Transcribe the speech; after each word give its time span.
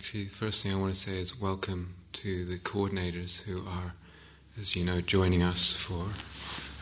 Actually, 0.00 0.24
the 0.24 0.30
first 0.30 0.62
thing 0.62 0.72
I 0.72 0.76
want 0.76 0.94
to 0.94 0.98
say 0.98 1.20
is 1.20 1.38
welcome 1.38 1.94
to 2.14 2.46
the 2.46 2.56
coordinators 2.56 3.42
who 3.42 3.58
are, 3.68 3.92
as 4.58 4.74
you 4.74 4.82
know, 4.82 5.02
joining 5.02 5.42
us 5.42 5.74
for 5.74 6.06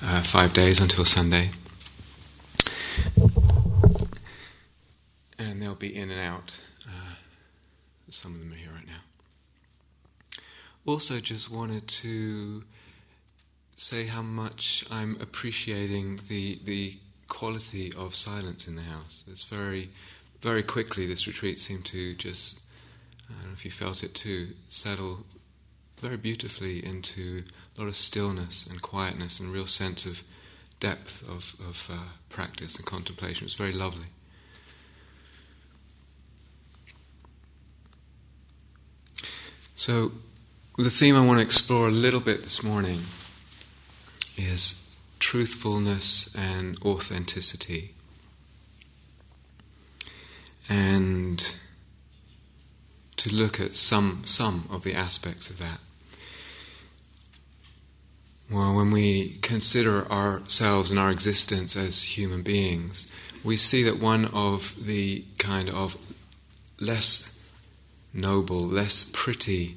uh, 0.04 0.22
five 0.22 0.52
days 0.52 0.78
until 0.78 1.04
Sunday. 1.04 1.50
And 5.36 5.60
they'll 5.60 5.74
be 5.74 5.96
in 5.96 6.12
and 6.12 6.20
out. 6.20 6.60
Uh, 6.86 7.16
some 8.08 8.34
of 8.34 8.38
them 8.38 8.52
are 8.52 8.54
here 8.54 8.70
right 8.72 8.86
now. 8.86 10.40
Also, 10.86 11.18
just 11.18 11.50
wanted 11.50 11.88
to 11.88 12.62
say 13.74 14.06
how 14.06 14.22
much 14.22 14.84
I'm 14.92 15.16
appreciating 15.20 16.20
the 16.28 16.60
the 16.62 16.98
quality 17.26 17.92
of 17.98 18.14
silence 18.14 18.68
in 18.68 18.76
the 18.76 18.82
house. 18.82 19.24
It's 19.28 19.42
very, 19.42 19.90
very 20.40 20.62
quickly 20.62 21.04
this 21.04 21.26
retreat 21.26 21.58
seemed 21.58 21.84
to 21.86 22.14
just, 22.14 22.60
I 23.28 23.32
don't 23.34 23.48
know 23.48 23.52
if 23.52 23.64
you 23.64 23.70
felt 23.70 24.02
it 24.02 24.14
too, 24.14 24.54
settle 24.68 25.26
very 26.00 26.16
beautifully 26.16 26.84
into 26.84 27.44
a 27.76 27.80
lot 27.80 27.88
of 27.88 27.96
stillness 27.96 28.66
and 28.66 28.80
quietness 28.80 29.40
and 29.40 29.52
real 29.52 29.66
sense 29.66 30.06
of 30.06 30.22
depth 30.80 31.22
of, 31.28 31.54
of 31.60 31.88
uh, 31.92 32.08
practice 32.28 32.76
and 32.76 32.86
contemplation. 32.86 33.46
It's 33.46 33.54
very 33.54 33.72
lovely. 33.72 34.06
So, 39.74 40.12
the 40.76 40.90
theme 40.90 41.16
I 41.16 41.24
want 41.24 41.38
to 41.38 41.44
explore 41.44 41.88
a 41.88 41.92
little 41.92 42.20
bit 42.20 42.42
this 42.42 42.62
morning 42.62 43.00
is 44.36 44.88
truthfulness 45.18 46.34
and 46.36 46.80
authenticity. 46.82 47.94
And 50.68 51.56
to 53.18 53.34
look 53.34 53.60
at 53.60 53.76
some, 53.76 54.22
some 54.24 54.68
of 54.70 54.82
the 54.82 54.94
aspects 54.94 55.50
of 55.50 55.58
that. 55.58 55.78
Well, 58.50 58.74
when 58.74 58.90
we 58.90 59.38
consider 59.42 60.10
ourselves 60.10 60.90
and 60.90 60.98
our 60.98 61.10
existence 61.10 61.76
as 61.76 62.16
human 62.16 62.42
beings, 62.42 63.12
we 63.44 63.58
see 63.58 63.82
that 63.82 64.00
one 64.00 64.24
of 64.26 64.74
the 64.80 65.24
kind 65.36 65.68
of 65.68 65.96
less 66.80 67.38
noble, 68.14 68.58
less 68.58 69.10
pretty 69.12 69.76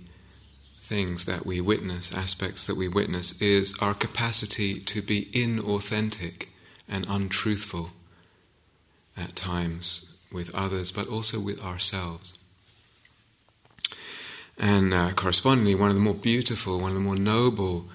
things 0.80 1.26
that 1.26 1.46
we 1.46 1.60
witness, 1.60 2.14
aspects 2.14 2.66
that 2.66 2.76
we 2.76 2.88
witness, 2.88 3.42
is 3.42 3.78
our 3.80 3.94
capacity 3.94 4.80
to 4.80 5.02
be 5.02 5.26
inauthentic 5.34 6.48
and 6.88 7.06
untruthful 7.10 7.92
at 9.18 9.36
times 9.36 10.18
with 10.32 10.54
others, 10.56 10.92
but 10.92 11.08
also 11.08 11.40
with 11.40 11.62
ourselves. 11.62 12.34
And 14.58 14.94
uh, 14.94 15.12
correspondingly, 15.14 15.76
one 15.76 15.90
of 15.90 15.96
the 15.96 16.02
more 16.02 16.14
beautiful, 16.14 16.80
one 16.80 16.90
of 16.90 16.96
the 16.96 17.02
more 17.02 17.16
noble 17.16 17.86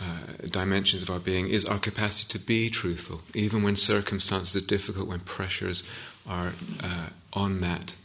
uh, 0.00 0.46
dimensions 0.50 1.02
of 1.02 1.10
our 1.10 1.20
being 1.20 1.48
is 1.48 1.64
our 1.64 1.78
capacity 1.78 2.38
to 2.38 2.44
be 2.44 2.68
truthful, 2.68 3.22
even 3.32 3.62
when 3.62 3.76
circumstances 3.76 4.62
are 4.62 4.66
difficult, 4.66 5.08
when 5.08 5.20
pressures 5.20 5.88
are 6.28 6.52
uh, 6.82 7.08
on 7.32 7.60
that 7.60 7.96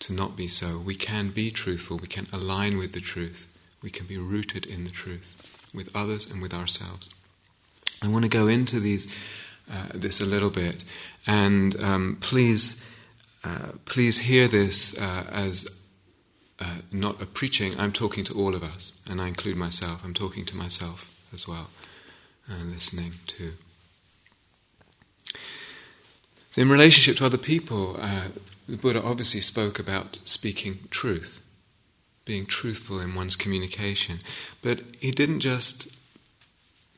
to 0.00 0.12
not 0.12 0.36
be 0.36 0.46
so. 0.46 0.78
We 0.78 0.94
can 0.94 1.30
be 1.30 1.50
truthful, 1.50 1.96
we 1.96 2.06
can 2.06 2.26
align 2.32 2.78
with 2.78 2.92
the 2.92 3.00
truth 3.00 3.46
we 3.82 3.90
can 3.90 4.06
be 4.06 4.18
rooted 4.18 4.66
in 4.66 4.84
the 4.84 4.90
truth 4.90 5.68
with 5.74 5.94
others 5.94 6.30
and 6.30 6.42
with 6.42 6.52
ourselves. 6.52 7.08
I 8.02 8.08
want 8.08 8.24
to 8.24 8.30
go 8.30 8.46
into 8.46 8.80
these 8.80 9.12
uh, 9.70 9.86
this 9.94 10.20
a 10.20 10.26
little 10.26 10.50
bit, 10.50 10.84
and 11.28 11.80
um, 11.84 12.18
please, 12.20 12.82
uh, 13.44 13.72
please 13.84 14.18
hear 14.18 14.48
this 14.48 14.98
uh, 14.98 15.24
as 15.30 15.68
uh, 16.60 16.78
not 16.92 17.20
a 17.22 17.26
preaching. 17.26 17.72
I'm 17.78 17.92
talking 17.92 18.24
to 18.24 18.34
all 18.34 18.54
of 18.54 18.62
us, 18.62 19.00
and 19.10 19.20
I 19.20 19.28
include 19.28 19.56
myself. 19.56 20.04
I'm 20.04 20.14
talking 20.14 20.44
to 20.46 20.56
myself 20.56 21.16
as 21.32 21.48
well, 21.48 21.70
and 22.48 22.72
listening 22.72 23.12
to. 23.28 23.52
So 26.50 26.62
in 26.62 26.68
relationship 26.68 27.16
to 27.18 27.26
other 27.26 27.38
people, 27.38 27.96
uh, 28.00 28.28
the 28.68 28.76
Buddha 28.76 29.02
obviously 29.02 29.40
spoke 29.40 29.78
about 29.78 30.18
speaking 30.24 30.80
truth 30.90 31.42
being 32.30 32.46
truthful 32.46 33.00
in 33.00 33.14
one's 33.16 33.34
communication. 33.34 34.20
But 34.62 34.82
he 35.00 35.10
didn't 35.10 35.40
just 35.40 35.88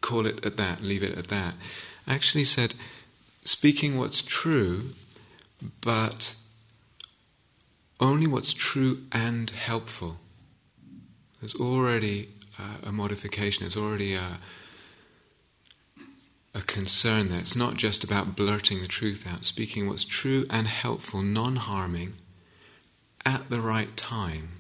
call 0.03 0.27
it 0.27 0.45
at 0.45 0.59
that, 0.59 0.83
leave 0.83 1.03
it 1.03 1.17
at 1.17 1.28
that. 1.28 1.55
Actually 2.06 2.45
said, 2.45 2.75
speaking 3.43 3.97
what's 3.97 4.21
true, 4.21 4.91
but 5.81 6.34
only 8.00 8.26
what's 8.26 8.53
true 8.53 8.98
and 9.12 9.50
helpful. 9.50 10.19
There's 11.41 11.54
already 11.54 12.28
uh, 12.58 12.88
a 12.88 12.92
modification, 12.92 13.62
there's 13.62 13.76
already 13.76 14.14
a, 14.14 14.38
a 16.54 16.60
concern 16.62 17.28
there. 17.28 17.41
It's 17.41 17.56
not 17.56 17.76
just 17.76 18.04
about 18.04 18.36
blurting 18.36 18.80
the 18.80 18.86
truth 18.86 19.26
out, 19.30 19.44
speaking 19.44 19.88
what's 19.88 20.04
true 20.04 20.44
and 20.50 20.66
helpful, 20.66 21.22
non 21.22 21.56
harming, 21.56 22.14
at 23.25 23.50
the 23.50 23.60
right 23.60 23.97
time. 23.97 24.50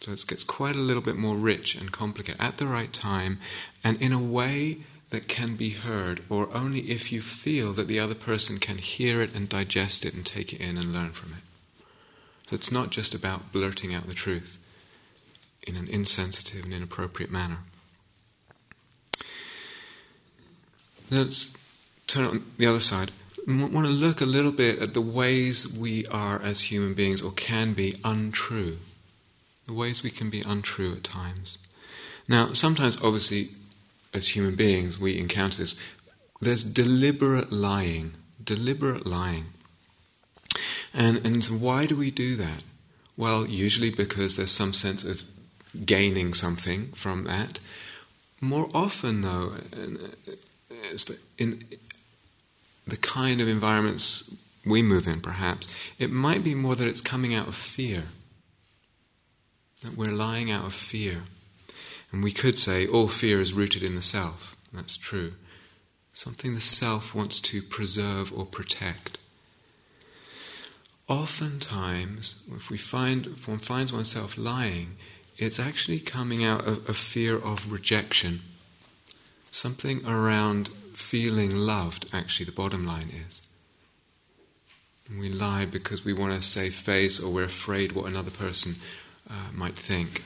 So 0.00 0.12
it 0.12 0.24
gets 0.26 0.44
quite 0.44 0.76
a 0.76 0.80
little 0.80 1.02
bit 1.02 1.16
more 1.16 1.36
rich 1.36 1.74
and 1.74 1.92
complicated 1.92 2.40
at 2.40 2.56
the 2.56 2.66
right 2.66 2.92
time 2.92 3.38
and 3.84 4.00
in 4.00 4.12
a 4.12 4.22
way 4.22 4.78
that 5.10 5.28
can 5.28 5.56
be 5.56 5.70
heard, 5.70 6.22
or 6.30 6.48
only 6.54 6.80
if 6.90 7.12
you 7.12 7.20
feel 7.20 7.72
that 7.72 7.88
the 7.88 7.98
other 7.98 8.14
person 8.14 8.58
can 8.58 8.78
hear 8.78 9.20
it 9.20 9.34
and 9.34 9.48
digest 9.48 10.04
it 10.04 10.14
and 10.14 10.24
take 10.24 10.52
it 10.52 10.60
in 10.60 10.78
and 10.78 10.92
learn 10.92 11.10
from 11.10 11.32
it. 11.32 11.42
So 12.50 12.56
it's 12.56 12.72
not 12.72 12.90
just 12.90 13.14
about 13.14 13.52
blurting 13.52 13.94
out 13.94 14.08
the 14.08 14.14
truth 14.14 14.58
in 15.64 15.76
an 15.76 15.86
insensitive 15.86 16.64
and 16.64 16.74
inappropriate 16.74 17.30
manner. 17.30 17.58
Let's 21.10 21.56
turn 22.08 22.24
on 22.24 22.44
the 22.58 22.66
other 22.66 22.80
side. 22.80 23.12
We 23.46 23.56
want 23.56 23.86
to 23.86 23.92
look 23.92 24.20
a 24.20 24.26
little 24.26 24.50
bit 24.50 24.80
at 24.80 24.94
the 24.94 25.00
ways 25.00 25.78
we 25.78 26.06
are 26.06 26.42
as 26.42 26.72
human 26.72 26.94
beings 26.94 27.22
or 27.22 27.30
can 27.30 27.72
be 27.72 27.94
untrue 28.04 28.78
the 29.70 29.76
ways 29.76 30.02
we 30.02 30.10
can 30.10 30.30
be 30.30 30.42
untrue 30.44 30.94
at 30.94 31.04
times. 31.04 31.58
Now, 32.26 32.52
sometimes, 32.54 33.00
obviously, 33.00 33.50
as 34.12 34.34
human 34.34 34.56
beings, 34.56 34.98
we 34.98 35.16
encounter 35.16 35.58
this. 35.58 35.78
There's 36.40 36.64
deliberate 36.64 37.52
lying, 37.52 38.14
deliberate 38.42 39.06
lying. 39.06 39.46
And, 40.92 41.24
and 41.24 41.44
why 41.60 41.86
do 41.86 41.96
we 41.96 42.10
do 42.10 42.36
that? 42.36 42.64
Well, 43.16 43.46
usually 43.46 43.90
because 43.90 44.36
there's 44.36 44.50
some 44.50 44.72
sense 44.72 45.04
of 45.04 45.24
gaining 45.84 46.34
something 46.34 46.88
from 46.88 47.24
that. 47.24 47.60
More 48.40 48.68
often, 48.74 49.20
though, 49.20 49.52
uh, 49.72 51.14
in 51.38 51.64
the 52.86 52.96
kind 52.96 53.40
of 53.40 53.48
environments 53.48 54.34
we 54.64 54.82
move 54.82 55.06
in, 55.06 55.20
perhaps, 55.20 55.68
it 55.98 56.10
might 56.10 56.42
be 56.42 56.54
more 56.54 56.74
that 56.74 56.88
it's 56.88 57.00
coming 57.00 57.34
out 57.34 57.48
of 57.48 57.54
fear. 57.54 58.04
That 59.82 59.96
we're 59.96 60.12
lying 60.12 60.50
out 60.50 60.64
of 60.64 60.74
fear. 60.74 61.22
And 62.12 62.24
we 62.24 62.32
could 62.32 62.58
say 62.58 62.86
all 62.86 63.08
fear 63.08 63.40
is 63.40 63.52
rooted 63.52 63.82
in 63.82 63.94
the 63.94 64.02
self. 64.02 64.56
That's 64.72 64.96
true. 64.96 65.34
Something 66.12 66.54
the 66.54 66.60
self 66.60 67.14
wants 67.14 67.38
to 67.40 67.62
preserve 67.62 68.32
or 68.36 68.44
protect. 68.44 69.19
Oftentimes, 71.10 72.44
if 72.54 72.70
we 72.70 72.78
find 72.78 73.26
if 73.26 73.48
one 73.48 73.58
finds 73.58 73.92
oneself 73.92 74.38
lying, 74.38 74.96
it's 75.36 75.58
actually 75.58 75.98
coming 75.98 76.44
out 76.44 76.68
of 76.68 76.88
a 76.88 76.94
fear 76.94 77.36
of 77.36 77.72
rejection. 77.72 78.42
Something 79.50 80.06
around 80.06 80.68
feeling 80.94 81.50
loved, 81.50 82.08
actually, 82.12 82.46
the 82.46 82.52
bottom 82.52 82.86
line 82.86 83.08
is. 83.08 83.42
And 85.08 85.18
we 85.18 85.28
lie 85.28 85.64
because 85.64 86.04
we 86.04 86.12
want 86.12 86.40
to 86.40 86.46
save 86.46 86.74
face 86.74 87.20
or 87.20 87.32
we're 87.32 87.42
afraid 87.42 87.90
what 87.90 88.06
another 88.06 88.30
person 88.30 88.76
uh, 89.28 89.50
might 89.52 89.74
think. 89.74 90.22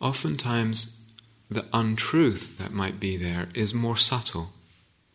Oftentimes, 0.00 1.04
the 1.50 1.66
untruth 1.72 2.58
that 2.58 2.70
might 2.70 3.00
be 3.00 3.16
there 3.16 3.48
is 3.56 3.74
more 3.74 3.96
subtle. 3.96 4.50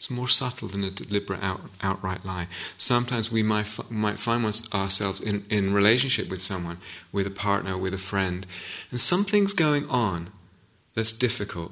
It's 0.04 0.10
more 0.10 0.28
subtle 0.28 0.68
than 0.68 0.84
a 0.84 0.92
deliberate 0.92 1.42
out, 1.42 1.62
outright 1.82 2.26
lie. 2.26 2.50
Sometimes 2.78 3.32
we 3.32 3.42
might, 3.42 3.68
f- 3.68 3.90
might 3.90 4.20
find 4.20 4.44
ourselves 4.74 5.22
in, 5.22 5.46
in 5.50 5.74
relationship 5.74 6.28
with 6.28 6.42
someone, 6.42 6.80
with 7.14 7.26
a 7.26 7.32
partner, 7.32 7.78
with 7.78 7.94
a 7.94 7.98
friend, 7.98 8.46
and 8.92 9.00
something's 9.00 9.54
going 9.54 9.88
on 9.88 10.32
that's 10.94 11.14
difficult, 11.14 11.72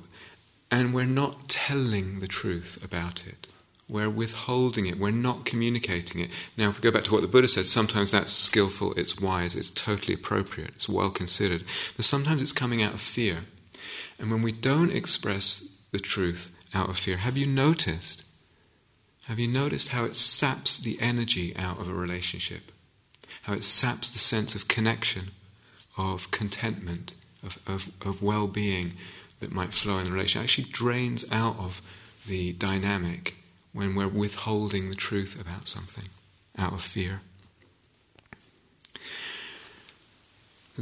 and 0.71 0.93
we're 0.93 1.05
not 1.05 1.49
telling 1.49 2.21
the 2.21 2.27
truth 2.27 2.81
about 2.81 3.27
it. 3.27 3.49
We're 3.89 4.09
withholding 4.09 4.85
it. 4.85 4.97
We're 4.97 5.11
not 5.11 5.43
communicating 5.43 6.21
it. 6.21 6.29
Now, 6.55 6.69
if 6.69 6.77
we 6.77 6.89
go 6.89 6.91
back 6.97 7.03
to 7.03 7.11
what 7.11 7.23
the 7.23 7.27
Buddha 7.27 7.49
said, 7.49 7.65
sometimes 7.65 8.11
that's 8.11 8.31
skillful, 8.31 8.93
it's 8.93 9.19
wise, 9.19 9.55
it's 9.55 9.69
totally 9.69 10.13
appropriate, 10.13 10.69
it's 10.69 10.87
well 10.87 11.09
considered. 11.09 11.65
But 11.97 12.05
sometimes 12.05 12.41
it's 12.41 12.53
coming 12.53 12.81
out 12.81 12.93
of 12.93 13.01
fear. 13.01 13.39
And 14.17 14.31
when 14.31 14.41
we 14.41 14.53
don't 14.53 14.93
express 14.93 15.79
the 15.91 15.99
truth 15.99 16.55
out 16.73 16.89
of 16.89 16.97
fear, 16.97 17.17
have 17.17 17.37
you 17.37 17.45
noticed? 17.45 18.25
Have 19.25 19.39
you 19.39 19.47
noticed 19.47 19.89
how 19.89 20.05
it 20.05 20.15
saps 20.15 20.77
the 20.77 20.99
energy 20.99 21.55
out 21.55 21.79
of 21.79 21.89
a 21.89 21.93
relationship? 21.93 22.71
How 23.43 23.53
it 23.53 23.63
saps 23.63 24.09
the 24.09 24.19
sense 24.19 24.55
of 24.55 24.67
connection, 24.67 25.31
of 25.97 26.31
contentment, 26.31 27.13
of, 27.43 27.57
of, 27.67 27.91
of 28.05 28.21
well 28.21 28.47
being 28.47 28.93
that 29.39 29.51
might 29.51 29.73
flow 29.73 29.97
in 29.97 30.05
the 30.05 30.11
relationship? 30.11 30.41
It 30.41 30.45
actually 30.45 30.69
drains 30.71 31.25
out 31.31 31.57
of 31.59 31.81
the 32.27 32.53
dynamic 32.53 33.35
when 33.73 33.95
we're 33.95 34.07
withholding 34.07 34.89
the 34.89 34.95
truth 34.95 35.39
about 35.39 35.67
something 35.67 36.05
out 36.57 36.73
of 36.73 36.81
fear. 36.81 37.21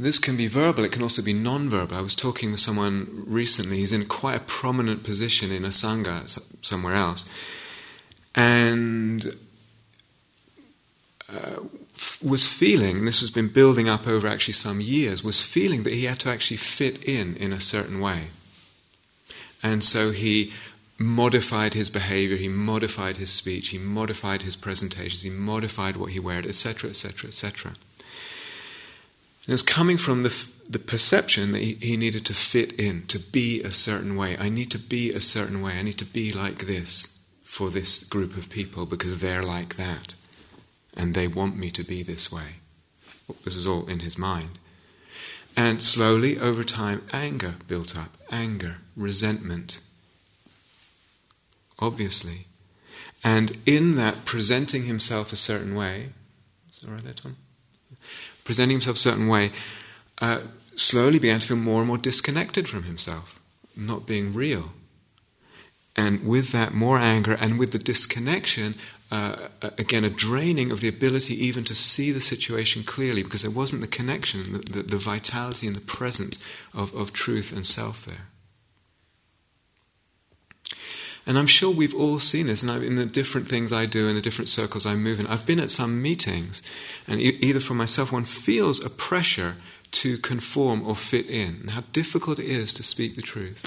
This 0.00 0.18
can 0.18 0.34
be 0.34 0.46
verbal, 0.46 0.84
it 0.84 0.92
can 0.92 1.02
also 1.02 1.20
be 1.20 1.34
non-verbal. 1.34 1.94
I 1.94 2.00
was 2.00 2.14
talking 2.14 2.50
with 2.52 2.60
someone 2.60 3.24
recently, 3.26 3.76
he's 3.76 3.92
in 3.92 4.06
quite 4.06 4.36
a 4.36 4.40
prominent 4.40 5.02
position 5.04 5.52
in 5.52 5.62
a 5.62 5.68
Sangha 5.68 6.26
somewhere 6.64 6.94
else. 6.94 7.28
And 8.34 9.36
uh, 11.28 11.60
was 12.22 12.46
feeling, 12.46 13.04
this 13.04 13.20
has 13.20 13.30
been 13.30 13.48
building 13.48 13.90
up 13.90 14.06
over 14.06 14.26
actually 14.26 14.54
some 14.54 14.80
years, 14.80 15.22
was 15.22 15.42
feeling 15.42 15.82
that 15.82 15.92
he 15.92 16.06
had 16.06 16.18
to 16.20 16.30
actually 16.30 16.56
fit 16.56 17.04
in 17.04 17.36
in 17.36 17.52
a 17.52 17.60
certain 17.60 18.00
way. 18.00 18.28
And 19.62 19.84
so 19.84 20.12
he 20.12 20.50
modified 20.96 21.74
his 21.74 21.90
behavior, 21.90 22.38
he 22.38 22.48
modified 22.48 23.18
his 23.18 23.30
speech, 23.30 23.68
he 23.68 23.78
modified 23.78 24.42
his 24.42 24.56
presentations, 24.56 25.24
he 25.24 25.30
modified 25.30 25.98
what 25.98 26.12
he 26.12 26.20
wore, 26.20 26.38
etc., 26.38 26.88
etc., 26.88 27.28
etc. 27.28 27.74
It 29.50 29.54
was 29.54 29.62
coming 29.64 29.98
from 29.98 30.22
the, 30.22 30.32
the 30.68 30.78
perception 30.78 31.50
that 31.50 31.60
he, 31.60 31.74
he 31.74 31.96
needed 31.96 32.24
to 32.26 32.34
fit 32.34 32.72
in, 32.74 33.04
to 33.08 33.18
be 33.18 33.60
a 33.64 33.72
certain 33.72 34.14
way. 34.14 34.36
I 34.38 34.48
need 34.48 34.70
to 34.70 34.78
be 34.78 35.10
a 35.10 35.20
certain 35.20 35.60
way. 35.60 35.72
I 35.72 35.82
need 35.82 35.98
to 35.98 36.04
be 36.04 36.30
like 36.30 36.68
this 36.68 37.20
for 37.42 37.68
this 37.68 38.04
group 38.04 38.36
of 38.36 38.48
people 38.48 38.86
because 38.86 39.18
they're 39.18 39.42
like 39.42 39.74
that. 39.74 40.14
And 40.96 41.16
they 41.16 41.26
want 41.26 41.56
me 41.56 41.72
to 41.72 41.82
be 41.82 42.04
this 42.04 42.30
way. 42.30 42.60
This 43.44 43.56
was 43.56 43.66
all 43.66 43.88
in 43.88 43.98
his 43.98 44.16
mind. 44.16 44.60
And 45.56 45.82
slowly, 45.82 46.38
over 46.38 46.62
time, 46.62 47.02
anger 47.12 47.56
built 47.66 47.98
up 47.98 48.10
anger, 48.30 48.76
resentment. 48.94 49.80
Obviously. 51.80 52.46
And 53.24 53.58
in 53.66 53.96
that, 53.96 54.24
presenting 54.24 54.84
himself 54.84 55.32
a 55.32 55.36
certain 55.36 55.74
way. 55.74 56.10
Is 56.70 56.82
that 56.82 56.92
right 56.92 57.02
there, 57.02 57.14
Tom? 57.14 57.36
Presenting 58.50 58.78
himself 58.78 58.96
a 58.96 58.98
certain 58.98 59.28
way, 59.28 59.52
uh, 60.20 60.40
slowly 60.74 61.20
began 61.20 61.38
to 61.38 61.46
feel 61.46 61.56
more 61.56 61.78
and 61.78 61.86
more 61.86 61.96
disconnected 61.96 62.68
from 62.68 62.82
himself, 62.82 63.38
not 63.76 64.08
being 64.08 64.34
real. 64.34 64.72
And 65.94 66.26
with 66.26 66.50
that, 66.50 66.74
more 66.74 66.98
anger, 66.98 67.34
and 67.40 67.60
with 67.60 67.70
the 67.70 67.78
disconnection, 67.78 68.74
uh, 69.12 69.50
again, 69.78 70.02
a 70.02 70.10
draining 70.10 70.72
of 70.72 70.80
the 70.80 70.88
ability 70.88 71.34
even 71.46 71.62
to 71.62 71.76
see 71.76 72.10
the 72.10 72.20
situation 72.20 72.82
clearly 72.82 73.22
because 73.22 73.42
there 73.42 73.52
wasn't 73.52 73.82
the 73.82 73.86
connection, 73.86 74.42
the, 74.52 74.58
the, 74.58 74.82
the 74.82 74.98
vitality 74.98 75.68
and 75.68 75.76
the 75.76 75.80
presence 75.80 76.42
of, 76.74 76.92
of 76.92 77.12
truth 77.12 77.52
and 77.52 77.64
self 77.64 78.04
there. 78.04 78.26
And 81.26 81.38
I'm 81.38 81.46
sure 81.46 81.70
we've 81.70 81.94
all 81.94 82.18
seen 82.18 82.46
this, 82.46 82.62
and 82.62 82.82
in 82.82 82.96
the 82.96 83.06
different 83.06 83.46
things 83.46 83.72
I 83.72 83.86
do, 83.86 84.08
in 84.08 84.14
the 84.14 84.22
different 84.22 84.48
circles 84.48 84.86
I 84.86 84.94
move 84.94 85.20
in. 85.20 85.26
I've 85.26 85.46
been 85.46 85.60
at 85.60 85.70
some 85.70 86.00
meetings, 86.00 86.62
and 87.06 87.20
either 87.20 87.60
for 87.60 87.74
myself, 87.74 88.10
one 88.10 88.24
feels 88.24 88.84
a 88.84 88.90
pressure 88.90 89.56
to 89.92 90.18
conform 90.18 90.86
or 90.86 90.96
fit 90.96 91.26
in, 91.26 91.58
and 91.60 91.70
how 91.70 91.82
difficult 91.92 92.38
it 92.38 92.46
is 92.46 92.72
to 92.74 92.82
speak 92.82 93.16
the 93.16 93.22
truth. 93.22 93.66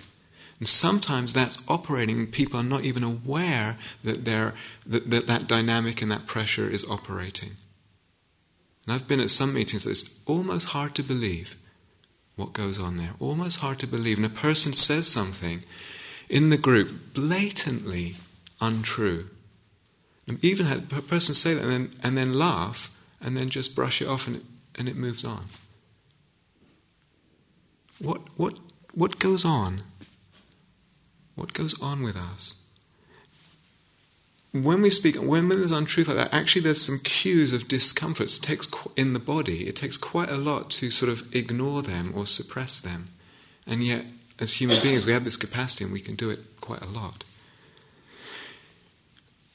And 0.60 0.68
sometimes 0.68 1.34
that's 1.34 1.64
operating, 1.68 2.26
people 2.28 2.60
are 2.60 2.64
not 2.64 2.86
even 2.86 3.04
aware 3.04 3.78
that, 4.04 4.26
that, 4.26 4.54
that 4.86 5.28
that 5.28 5.48
dynamic 5.48 6.02
and 6.02 6.12
that 6.12 6.26
pressure 6.26 6.70
is 6.70 6.90
operating. 6.90 7.52
And 8.86 8.94
I've 8.94 9.08
been 9.08 9.20
at 9.20 9.30
some 9.30 9.54
meetings, 9.54 9.84
that 9.84 9.92
it's 9.92 10.20
almost 10.26 10.70
hard 10.70 10.96
to 10.96 11.04
believe 11.04 11.56
what 12.36 12.54
goes 12.54 12.80
on 12.80 12.98
there. 12.98 13.12
Almost 13.20 13.60
hard 13.60 13.80
to 13.80 13.88
believe. 13.88 14.18
And 14.18 14.26
a 14.26 14.30
person 14.30 14.74
says 14.74 15.08
something 15.08 15.64
in 16.30 16.50
the 16.50 16.58
group 16.58 17.14
blatantly 17.14 18.16
untrue. 18.62 19.30
Even 20.42 20.66
had 20.66 20.92
a 20.92 21.02
person 21.02 21.36
say 21.36 21.54
that 21.54 21.64
and 21.64 21.72
then, 21.72 21.92
and 22.02 22.18
then 22.18 22.34
laugh 22.34 22.90
and 23.22 23.38
then 23.38 23.50
just 23.50 23.76
brush 23.76 24.02
it 24.02 24.08
off 24.08 24.28
and 24.28 24.38
it, 24.38 24.44
and 24.76 24.88
it 24.88 24.96
moves 24.96 25.24
on. 25.24 25.46
What, 28.00 28.22
what, 28.38 28.60
what 28.94 29.20
goes 29.20 29.46
on? 29.46 29.84
What 31.36 31.54
goes 31.54 31.80
on 31.82 32.04
with 32.04 32.16
us? 32.16 32.56
When 34.52 34.84
we 34.84 34.92
speak, 34.92 35.16
when 35.16 35.50
there's 35.50 35.72
untruth 35.72 36.08
like 36.08 36.18
that, 36.18 36.34
actually 36.34 36.62
there's 36.62 36.82
some 36.82 37.00
cues 37.00 37.54
of 37.54 37.68
discomfort. 37.68 38.36
It 38.36 38.44
takes 38.44 38.68
in 38.96 39.14
the 39.14 39.20
body. 39.20 39.68
It 39.68 39.76
takes 39.76 39.98
quite 39.98 40.30
a 40.30 40.38
lot 40.38 40.70
to 40.72 40.92
sort 40.92 41.12
of 41.12 41.34
ignore 41.36 41.82
them 41.82 42.14
or 42.16 42.28
suppress 42.28 42.80
them, 42.80 43.10
and 43.66 43.84
yet 43.84 44.06
as 44.40 44.54
human 44.54 44.82
beings, 44.82 45.06
we 45.06 45.14
have 45.14 45.24
this 45.24 45.38
capacity 45.38 45.84
and 45.84 45.94
we 45.94 46.00
can 46.00 46.16
do 46.16 46.30
it 46.30 46.40
quite 46.62 46.82
a 46.82 46.88
lot. 46.88 47.24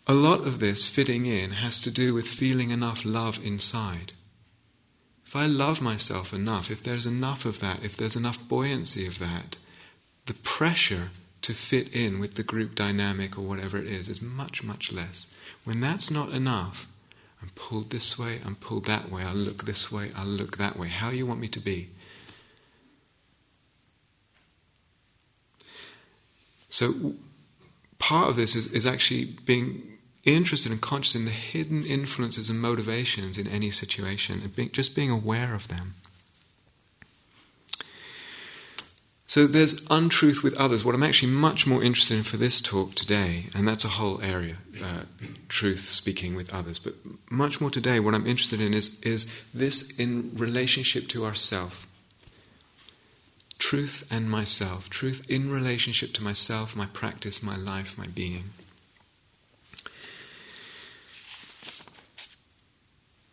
A 0.07 0.15
lot 0.15 0.47
of 0.47 0.59
this 0.59 0.89
fitting 0.89 1.27
in 1.27 1.51
has 1.51 1.81
to 1.81 1.91
do 1.91 2.15
with 2.15 2.27
feeling 2.27 2.71
enough 2.71 3.05
love 3.05 3.45
inside. 3.45 4.15
If 5.27 5.37
I 5.37 5.45
love 5.45 5.83
myself 5.83 6.33
enough, 6.33 6.71
if 6.71 6.83
there's 6.83 7.05
enough 7.05 7.45
of 7.45 7.61
that, 7.61 7.85
if 7.85 7.95
there's 7.97 8.17
enough 8.17 8.49
buoyancy 8.49 9.07
of 9.07 9.19
that, 9.19 9.59
the 10.25 10.33
pressure 10.33 11.11
to 11.43 11.53
fit 11.53 11.95
in 11.95 12.19
with 12.19 12.35
the 12.35 12.43
group 12.43 12.75
dynamic 12.75 13.37
or 13.37 13.43
whatever 13.43 13.77
it 13.77 13.87
is 13.87 14.09
is 14.09 14.23
much, 14.23 14.63
much 14.65 14.91
less. 14.91 15.33
When 15.65 15.81
that's 15.81 16.11
not 16.11 16.31
enough, 16.31 16.87
I'm 17.43 17.51
pulled 17.55 17.91
this 17.91 18.19
way, 18.19 18.41
I'm 18.45 18.57
pulled 18.57 18.87
that 18.87 19.11
way, 19.11 19.23
I'll 19.23 19.35
look 19.35 19.65
this 19.65 19.93
way, 19.93 20.11
I'll 20.17 20.27
look 20.27 20.57
that 20.57 20.79
way. 20.79 20.89
How 20.89 21.11
you 21.11 21.27
want 21.27 21.41
me 21.41 21.49
to 21.49 21.61
be? 21.61 21.91
So, 26.69 27.15
part 27.99 28.29
of 28.29 28.37
this 28.37 28.55
is, 28.55 28.73
is 28.73 28.87
actually 28.87 29.25
being 29.47 29.99
interested 30.25 30.71
and 30.71 30.81
conscious 30.81 31.15
in 31.15 31.25
the 31.25 31.31
hidden 31.31 31.85
influences 31.85 32.51
and 32.51 32.61
motivations 32.61 33.39
in 33.39 33.47
any 33.47 33.71
situation, 33.71 34.41
and 34.43 34.55
being, 34.55 34.71
just 34.71 34.95
being 34.95 35.11
aware 35.11 35.55
of 35.55 35.69
them. 35.69 35.95
So 39.29 39.47
there's 39.47 39.87
untruth 39.91 40.43
with 40.43 40.55
others. 40.55 40.87
What 40.87 40.95
I'm 40.95 41.03
actually 41.03 41.31
much 41.33 41.67
more 41.67 41.83
interested 41.83 42.17
in 42.17 42.25
for 42.25 42.39
this 42.39 42.63
talk 42.63 42.95
today, 42.95 43.49
and 43.55 43.69
that's 43.69 43.85
a 43.85 43.89
whole 43.89 44.23
area, 44.23 44.57
uh, 44.83 45.03
truth 45.49 45.81
speaking 45.81 46.35
with 46.35 46.53
others. 46.53 46.79
But 46.79 46.95
much 47.31 47.61
more 47.61 47.71
today, 47.71 48.01
what 48.01 48.15
I'm 48.15 48.27
interested 48.27 48.59
in 48.59 48.73
is 48.73 48.99
is 49.03 49.31
this 49.53 49.99
in 49.99 50.31
relationship 50.35 51.09
to 51.09 51.27
ourself 51.27 51.87
truth 53.59 54.07
and 54.11 54.31
myself, 54.31 54.89
truth 54.89 55.25
in 55.29 55.51
relationship 55.51 56.13
to 56.15 56.23
myself, 56.23 56.77
my 56.77 56.87
practice, 56.87 57.43
my 57.43 57.57
life, 57.57 57.99
my 57.99 58.07
being. 58.07 58.51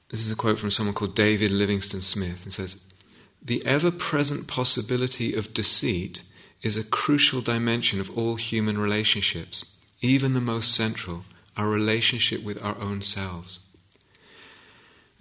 This 0.09 0.21
is 0.21 0.31
a 0.31 0.35
quote 0.35 0.59
from 0.59 0.71
someone 0.71 0.95
called 0.95 1.15
David 1.15 1.51
Livingstone 1.51 2.01
Smith. 2.01 2.47
It 2.47 2.53
says, 2.53 2.81
The 3.41 3.65
ever 3.65 3.91
present 3.91 4.47
possibility 4.47 5.33
of 5.33 5.53
deceit 5.53 6.23
is 6.61 6.77
a 6.77 6.83
crucial 6.83 7.41
dimension 7.41 7.99
of 7.99 8.15
all 8.17 8.35
human 8.35 8.77
relationships, 8.77 9.77
even 10.01 10.33
the 10.33 10.41
most 10.41 10.73
central, 10.73 11.25
our 11.57 11.67
relationship 11.67 12.43
with 12.43 12.63
our 12.63 12.79
own 12.79 13.01
selves. 13.01 13.59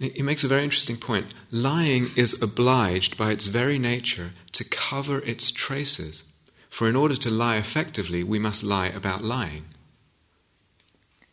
He 0.09 0.21
makes 0.21 0.43
a 0.43 0.47
very 0.47 0.63
interesting 0.63 0.97
point. 0.97 1.33
Lying 1.51 2.09
is 2.15 2.41
obliged 2.41 3.17
by 3.17 3.31
its 3.31 3.47
very 3.47 3.79
nature 3.79 4.31
to 4.53 4.63
cover 4.63 5.19
its 5.19 5.51
traces. 5.51 6.31
For 6.69 6.89
in 6.89 6.95
order 6.95 7.15
to 7.15 7.29
lie 7.29 7.57
effectively, 7.57 8.23
we 8.23 8.39
must 8.39 8.63
lie 8.63 8.87
about 8.87 9.23
lying. 9.23 9.65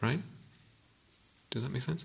Right? 0.01 0.21
Does 1.51 1.63
that 1.63 1.73
make 1.73 1.83
sense? 1.83 2.05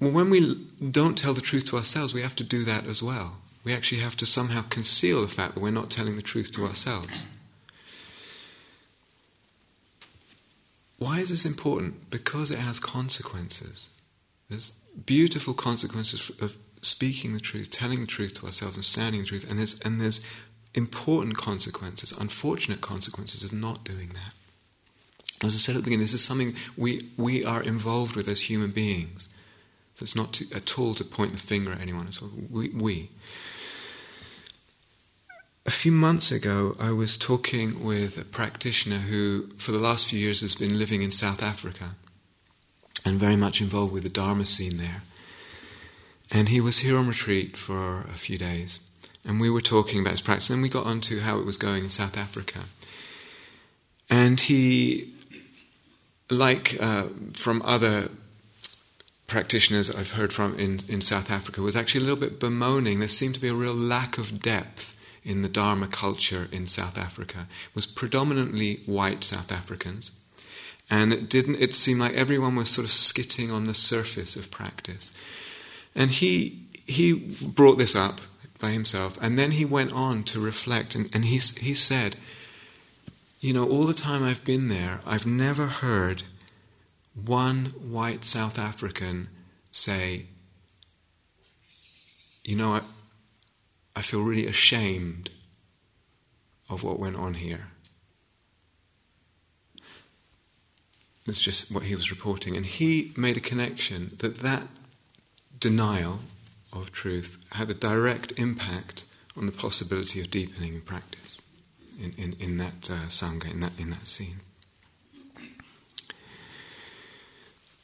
Well, 0.00 0.10
when 0.10 0.30
we 0.30 0.66
don't 0.90 1.16
tell 1.16 1.32
the 1.32 1.40
truth 1.40 1.66
to 1.66 1.76
ourselves, 1.76 2.12
we 2.12 2.22
have 2.22 2.36
to 2.36 2.44
do 2.44 2.64
that 2.64 2.86
as 2.86 3.02
well. 3.02 3.36
We 3.62 3.72
actually 3.72 4.00
have 4.00 4.16
to 4.16 4.26
somehow 4.26 4.62
conceal 4.68 5.22
the 5.22 5.28
fact 5.28 5.54
that 5.54 5.60
we're 5.60 5.70
not 5.70 5.90
telling 5.90 6.16
the 6.16 6.22
truth 6.22 6.52
to 6.52 6.66
ourselves. 6.66 7.26
Why 10.98 11.20
is 11.20 11.30
this 11.30 11.46
important? 11.46 12.10
Because 12.10 12.50
it 12.50 12.58
has 12.58 12.78
consequences. 12.78 13.88
There's 14.48 14.70
beautiful 15.06 15.54
consequences 15.54 16.30
of 16.40 16.56
speaking 16.82 17.32
the 17.32 17.40
truth, 17.40 17.70
telling 17.70 18.00
the 18.00 18.06
truth 18.06 18.34
to 18.34 18.46
ourselves, 18.46 18.76
and 18.76 18.84
standing 18.84 19.22
the 19.22 19.26
truth, 19.26 19.50
and 19.50 19.58
there's 19.58 19.80
and 19.80 20.00
there's 20.00 20.20
important 20.74 21.36
consequences, 21.36 22.12
unfortunate 22.12 22.80
consequences 22.80 23.42
of 23.42 23.52
not 23.52 23.84
doing 23.84 24.10
that. 24.10 24.34
As 25.42 25.54
I 25.54 25.58
said 25.58 25.76
at 25.76 25.78
the 25.78 25.84
beginning, 25.84 26.04
this 26.04 26.14
is 26.14 26.24
something 26.24 26.54
we 26.76 27.00
we 27.16 27.44
are 27.44 27.62
involved 27.62 28.16
with 28.16 28.28
as 28.28 28.42
human 28.42 28.70
beings. 28.70 29.28
So 29.94 30.02
it's 30.02 30.16
not 30.16 30.32
to, 30.34 30.46
at 30.54 30.76
all 30.78 30.94
to 30.96 31.04
point 31.04 31.32
the 31.32 31.38
finger 31.38 31.72
at 31.72 31.80
anyone 31.80 32.08
at 32.08 32.20
all. 32.20 32.30
We, 32.50 32.68
we. 32.70 33.10
a 35.64 35.70
few 35.70 35.92
months 35.92 36.32
ago, 36.32 36.76
I 36.80 36.90
was 36.90 37.16
talking 37.16 37.84
with 37.84 38.18
a 38.18 38.24
practitioner 38.24 38.98
who, 38.98 39.48
for 39.56 39.70
the 39.70 39.78
last 39.78 40.08
few 40.08 40.18
years, 40.18 40.40
has 40.40 40.56
been 40.56 40.78
living 40.78 41.02
in 41.02 41.12
South 41.12 41.42
Africa 41.42 41.94
and 43.04 43.18
very 43.18 43.36
much 43.36 43.60
involved 43.60 43.92
with 43.92 44.02
the 44.02 44.08
Dharma 44.08 44.46
scene 44.46 44.78
there. 44.78 45.02
And 46.30 46.48
he 46.48 46.60
was 46.60 46.78
here 46.78 46.96
on 46.96 47.08
retreat 47.08 47.56
for 47.56 48.02
a 48.02 48.18
few 48.18 48.38
days. 48.38 48.80
And 49.24 49.40
we 49.40 49.50
were 49.50 49.60
talking 49.60 50.00
about 50.00 50.12
his 50.12 50.20
practice, 50.20 50.50
and 50.50 50.62
we 50.62 50.68
got 50.68 50.86
on 50.86 51.00
to 51.02 51.20
how 51.20 51.38
it 51.38 51.46
was 51.46 51.56
going 51.56 51.84
in 51.84 51.90
South 51.90 52.18
Africa. 52.18 52.60
And 54.10 54.38
he, 54.38 55.12
like 56.30 56.76
uh, 56.80 57.04
from 57.32 57.62
other 57.64 58.10
practitioners 59.26 59.94
I've 59.94 60.12
heard 60.12 60.32
from 60.32 60.58
in, 60.58 60.80
in 60.88 61.00
South 61.00 61.30
Africa, 61.30 61.62
was 61.62 61.76
actually 61.76 62.04
a 62.04 62.08
little 62.08 62.20
bit 62.20 62.38
bemoaning. 62.38 62.98
There 62.98 63.08
seemed 63.08 63.34
to 63.36 63.40
be 63.40 63.48
a 63.48 63.54
real 63.54 63.74
lack 63.74 64.18
of 64.18 64.42
depth 64.42 64.94
in 65.22 65.40
the 65.40 65.48
Dharma 65.48 65.86
culture 65.86 66.48
in 66.52 66.66
South 66.66 66.98
Africa. 66.98 67.46
It 67.70 67.74
was 67.74 67.86
predominantly 67.86 68.80
white 68.84 69.24
South 69.24 69.50
Africans. 69.50 70.10
And 70.90 71.12
it 71.12 71.30
didn't 71.30 71.56
it 71.56 71.74
seemed 71.74 72.00
like 72.00 72.14
everyone 72.14 72.56
was 72.56 72.68
sort 72.70 72.84
of 72.84 72.90
skitting 72.90 73.50
on 73.50 73.64
the 73.64 73.74
surface 73.74 74.36
of 74.36 74.50
practice. 74.50 75.16
And 75.94 76.10
he 76.10 76.64
he 76.86 77.12
brought 77.12 77.78
this 77.78 77.96
up 77.96 78.20
by 78.64 78.70
himself, 78.70 79.18
and 79.20 79.38
then 79.38 79.52
he 79.52 79.64
went 79.64 79.92
on 79.92 80.22
to 80.24 80.40
reflect, 80.40 80.94
and, 80.94 81.14
and 81.14 81.26
he, 81.26 81.36
he 81.36 81.74
said, 81.74 82.16
You 83.40 83.52
know, 83.52 83.68
all 83.68 83.84
the 83.84 83.94
time 83.94 84.22
I've 84.22 84.44
been 84.44 84.68
there, 84.68 85.00
I've 85.06 85.26
never 85.26 85.66
heard 85.66 86.22
one 87.14 87.66
white 87.66 88.24
South 88.24 88.58
African 88.58 89.28
say, 89.70 90.26
You 92.42 92.56
know, 92.56 92.74
I, 92.74 92.80
I 93.96 94.02
feel 94.02 94.22
really 94.22 94.46
ashamed 94.46 95.30
of 96.68 96.82
what 96.82 96.98
went 96.98 97.16
on 97.16 97.34
here. 97.34 97.68
That's 101.26 101.40
just 101.40 101.72
what 101.72 101.84
he 101.84 101.94
was 101.94 102.10
reporting. 102.10 102.56
And 102.56 102.66
he 102.66 103.12
made 103.16 103.36
a 103.36 103.40
connection 103.40 104.12
that 104.18 104.38
that 104.38 104.68
denial 105.58 106.20
of 106.72 106.92
truth 106.92 107.42
had 107.52 107.70
a 107.70 107.74
direct 107.74 108.32
impact 108.36 109.04
on 109.36 109.46
the 109.46 109.52
possibility 109.52 110.20
of 110.20 110.30
deepening 110.30 110.74
in 110.74 110.80
practice 110.82 111.40
in, 112.00 112.12
in, 112.18 112.36
in 112.38 112.56
that 112.58 112.90
uh, 112.90 113.06
Sangha, 113.08 113.50
in 113.50 113.60
that, 113.60 113.72
in 113.78 113.90
that 113.90 114.06
scene. 114.06 114.40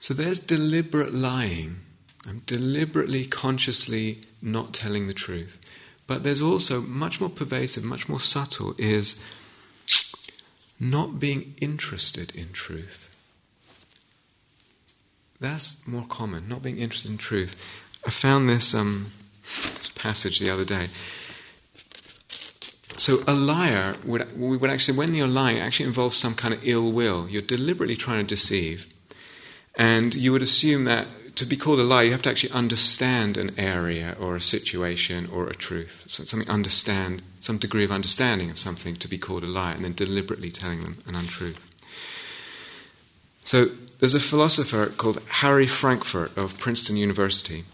So 0.00 0.14
there's 0.14 0.38
deliberate 0.38 1.12
lying. 1.12 1.80
I'm 2.26 2.42
deliberately, 2.46 3.26
consciously 3.26 4.18
not 4.42 4.72
telling 4.72 5.06
the 5.06 5.14
truth. 5.14 5.60
But 6.06 6.22
there's 6.22 6.42
also 6.42 6.80
much 6.80 7.20
more 7.20 7.30
pervasive, 7.30 7.84
much 7.84 8.08
more 8.08 8.20
subtle, 8.20 8.74
is 8.78 9.22
not 10.78 11.20
being 11.20 11.54
interested 11.60 12.34
in 12.34 12.52
truth. 12.52 13.09
That's 15.40 15.86
more 15.86 16.04
common, 16.06 16.48
not 16.48 16.62
being 16.62 16.78
interested 16.78 17.10
in 17.10 17.18
truth. 17.18 17.56
I 18.06 18.10
found 18.10 18.48
this, 18.48 18.74
um, 18.74 19.12
this 19.42 19.90
passage 19.94 20.38
the 20.38 20.50
other 20.50 20.64
day. 20.64 20.88
So 22.96 23.20
a 23.26 23.32
liar 23.32 23.96
would, 24.04 24.38
we 24.38 24.58
would 24.58 24.70
actually, 24.70 24.98
when 24.98 25.14
you're 25.14 25.26
lying, 25.26 25.56
it 25.56 25.60
actually 25.60 25.86
involves 25.86 26.18
some 26.18 26.34
kind 26.34 26.52
of 26.52 26.60
ill 26.62 26.92
will. 26.92 27.26
You're 27.28 27.40
deliberately 27.40 27.96
trying 27.96 28.26
to 28.26 28.34
deceive. 28.34 28.86
And 29.76 30.14
you 30.14 30.32
would 30.32 30.42
assume 30.42 30.84
that 30.84 31.06
to 31.36 31.46
be 31.46 31.56
called 31.56 31.80
a 31.80 31.84
liar, 31.84 32.04
you 32.04 32.12
have 32.12 32.20
to 32.22 32.28
actually 32.28 32.52
understand 32.52 33.38
an 33.38 33.58
area 33.58 34.16
or 34.20 34.36
a 34.36 34.40
situation 34.42 35.26
or 35.32 35.46
a 35.46 35.54
truth. 35.54 36.04
So 36.08 36.24
something 36.24 36.48
understand, 36.50 37.22
some 37.40 37.56
degree 37.56 37.84
of 37.84 37.90
understanding 37.90 38.50
of 38.50 38.58
something 38.58 38.96
to 38.96 39.08
be 39.08 39.16
called 39.16 39.44
a 39.44 39.46
liar, 39.46 39.74
and 39.74 39.84
then 39.84 39.94
deliberately 39.94 40.50
telling 40.50 40.82
them 40.82 40.98
an 41.06 41.14
untruth. 41.14 41.66
So 43.44 43.70
there's 44.00 44.14
a 44.14 44.20
philosopher 44.20 44.86
called 44.86 45.22
Harry 45.28 45.66
Frankfurt 45.66 46.36
of 46.36 46.58
Princeton 46.58 46.96
University 46.96 47.64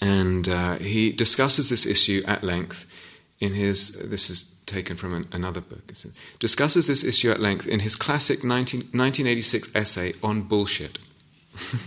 and 0.00 0.48
uh, 0.48 0.76
he 0.76 1.10
discusses 1.10 1.68
this 1.68 1.84
issue 1.86 2.22
at 2.26 2.44
length 2.44 2.86
in 3.40 3.54
his, 3.54 3.92
this 3.92 4.30
is 4.30 4.54
taken 4.66 4.96
from 4.96 5.14
an, 5.14 5.28
another 5.32 5.60
book, 5.60 5.92
discusses 6.38 6.86
this 6.86 7.04
issue 7.04 7.30
at 7.30 7.40
length 7.40 7.66
in 7.66 7.80
his 7.80 7.96
classic 7.96 8.44
19, 8.44 8.80
1986 8.80 9.74
essay 9.74 10.12
on 10.22 10.42
bullshit. 10.42 10.98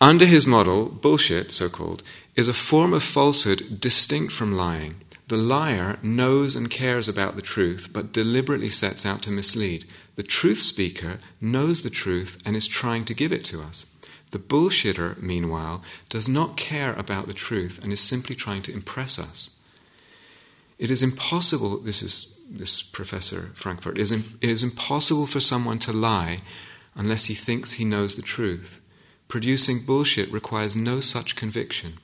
Under 0.00 0.26
his 0.26 0.46
model, 0.46 0.86
bullshit, 0.86 1.52
so 1.52 1.68
called, 1.68 2.02
is 2.34 2.48
a 2.48 2.54
form 2.54 2.92
of 2.92 3.02
falsehood 3.02 3.80
distinct 3.80 4.32
from 4.32 4.54
lying. 4.54 4.96
The 5.28 5.36
liar 5.36 5.98
knows 6.02 6.56
and 6.56 6.68
cares 6.68 7.08
about 7.08 7.36
the 7.36 7.42
truth, 7.42 7.90
but 7.92 8.12
deliberately 8.12 8.68
sets 8.68 9.06
out 9.06 9.22
to 9.22 9.30
mislead. 9.30 9.84
The 10.14 10.22
truth 10.22 10.58
speaker 10.58 11.18
knows 11.40 11.82
the 11.82 11.90
truth 11.90 12.38
and 12.44 12.54
is 12.54 12.66
trying 12.66 13.04
to 13.06 13.14
give 13.14 13.32
it 13.32 13.44
to 13.46 13.62
us. 13.62 13.86
The 14.30 14.38
bullshitter, 14.38 15.20
meanwhile, 15.20 15.82
does 16.08 16.28
not 16.28 16.56
care 16.56 16.94
about 16.94 17.28
the 17.28 17.34
truth 17.34 17.78
and 17.82 17.92
is 17.92 18.00
simply 18.00 18.34
trying 18.34 18.62
to 18.62 18.72
impress 18.72 19.18
us. 19.18 19.50
It 20.78 20.90
is 20.90 21.02
impossible, 21.02 21.78
this 21.78 22.02
is 22.02 22.38
this 22.50 22.82
professor 22.82 23.50
Frankfurt, 23.54 23.98
it 23.98 24.02
is, 24.02 24.12
it 24.12 24.24
is 24.40 24.62
impossible 24.62 25.26
for 25.26 25.40
someone 25.40 25.78
to 25.80 25.92
lie 25.92 26.42
unless 26.94 27.26
he 27.26 27.34
thinks 27.34 27.72
he 27.72 27.84
knows 27.84 28.14
the 28.14 28.22
truth. 28.22 28.80
Producing 29.28 29.84
bullshit 29.86 30.30
requires 30.30 30.76
no 30.76 31.00
such 31.00 31.36
conviction. 31.36 31.98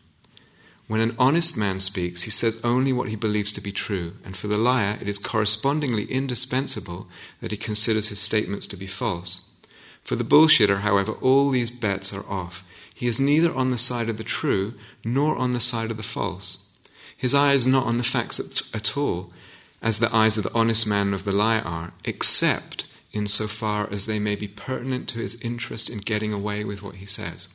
When 0.89 1.03
an 1.03 1.15
honest 1.19 1.55
man 1.55 1.81
speaks, 1.81 2.23
he 2.23 2.31
says 2.31 2.63
only 2.65 2.95
what 2.95 3.11
he 3.11 3.17
believes 3.17 3.53
to 3.53 3.61
be 3.61 3.73
true, 3.73 4.15
and 4.25 4.35
for 4.35 4.49
the 4.49 4.57
liar, 4.57 4.97
it 5.01 5.07
is 5.07 5.19
correspondingly 5.19 6.07
indispensable 6.07 7.09
that 7.43 7.51
he 7.51 7.59
considers 7.59 8.09
his 8.09 8.19
statements 8.19 8.67
to 8.69 8.77
be 8.77 8.87
false. 8.87 9.43
For 10.03 10.17
the 10.17 10.25
bullshitter, 10.25 10.81
however, 10.81 11.13
all 11.13 11.51
these 11.51 11.71
bets 11.71 12.15
are 12.15 12.25
off. 12.27 12.65
He 12.95 13.07
is 13.07 13.21
neither 13.21 13.55
on 13.55 13.71
the 13.71 13.77
side 13.77 14.09
of 14.09 14.17
the 14.17 14.25
true 14.25 14.73
nor 15.05 15.37
on 15.37 15.53
the 15.53 15.61
side 15.61 15.91
of 15.91 15.99
the 15.99 16.03
false. 16.03 16.65
His 17.15 17.35
eye 17.35 17.53
is 17.53 17.67
not 17.67 17.85
on 17.85 17.99
the 17.99 18.03
facts 18.03 18.41
at, 18.73 18.97
all, 18.97 19.31
as 19.83 19.99
the 19.99 20.15
eyes 20.15 20.39
of 20.39 20.45
the 20.45 20.55
honest 20.55 20.87
man 20.87 21.09
and 21.09 21.15
of 21.15 21.25
the 21.25 21.37
liar 21.37 21.63
are, 21.67 21.93
except 22.07 22.87
in 23.13 23.27
so 23.27 23.47
far 23.47 23.93
as 23.93 24.07
they 24.07 24.19
may 24.19 24.37
be 24.37 24.49
pertinent 24.49 25.07
to 25.11 25.19
his 25.19 25.39
interest 25.43 25.91
in 25.91 25.99
getting 25.99 26.33
away 26.33 26.65
with 26.65 26.83
what 26.83 26.97
he 26.97 27.07
says. 27.07 27.49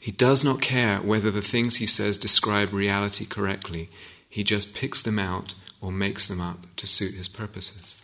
He 0.00 0.12
does 0.12 0.44
not 0.44 0.60
care 0.60 0.98
whether 0.98 1.30
the 1.30 1.42
things 1.42 1.76
he 1.76 1.86
says 1.86 2.16
describe 2.16 2.72
reality 2.72 3.24
correctly, 3.24 3.88
he 4.28 4.44
just 4.44 4.74
picks 4.74 5.02
them 5.02 5.18
out 5.18 5.54
or 5.80 5.90
makes 5.90 6.28
them 6.28 6.40
up 6.40 6.66
to 6.76 6.86
suit 6.86 7.14
his 7.14 7.28
purposes. 7.28 7.98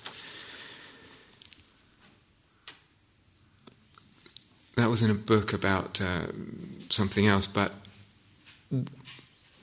that 4.77 4.91
was 4.91 5.03
in 5.03 5.11
a 5.11 5.15
book 5.15 5.53
about 5.53 6.01
uh, 6.01 6.27
something 6.89 7.27
else, 7.27 7.47
but 7.47 7.73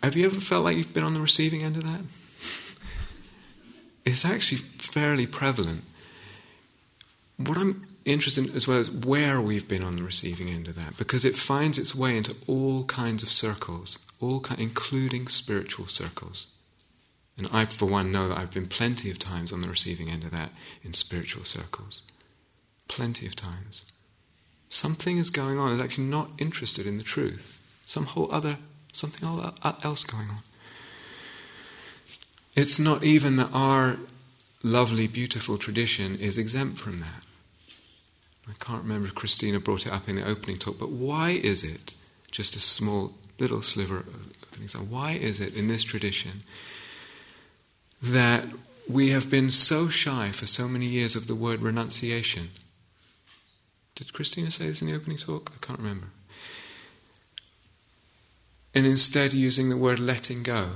have 0.02 0.16
you 0.16 0.26
ever 0.26 0.40
felt 0.40 0.64
like 0.64 0.78
you've 0.78 0.94
been 0.94 1.04
on 1.04 1.14
the 1.14 1.22
receiving 1.22 1.64
end 1.64 1.78
of 1.78 1.84
that? 1.84 2.02
it's 4.06 4.26
actually 4.26 4.60
fairly 4.78 5.28
prevalent. 5.28 5.84
What 7.38 7.58
I'm 7.58 7.88
interested 8.06 8.48
in 8.50 8.56
as 8.56 8.68
well 8.68 8.80
as 8.80 8.90
where 8.90 9.40
we've 9.40 9.68
been 9.68 9.84
on 9.84 9.96
the 9.96 10.04
receiving 10.04 10.50
end 10.50 10.68
of 10.68 10.76
that, 10.76 10.98
because 10.98 11.26
it 11.26 11.36
finds 11.36 11.78
its 11.78 11.96
way 11.96 12.18
into 12.18 12.36
all 12.48 12.84
kinds 12.86 13.24
of 13.24 13.30
circles, 13.30 14.00
all 14.20 14.44
including 14.58 15.28
spiritual 15.28 15.88
circles. 15.88 16.48
And 17.38 17.48
I, 17.52 17.66
for 17.66 17.86
one, 17.86 18.12
know 18.12 18.28
that 18.28 18.38
I've 18.38 18.52
been 18.52 18.68
plenty 18.68 19.10
of 19.10 19.18
times 19.18 19.52
on 19.52 19.62
the 19.62 19.70
receiving 19.70 20.10
end 20.10 20.24
of 20.24 20.32
that 20.32 20.52
in 20.84 20.94
spiritual 20.94 21.44
circles. 21.44 22.02
Plenty 22.88 23.26
of 23.26 23.36
times. 23.36 23.86
Something 24.70 25.18
is 25.18 25.30
going 25.30 25.58
on, 25.58 25.72
is 25.72 25.82
actually 25.82 26.06
not 26.06 26.30
interested 26.38 26.86
in 26.86 26.98
the 26.98 27.04
truth. 27.04 27.58
Some 27.86 28.06
whole 28.06 28.32
other, 28.32 28.58
something 28.94 29.28
uh, 29.28 29.74
else 29.84 30.04
going 30.04 30.30
on. 30.30 30.44
It's 32.56 32.80
not 32.80 33.04
even 33.04 33.38
that 33.38 33.50
our 33.54 33.98
lovely, 34.62 35.08
beautiful 35.08 35.58
tradition 35.58 36.18
is 36.20 36.38
exempt 36.38 36.80
from 36.80 37.00
that. 37.00 37.26
I 38.48 38.54
can't 38.60 38.84
remember 38.84 39.08
if 39.08 39.16
Christina 39.16 39.60
brought 39.60 39.86
it 39.86 39.92
up 39.92 40.10
in 40.10 40.16
the 40.16 40.28
opening 40.28 40.58
talk, 40.58 40.80
but 40.80 40.90
why 40.90 41.32
is 41.32 41.64
it, 41.64 41.94
just 42.32 42.56
a 42.56 42.60
small 42.60 43.14
little 43.40 43.62
sliver 43.62 43.98
of 43.98 44.58
an 44.58 44.64
example, 44.64 44.94
why 44.96 45.12
is 45.12 45.40
it 45.40 45.56
in 45.56 45.68
this 45.68 45.84
tradition 45.84 46.44
that 48.02 48.46
we 48.90 49.10
have 49.10 49.30
been 49.30 49.52
so 49.52 49.90
shy 49.90 50.32
for 50.32 50.46
so 50.46 50.68
many 50.68 50.86
years 50.86 51.16
of 51.16 51.28
the 51.28 51.36
word 51.36 51.62
renunciation? 51.62 52.50
Did 53.96 54.14
Christina 54.14 54.52
say 54.52 54.68
this 54.68 54.82
in 54.82 54.88
the 54.88 54.96
opening 54.96 55.18
talk? 55.18 55.52
I 55.56 55.66
can't 55.66 55.80
remember. 55.80 56.08
And 58.74 58.86
instead 58.86 59.34
using 59.34 59.70
the 59.70 59.78
word 59.78 60.00
letting 60.00 60.44
go. 60.44 60.70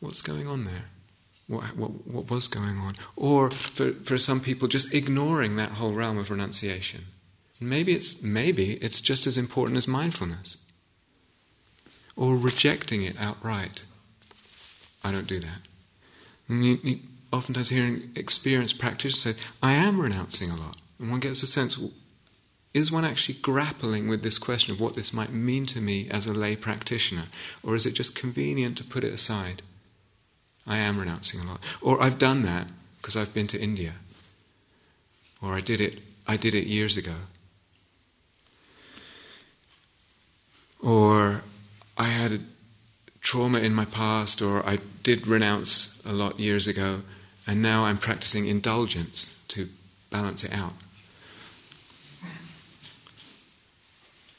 What's 0.00 0.20
going 0.20 0.46
on 0.46 0.64
there? 0.64 0.86
What, 1.48 1.76
what, 1.76 2.06
what 2.06 2.30
was 2.30 2.48
going 2.48 2.78
on? 2.78 2.94
Or 3.14 3.50
for, 3.50 3.92
for 3.92 4.18
some 4.18 4.40
people, 4.40 4.68
just 4.68 4.92
ignoring 4.92 5.56
that 5.56 5.72
whole 5.72 5.92
realm 5.92 6.18
of 6.18 6.30
renunciation. 6.30 7.06
Maybe 7.60 7.92
it's, 7.92 8.22
maybe 8.22 8.72
it's 8.82 9.00
just 9.00 9.26
as 9.26 9.38
important 9.38 9.78
as 9.78 9.88
mindfulness. 9.88 10.58
or 12.16 12.36
rejecting 12.36 13.02
it 13.04 13.16
outright. 13.20 13.84
I 15.04 15.12
don't 15.12 15.26
do 15.26 15.38
that. 15.40 15.60
And 16.48 16.64
you, 16.64 16.78
you 16.82 16.98
oftentimes 17.32 17.68
hearing 17.68 18.10
experienced 18.16 18.78
practitioners 18.78 19.20
say, 19.20 19.34
I 19.62 19.74
am 19.74 20.00
renouncing 20.00 20.50
a 20.50 20.56
lot. 20.56 20.78
And 20.98 21.10
one 21.10 21.20
gets 21.20 21.42
a 21.42 21.46
sense, 21.46 21.78
is 22.72 22.90
one 22.90 23.04
actually 23.04 23.38
grappling 23.42 24.08
with 24.08 24.22
this 24.22 24.38
question 24.38 24.72
of 24.72 24.80
what 24.80 24.94
this 24.94 25.12
might 25.12 25.32
mean 25.32 25.66
to 25.66 25.80
me 25.80 26.08
as 26.10 26.26
a 26.26 26.32
lay 26.32 26.56
practitioner? 26.56 27.24
Or 27.62 27.74
is 27.74 27.86
it 27.86 27.92
just 27.92 28.14
convenient 28.14 28.78
to 28.78 28.84
put 28.84 29.04
it 29.04 29.12
aside? 29.12 29.62
I 30.66 30.78
am 30.78 30.98
renouncing 30.98 31.40
a 31.40 31.44
lot. 31.44 31.62
Or 31.80 32.02
I've 32.02 32.18
done 32.18 32.42
that 32.42 32.68
because 32.98 33.16
I've 33.16 33.32
been 33.32 33.46
to 33.48 33.60
India. 33.60 33.92
Or 35.40 35.52
I 35.52 35.60
did 35.60 35.80
it 35.80 36.00
I 36.26 36.36
did 36.36 36.54
it 36.54 36.66
years 36.66 36.96
ago. 36.96 37.14
Or 40.82 41.42
I 41.96 42.04
had 42.04 42.32
a 42.32 42.40
trauma 43.20 43.58
in 43.58 43.74
my 43.74 43.84
past, 43.84 44.42
or 44.42 44.66
I 44.66 44.78
did 45.02 45.26
renounce 45.26 46.02
a 46.04 46.12
lot 46.12 46.40
years 46.40 46.66
ago, 46.66 47.02
and 47.46 47.62
now 47.62 47.84
I'm 47.84 47.98
practicing 47.98 48.46
indulgence 48.46 49.40
to 49.48 49.68
balance 50.10 50.44
it 50.44 50.52
out. 50.52 50.74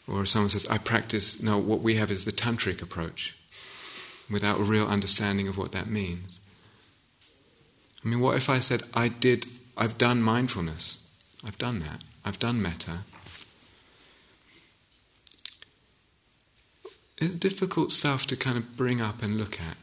Or 0.08 0.26
someone 0.26 0.50
says, 0.50 0.68
I 0.68 0.78
practice, 0.78 1.42
no, 1.42 1.58
what 1.58 1.82
we 1.82 1.96
have 1.96 2.12
is 2.12 2.24
the 2.24 2.32
tantric 2.32 2.82
approach, 2.82 3.37
without 4.30 4.60
a 4.60 4.64
real 4.64 4.88
understanding 4.88 5.48
of 5.48 5.58
what 5.58 5.72
that 5.72 5.88
means. 5.88 6.40
I 8.04 8.08
mean, 8.08 8.20
what 8.20 8.38
if 8.38 8.50
I 8.50 8.60
said, 8.60 8.84
I 8.94 9.08
did, 9.08 9.48
I've 9.76 9.98
done 9.98 10.22
mindfulness, 10.22 11.08
I've 11.46 11.58
done 11.58 11.80
that, 11.80 12.04
I've 12.24 12.40
done 12.40 12.62
metta. 12.62 13.00
It's 17.18 17.36
difficult 17.36 17.92
stuff 17.92 18.28
to 18.28 18.36
kind 18.36 18.58
of 18.58 18.78
bring 18.78 19.02
up 19.02 19.24
and 19.24 19.38
look 19.38 19.60
at. 19.60 19.78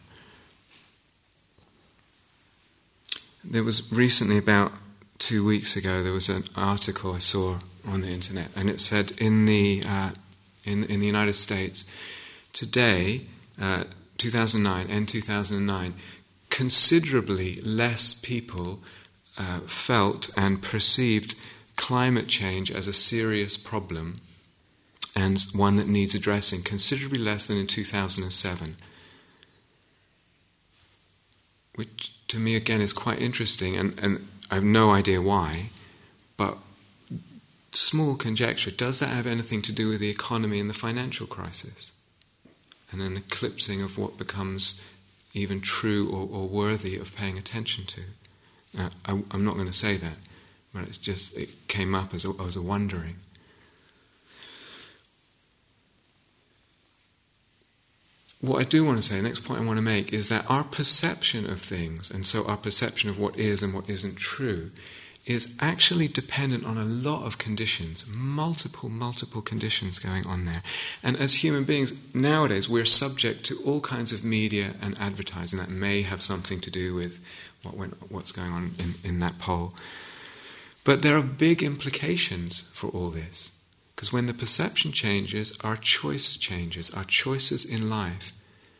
There 3.42 3.64
was 3.64 3.92
recently, 3.92 4.38
about 4.38 4.72
two 5.18 5.44
weeks 5.44 5.76
ago, 5.76 6.02
there 6.02 6.12
was 6.12 6.28
an 6.28 6.44
article 6.56 7.12
I 7.12 7.18
saw 7.18 7.58
on 7.86 8.00
the 8.00 8.08
internet, 8.08 8.48
and 8.56 8.70
it 8.70 8.80
said 8.80 9.12
in 9.18 9.46
the 9.46 9.82
uh, 9.86 10.12
in 10.64 10.84
in 10.84 11.00
the 11.00 11.06
United 11.06 11.34
States 11.34 11.84
today, 12.52 13.22
uh, 13.60 13.84
2009 14.18 14.86
and 14.88 15.08
2009, 15.08 15.94
considerably 16.50 17.60
less 17.62 18.14
people 18.14 18.80
uh, 19.36 19.60
felt 19.60 20.30
and 20.36 20.62
perceived 20.62 21.34
climate 21.76 22.28
change 22.28 22.70
as 22.70 22.86
a 22.86 22.92
serious 22.92 23.56
problem 23.56 24.20
and 25.16 25.40
one 25.52 25.76
that 25.76 25.88
needs 25.88 26.14
addressing, 26.14 26.62
considerably 26.62 27.18
less 27.18 27.46
than 27.46 27.56
in 27.56 27.66
2007. 27.66 28.76
Which 31.76 32.12
to 32.28 32.38
me 32.38 32.56
again 32.56 32.80
is 32.80 32.92
quite 32.92 33.20
interesting, 33.20 33.76
and, 33.76 33.98
and 33.98 34.28
I 34.50 34.56
have 34.56 34.64
no 34.64 34.90
idea 34.90 35.20
why, 35.20 35.70
but 36.36 36.58
small 37.72 38.16
conjecture 38.16 38.70
does 38.70 38.98
that 39.00 39.08
have 39.08 39.26
anything 39.26 39.62
to 39.62 39.72
do 39.72 39.88
with 39.88 40.00
the 40.00 40.10
economy 40.10 40.60
and 40.60 40.70
the 40.70 40.74
financial 40.74 41.26
crisis? 41.26 41.93
And 42.94 43.02
an 43.02 43.16
eclipsing 43.16 43.82
of 43.82 43.98
what 43.98 44.16
becomes 44.16 44.80
even 45.32 45.60
true 45.60 46.08
or, 46.08 46.28
or 46.30 46.46
worthy 46.46 46.96
of 46.96 47.12
paying 47.12 47.36
attention 47.36 47.86
to? 47.86 48.00
Uh, 48.78 48.90
I, 49.04 49.10
am 49.34 49.44
not 49.44 49.54
going 49.54 49.66
to 49.66 49.72
say 49.72 49.96
that, 49.96 50.16
but 50.72 50.84
it's 50.84 50.96
just, 50.96 51.36
it 51.36 51.66
came 51.66 51.92
up 51.92 52.14
as 52.14 52.24
a, 52.24 52.30
as 52.40 52.54
a 52.54 52.62
wondering. 52.62 53.16
what 58.40 58.60
I 58.60 58.64
do 58.64 58.84
want 58.84 58.98
to 58.98 59.02
say, 59.02 59.16
the 59.16 59.22
next 59.22 59.40
point 59.40 59.60
I 59.60 59.64
want 59.64 59.78
to 59.78 59.82
make, 59.82 60.12
is 60.12 60.28
that 60.28 60.48
our 60.48 60.62
perception 60.62 61.50
of 61.50 61.60
things, 61.60 62.12
and 62.12 62.24
so 62.24 62.46
our 62.46 62.56
perception 62.56 63.10
of 63.10 63.18
what 63.18 63.36
is 63.36 63.60
and 63.60 63.74
what 63.74 63.90
isn't 63.90 64.18
true, 64.18 64.70
is 65.26 65.56
actually 65.58 66.06
dependent 66.06 66.64
on 66.64 66.76
a 66.76 66.84
lot 66.84 67.24
of 67.24 67.38
conditions, 67.38 68.04
multiple, 68.06 68.88
multiple 68.90 69.40
conditions 69.40 69.98
going 69.98 70.26
on 70.26 70.44
there. 70.44 70.62
And 71.02 71.16
as 71.16 71.42
human 71.42 71.64
beings, 71.64 71.94
nowadays, 72.14 72.68
we're 72.68 72.84
subject 72.84 73.44
to 73.44 73.56
all 73.64 73.80
kinds 73.80 74.12
of 74.12 74.22
media 74.22 74.74
and 74.82 74.98
advertising 75.00 75.58
that 75.58 75.70
may 75.70 76.02
have 76.02 76.20
something 76.20 76.60
to 76.60 76.70
do 76.70 76.94
with 76.94 77.20
what 77.62 77.76
went, 77.76 78.10
what's 78.10 78.32
going 78.32 78.52
on 78.52 78.74
in, 78.78 78.94
in 79.02 79.20
that 79.20 79.38
poll. 79.38 79.72
But 80.84 81.00
there 81.00 81.16
are 81.16 81.22
big 81.22 81.62
implications 81.62 82.68
for 82.74 82.88
all 82.88 83.08
this. 83.08 83.52
Because 83.96 84.12
when 84.12 84.26
the 84.26 84.34
perception 84.34 84.92
changes, 84.92 85.56
our 85.64 85.76
choice 85.76 86.36
changes. 86.36 86.90
Our 86.90 87.04
choices 87.04 87.64
in 87.64 87.88
life 87.88 88.32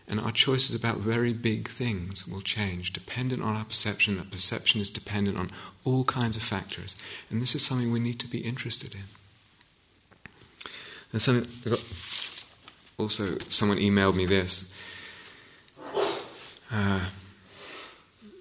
and 0.08 0.20
our 0.20 0.32
choices 0.32 0.74
about 0.74 0.98
very 0.98 1.32
big 1.32 1.68
things 1.68 2.28
will 2.28 2.40
change, 2.40 2.92
dependent 2.92 3.42
on 3.42 3.56
our 3.56 3.64
perception. 3.64 4.16
That 4.18 4.30
perception 4.30 4.80
is 4.80 4.90
dependent 4.90 5.38
on 5.38 5.48
all 5.84 6.04
kinds 6.04 6.36
of 6.36 6.42
factors. 6.42 6.94
And 7.30 7.40
this 7.40 7.54
is 7.54 7.64
something 7.64 7.90
we 7.90 8.00
need 8.00 8.20
to 8.20 8.28
be 8.28 8.38
interested 8.38 8.94
in. 8.94 9.02
And 11.12 11.22
something, 11.22 11.50
also, 12.98 13.38
someone 13.48 13.78
emailed 13.78 14.16
me 14.16 14.26
this. 14.26 14.72
Uh, 16.70 17.08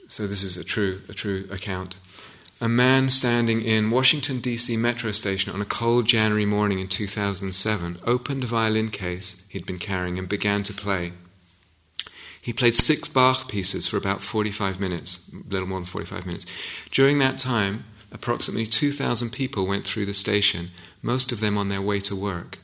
so 0.08 0.28
this 0.28 0.44
is 0.44 0.58
a 0.58 0.64
true, 0.64 1.02
a 1.08 1.14
true 1.14 1.48
account 1.50 1.96
a 2.64 2.70
man 2.70 3.10
standing 3.10 3.62
in 3.62 3.92
Washington, 3.92 4.40
D.C. 4.40 4.78
metro 4.78 5.12
station 5.12 5.52
on 5.52 5.62
a 5.62 5.66
cold 5.66 6.06
January 6.06 6.46
morning 6.46 6.80
in 6.80 6.88
2007 6.88 7.98
opened 8.06 8.46
a 8.46 8.48
violin 8.48 8.88
case 8.88 9.46
he'd 9.50 9.66
been 9.66 9.78
carrying 9.78 10.18
and 10.18 10.30
began 10.30 10.64
to 10.64 10.74
play. 10.74 11.12
He 12.44 12.52
played 12.52 12.76
six 12.76 13.08
Bach 13.08 13.48
pieces 13.48 13.88
for 13.88 13.96
about 13.96 14.22
45 14.22 14.78
minutes, 14.78 15.32
a 15.34 15.50
little 15.50 15.66
more 15.66 15.80
than 15.80 15.86
45 15.86 16.26
minutes. 16.26 16.46
During 16.92 17.20
that 17.20 17.40
time, 17.40 17.86
approximately 18.12 18.66
2,000 18.66 19.30
people 19.30 19.66
went 19.66 19.86
through 19.86 20.06
the 20.06 20.14
station, 20.14 20.72
most 21.02 21.32
of 21.32 21.40
them 21.40 21.58
on 21.58 21.70
their 21.70 21.82
way 21.82 22.02
to 22.02 22.18
work. 22.18 22.60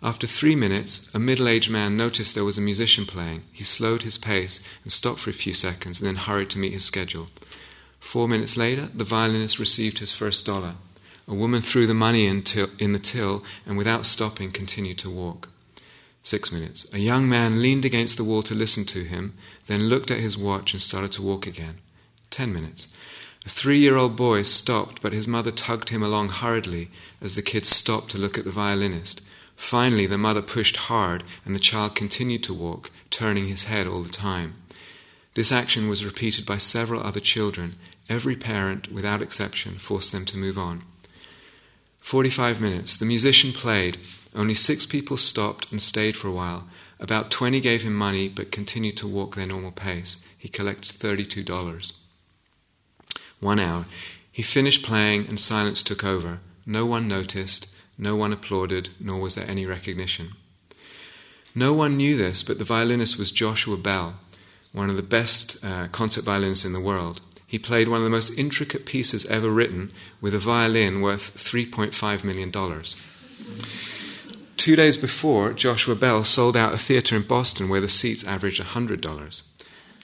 After 0.00 0.28
three 0.28 0.54
minutes, 0.54 1.12
a 1.12 1.18
middle 1.18 1.48
aged 1.48 1.72
man 1.72 1.96
noticed 1.96 2.36
there 2.36 2.44
was 2.44 2.56
a 2.56 2.60
musician 2.60 3.04
playing. 3.04 3.42
He 3.52 3.64
slowed 3.64 4.02
his 4.02 4.16
pace 4.16 4.64
and 4.84 4.92
stopped 4.92 5.18
for 5.18 5.30
a 5.30 5.32
few 5.32 5.54
seconds 5.54 6.00
and 6.00 6.06
then 6.06 6.24
hurried 6.24 6.50
to 6.50 6.60
meet 6.60 6.74
his 6.74 6.84
schedule. 6.84 7.26
Four 7.98 8.28
minutes 8.28 8.56
later, 8.56 8.90
the 8.94 9.02
violinist 9.02 9.58
received 9.58 9.98
his 9.98 10.12
first 10.12 10.46
dollar. 10.46 10.74
A 11.26 11.34
woman 11.34 11.62
threw 11.62 11.88
the 11.88 11.94
money 11.94 12.26
in, 12.26 12.42
till, 12.42 12.68
in 12.78 12.92
the 12.92 13.00
till 13.00 13.42
and 13.66 13.76
without 13.76 14.06
stopping 14.06 14.52
continued 14.52 14.98
to 14.98 15.10
walk. 15.10 15.48
Six 16.24 16.50
minutes. 16.50 16.92
A 16.92 16.98
young 16.98 17.28
man 17.28 17.62
leaned 17.62 17.84
against 17.84 18.16
the 18.16 18.24
wall 18.24 18.42
to 18.42 18.54
listen 18.54 18.84
to 18.86 19.04
him, 19.04 19.34
then 19.68 19.88
looked 19.88 20.10
at 20.10 20.18
his 20.18 20.36
watch 20.36 20.72
and 20.72 20.82
started 20.82 21.12
to 21.12 21.22
walk 21.22 21.46
again. 21.46 21.76
Ten 22.30 22.52
minutes. 22.52 22.88
A 23.46 23.48
three 23.48 23.78
year 23.78 23.96
old 23.96 24.16
boy 24.16 24.42
stopped, 24.42 25.00
but 25.00 25.12
his 25.12 25.28
mother 25.28 25.52
tugged 25.52 25.90
him 25.90 26.02
along 26.02 26.30
hurriedly 26.30 26.90
as 27.20 27.36
the 27.36 27.42
kid 27.42 27.64
stopped 27.64 28.10
to 28.10 28.18
look 28.18 28.36
at 28.36 28.44
the 28.44 28.50
violinist. 28.50 29.20
Finally, 29.54 30.06
the 30.06 30.18
mother 30.18 30.42
pushed 30.42 30.88
hard, 30.88 31.22
and 31.44 31.54
the 31.54 31.60
child 31.60 31.94
continued 31.94 32.42
to 32.42 32.52
walk, 32.52 32.90
turning 33.10 33.46
his 33.46 33.64
head 33.64 33.86
all 33.86 34.00
the 34.00 34.08
time. 34.08 34.54
This 35.34 35.52
action 35.52 35.88
was 35.88 36.04
repeated 36.04 36.44
by 36.44 36.56
several 36.56 37.02
other 37.02 37.20
children, 37.20 37.76
Every 38.08 38.36
parent, 38.36 38.92
without 38.92 39.22
exception, 39.22 39.78
forced 39.78 40.12
them 40.12 40.26
to 40.26 40.36
move 40.36 40.58
on. 40.58 40.82
45 42.00 42.60
minutes. 42.60 42.96
The 42.98 43.06
musician 43.06 43.52
played. 43.52 43.96
Only 44.34 44.54
six 44.54 44.86
people 44.86 45.16
stopped 45.16 45.70
and 45.70 45.80
stayed 45.80 46.16
for 46.16 46.28
a 46.28 46.32
while. 46.32 46.68
About 46.98 47.30
20 47.30 47.60
gave 47.60 47.82
him 47.82 47.94
money 47.94 48.28
but 48.28 48.50
continued 48.50 48.96
to 48.98 49.06
walk 49.06 49.36
their 49.36 49.46
normal 49.46 49.72
pace. 49.72 50.24
He 50.38 50.48
collected 50.48 50.96
$32. 50.98 51.92
One 53.40 53.60
hour. 53.60 53.86
He 54.30 54.42
finished 54.42 54.84
playing 54.84 55.26
and 55.28 55.38
silence 55.38 55.82
took 55.82 56.04
over. 56.04 56.40
No 56.66 56.86
one 56.86 57.06
noticed, 57.06 57.68
no 57.96 58.16
one 58.16 58.32
applauded, 58.32 58.90
nor 58.98 59.20
was 59.20 59.34
there 59.34 59.48
any 59.48 59.66
recognition. 59.66 60.30
No 61.54 61.72
one 61.72 61.96
knew 61.96 62.16
this, 62.16 62.42
but 62.42 62.58
the 62.58 62.64
violinist 62.64 63.18
was 63.18 63.30
Joshua 63.30 63.76
Bell, 63.76 64.16
one 64.72 64.90
of 64.90 64.96
the 64.96 65.02
best 65.02 65.64
uh, 65.64 65.86
concert 65.88 66.24
violinists 66.24 66.64
in 66.64 66.72
the 66.72 66.80
world 66.80 67.20
he 67.54 67.58
played 67.60 67.86
one 67.86 67.98
of 67.98 68.04
the 68.04 68.10
most 68.10 68.36
intricate 68.36 68.84
pieces 68.84 69.24
ever 69.26 69.48
written 69.48 69.92
with 70.20 70.34
a 70.34 70.40
violin 70.40 71.00
worth 71.00 71.36
$3.5 71.36 72.24
million. 72.24 72.50
Two 74.56 74.76
days 74.76 74.96
before, 74.96 75.52
Joshua 75.52 75.94
Bell 75.94 76.22
sold 76.24 76.56
out 76.56 76.74
a 76.74 76.78
theater 76.78 77.16
in 77.16 77.22
Boston 77.22 77.68
where 77.68 77.80
the 77.80 77.88
seats 77.88 78.24
averaged 78.24 78.62
$100. 78.62 79.42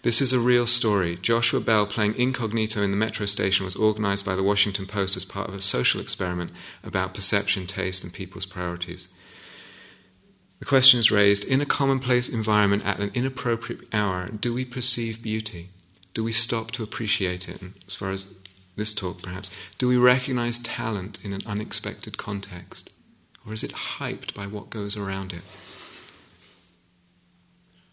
This 0.03 0.23
is 0.23 0.33
a 0.33 0.41
real 0.41 0.67
story. 0.67 1.17
Joshua 1.17 1.61
Bell 1.61 1.87
playing 1.87 2.15
incognito 2.17 2.83
in 2.83 2.91
the 2.91 2.97
metro 2.97 3.27
station 3.27 3.65
was 3.65 3.77
organized 3.77 4.25
by 4.25 4.35
the 4.35 4.43
Washington 4.43 4.87
Post 4.87 5.17
as 5.17 5.27
part 5.27 5.49
of 5.49 5.55
a 5.55 5.61
social 5.61 6.01
experiment 6.01 6.51
about 6.83 7.13
perception, 7.13 7.67
taste, 7.67 8.03
and 8.03 8.13
people's 8.13 8.47
priorities. 8.47 9.09
The 10.59 10.65
question 10.67 11.01
is 11.01 11.11
raised 11.11 11.45
in 11.45 11.61
a 11.61 11.67
commonplace 11.67 12.29
environment 12.29 12.85
at 12.85 12.99
an 12.99 13.11
inappropriate 13.15 13.89
hour, 13.93 14.29
do 14.29 14.53
we 14.53 14.65
perceive 14.65 15.23
beauty? 15.23 15.71
Do 16.13 16.25
we 16.25 16.33
stop 16.33 16.71
to 16.73 16.83
appreciate 16.83 17.49
it? 17.49 17.63
And 17.63 17.75
as 17.87 17.95
far 17.95 18.11
as 18.11 18.37
this 18.77 18.95
talk, 18.95 19.23
perhaps, 19.23 19.51
do 19.79 19.89
we 19.89 19.97
recognize 19.97 20.59
talent 20.59 21.23
in 21.25 21.33
an 21.33 21.41
unexpected 21.47 22.19
context? 22.19 22.91
Or 23.47 23.55
is 23.55 23.65
it 23.65 23.73
hyped 23.73 24.35
by 24.35 24.47
what 24.47 24.71
goes 24.71 24.99
around 24.99 25.33
it? 25.33 25.43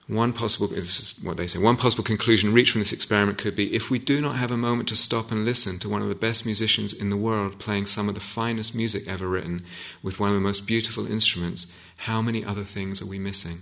One 0.07 0.31
possible, 0.31 0.69
this 0.69 1.01
is 1.01 1.21
what 1.21 1.35
they 1.35 1.47
say, 1.47 1.59
one 1.59 1.75
possible 1.75 2.03
conclusion 2.03 2.53
reached 2.53 2.71
from 2.71 2.79
this 2.79 2.93
experiment 2.93 3.37
could 3.37 3.57
be 3.57 3.75
if 3.75 3.89
we 3.89 3.99
do 3.99 4.21
not 4.21 4.37
have 4.37 4.51
a 4.51 4.57
moment 4.57 4.87
to 4.89 4.95
stop 4.95 5.31
and 5.31 5.43
listen 5.43 5.79
to 5.79 5.89
one 5.89 6.01
of 6.01 6.07
the 6.07 6.15
best 6.15 6.45
musicians 6.45 6.93
in 6.93 7.09
the 7.09 7.17
world 7.17 7.59
playing 7.59 7.87
some 7.87 8.07
of 8.07 8.15
the 8.15 8.21
finest 8.21 8.73
music 8.73 9.05
ever 9.05 9.27
written 9.27 9.65
with 10.01 10.17
one 10.17 10.29
of 10.29 10.35
the 10.35 10.41
most 10.41 10.65
beautiful 10.65 11.11
instruments, 11.11 11.67
how 11.97 12.21
many 12.21 12.45
other 12.45 12.63
things 12.63 13.01
are 13.01 13.05
we 13.05 13.19
missing? 13.19 13.59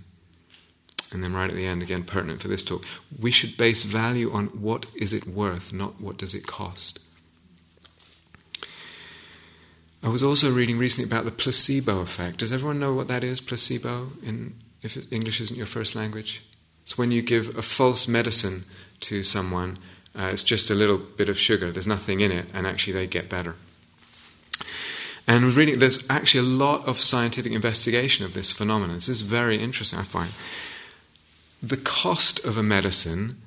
And 1.10 1.22
then 1.22 1.34
right 1.34 1.50
at 1.50 1.56
the 1.56 1.66
end, 1.66 1.82
again 1.82 2.04
pertinent 2.04 2.40
for 2.40 2.48
this 2.48 2.62
talk, 2.62 2.84
we 3.20 3.32
should 3.32 3.56
base 3.56 3.82
value 3.82 4.30
on 4.30 4.46
what 4.46 4.86
is 4.94 5.12
it 5.12 5.26
worth, 5.26 5.72
not 5.72 6.00
what 6.00 6.16
does 6.16 6.32
it 6.32 6.46
cost. 6.46 7.00
I 10.06 10.08
was 10.08 10.22
also 10.22 10.52
reading 10.52 10.78
recently 10.78 11.10
about 11.10 11.24
the 11.24 11.32
placebo 11.32 12.00
effect. 12.00 12.38
Does 12.38 12.52
everyone 12.52 12.78
know 12.78 12.94
what 12.94 13.08
that 13.08 13.24
is, 13.24 13.40
placebo, 13.40 14.12
in, 14.22 14.54
if 14.80 14.96
English 15.12 15.40
isn't 15.40 15.56
your 15.56 15.66
first 15.66 15.96
language? 15.96 16.44
It's 16.84 16.96
when 16.96 17.10
you 17.10 17.22
give 17.22 17.58
a 17.58 17.62
false 17.62 18.06
medicine 18.06 18.62
to 19.00 19.24
someone, 19.24 19.78
uh, 20.16 20.28
it's 20.30 20.44
just 20.44 20.70
a 20.70 20.76
little 20.76 20.96
bit 20.96 21.28
of 21.28 21.36
sugar, 21.36 21.72
there's 21.72 21.88
nothing 21.88 22.20
in 22.20 22.30
it, 22.30 22.46
and 22.54 22.68
actually 22.68 22.92
they 22.92 23.08
get 23.08 23.28
better. 23.28 23.56
And 25.26 25.52
reading, 25.52 25.80
there's 25.80 26.08
actually 26.08 26.46
a 26.46 26.50
lot 26.50 26.86
of 26.86 26.98
scientific 26.98 27.50
investigation 27.50 28.24
of 28.24 28.32
this 28.32 28.52
phenomenon. 28.52 28.94
This 28.94 29.08
is 29.08 29.22
very 29.22 29.60
interesting, 29.60 29.98
I 29.98 30.04
find 30.04 30.30
the 31.60 31.78
cost 31.78 32.44
of 32.44 32.56
a 32.56 32.62
medicine 32.62 33.42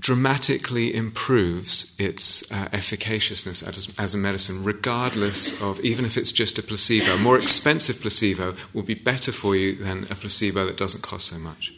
dramatically 0.00 0.94
improves 0.94 1.94
its 1.98 2.50
uh, 2.50 2.68
efficaciousness 2.72 3.62
as, 3.62 3.92
as, 3.98 4.14
a 4.14 4.18
medicine, 4.18 4.64
regardless 4.64 5.60
of 5.60 5.78
even 5.80 6.04
if 6.06 6.16
it's 6.16 6.32
just 6.32 6.58
a 6.58 6.62
placebo. 6.62 7.14
A 7.14 7.18
more 7.18 7.38
expensive 7.38 8.00
placebo 8.00 8.56
will 8.72 8.82
be 8.82 8.94
better 8.94 9.30
for 9.30 9.54
you 9.54 9.76
than 9.76 10.04
a 10.04 10.14
placebo 10.14 10.64
that 10.66 10.78
doesn't 10.78 11.02
cost 11.02 11.26
so 11.26 11.38
much. 11.38 11.74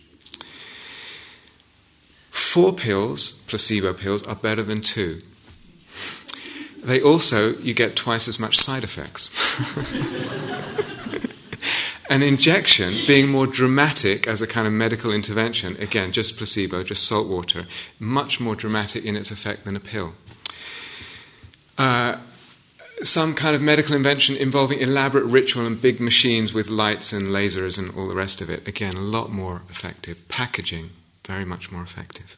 Four 2.30 2.72
pills, 2.72 3.42
placebo 3.48 3.92
pills, 3.92 4.24
are 4.26 4.36
better 4.36 4.62
than 4.62 4.82
two. 4.82 5.22
They 6.84 7.00
also, 7.00 7.54
you 7.56 7.74
get 7.74 7.96
twice 7.96 8.28
as 8.28 8.38
much 8.38 8.58
side 8.58 8.84
effects. 8.84 9.30
an 12.12 12.22
injection 12.22 12.92
being 13.06 13.30
more 13.30 13.46
dramatic 13.46 14.28
as 14.28 14.42
a 14.42 14.46
kind 14.46 14.66
of 14.66 14.72
medical 14.74 15.10
intervention, 15.10 15.74
again, 15.80 16.12
just 16.12 16.36
placebo, 16.36 16.82
just 16.82 17.08
salt 17.08 17.26
water, 17.26 17.66
much 17.98 18.38
more 18.38 18.54
dramatic 18.54 19.02
in 19.06 19.16
its 19.16 19.30
effect 19.30 19.64
than 19.64 19.74
a 19.74 19.80
pill. 19.80 20.12
Uh, 21.78 22.18
some 23.02 23.34
kind 23.34 23.56
of 23.56 23.62
medical 23.62 23.96
invention 23.96 24.36
involving 24.36 24.80
elaborate 24.80 25.24
ritual 25.24 25.66
and 25.66 25.80
big 25.80 26.00
machines 26.00 26.52
with 26.52 26.68
lights 26.68 27.14
and 27.14 27.28
lasers 27.28 27.78
and 27.78 27.96
all 27.96 28.06
the 28.06 28.14
rest 28.14 28.42
of 28.42 28.50
it, 28.50 28.68
again, 28.68 28.94
a 28.94 29.00
lot 29.00 29.32
more 29.32 29.62
effective. 29.70 30.28
Packaging, 30.28 30.90
very 31.26 31.46
much 31.46 31.72
more 31.72 31.82
effective. 31.82 32.36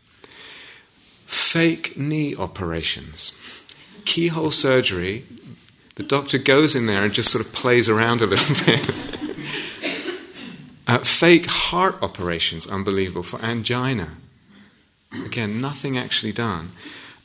Fake 1.27 1.97
knee 1.97 2.37
operations. 2.37 3.33
Keyhole 4.05 4.53
surgery, 4.53 5.25
the 5.97 6.05
doctor 6.05 6.39
goes 6.39 6.77
in 6.77 6.87
there 6.87 7.03
and 7.03 7.13
just 7.13 7.33
sort 7.33 7.45
of 7.45 7.53
plays 7.53 7.89
around 7.89 8.21
a 8.23 8.27
little 8.27 8.67
bit. 8.67 9.24
Uh, 10.87 10.99
fake 10.99 11.47
heart 11.47 11.97
operations, 12.03 12.67
unbelievable, 12.67 13.23
for 13.23 13.41
angina. 13.43 14.17
Again, 15.25 15.61
nothing 15.61 15.97
actually 15.97 16.33
done. 16.33 16.73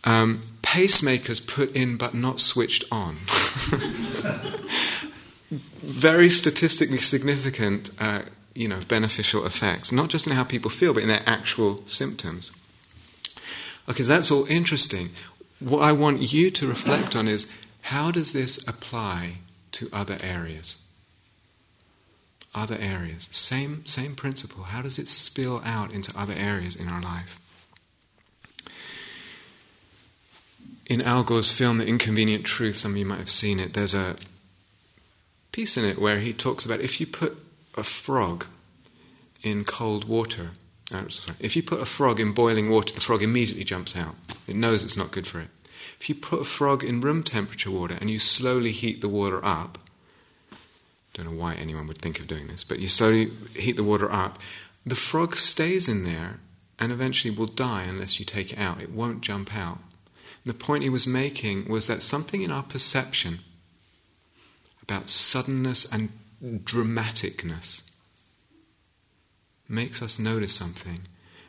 Um, 0.04 0.43
pacemakers 0.62 1.45
put 1.45 1.76
in 1.76 1.98
but 1.98 2.13
not 2.13 2.39
switched 2.39 2.86
on. 2.91 3.17
Very 5.82 6.30
statistically 6.30 7.00
significant, 7.00 7.91
uh, 8.00 8.22
you 8.54 8.67
know, 8.67 8.80
beneficial 8.88 9.45
effects, 9.45 9.91
not 9.91 10.10
just 10.10 10.28
in 10.28 10.34
how 10.34 10.43
people 10.43 10.69
feel, 10.69 10.93
but 10.93 11.04
in 11.04 11.10
their 11.10 11.24
actual 11.26 11.86
symptoms. 11.86 12.52
Okay, 13.89 14.04
so 14.04 14.10
that's 14.10 14.32
all 14.32 14.45
interesting. 14.45 15.10
What 15.60 15.82
I 15.82 15.91
want 15.91 16.32
you 16.32 16.52
to 16.52 16.67
reflect 16.67 17.15
on 17.15 17.28
is 17.28 17.52
how 17.82 18.12
does 18.12 18.32
this 18.34 18.65
apply 18.67 19.38
to 19.74 19.89
other 19.91 20.17
areas? 20.22 20.78
Other 22.60 22.78
areas. 22.80 23.30
Same, 23.32 23.86
same 23.86 24.15
principle. 24.15 24.63
How 24.63 24.82
does 24.82 25.00
it 25.00 25.08
spill 25.08 25.62
out 25.63 25.93
into 25.93 26.12
other 26.17 26.34
areas 26.36 26.76
in 26.76 26.89
our 26.89 27.02
life? 27.02 27.39
In 30.88 31.02
Al 31.02 31.24
Gore's 31.24 31.52
film, 31.52 31.78
The 31.78 31.88
Inconvenient 31.88 32.45
Truth, 32.45 32.78
some 32.78 32.91
of 32.91 32.98
you 32.98 33.06
might 33.06 33.19
have 33.19 33.30
seen 33.30 33.60
it, 33.60 33.74
there's 33.74 33.93
a 33.93 34.17
piece 35.52 35.78
in 35.78 35.86
it 35.86 36.00
where 36.00 36.19
he 36.19 36.34
talks 36.34 36.65
about 36.65 36.82
if 36.82 37.00
you 37.00 37.08
put 37.08 37.38
a 37.78 37.84
frog 37.84 38.45
in 39.43 39.63
cold 39.63 40.06
water, 40.06 40.52
uh, 40.93 41.08
sorry, 41.10 41.38
if 41.39 41.56
you 41.56 41.63
put 41.63 41.80
a 41.80 41.86
frog 41.86 42.19
in 42.19 42.34
boiling 42.34 42.69
water, 42.69 42.93
the 42.93 43.02
frog 43.02 43.22
immediately 43.22 43.63
jumps 43.63 43.95
out. 43.95 44.15
It 44.48 44.56
knows 44.56 44.84
it's 44.84 44.98
not 44.98 45.12
good 45.12 45.28
for 45.28 45.39
it. 45.39 45.48
If 46.00 46.10
you 46.10 46.15
put 46.15 46.41
a 46.41 46.45
frog 46.45 46.84
in 46.84 47.02
room 47.02 47.24
temperature 47.24 47.72
water 47.72 47.98
and 48.00 48.10
you 48.10 48.19
slowly 48.19 48.72
heat 48.72 49.02
the 49.02 49.10
water 49.10 49.39
up, 49.43 49.78
don't 51.24 51.34
know 51.34 51.42
why 51.42 51.56
anyone 51.56 51.88
would 51.88 52.00
think 52.00 52.20
of 52.20 52.28
doing 52.28 52.48
this, 52.48 52.64
but 52.64 52.80
you 52.80 52.88
slowly 52.88 53.32
heat 53.56 53.76
the 53.76 53.84
water 53.84 54.12
up. 54.12 54.40
The 54.86 54.96
frog 54.96 55.36
stays 55.36 55.88
in 55.88 56.04
there 56.04 56.40
and 56.80 56.92
eventually 56.92 57.36
will 57.36 57.46
die 57.46 57.84
unless 57.84 58.20
you 58.20 58.26
take 58.26 58.54
it 58.54 58.60
out. 58.60 58.82
It 58.82 58.92
won't 58.92 59.22
jump 59.22 59.56
out. 59.56 59.80
And 60.44 60.54
the 60.54 60.58
point 60.58 60.84
he 60.84 60.90
was 60.90 61.06
making 61.06 61.68
was 61.68 61.88
that 61.88 62.02
something 62.02 62.42
in 62.42 62.52
our 62.52 62.64
perception 62.64 63.40
about 64.82 65.10
suddenness 65.10 65.92
and 65.92 66.10
dramaticness 66.42 67.92
makes 69.68 70.02
us 70.02 70.18
notice 70.18 70.54
something 70.56 71.02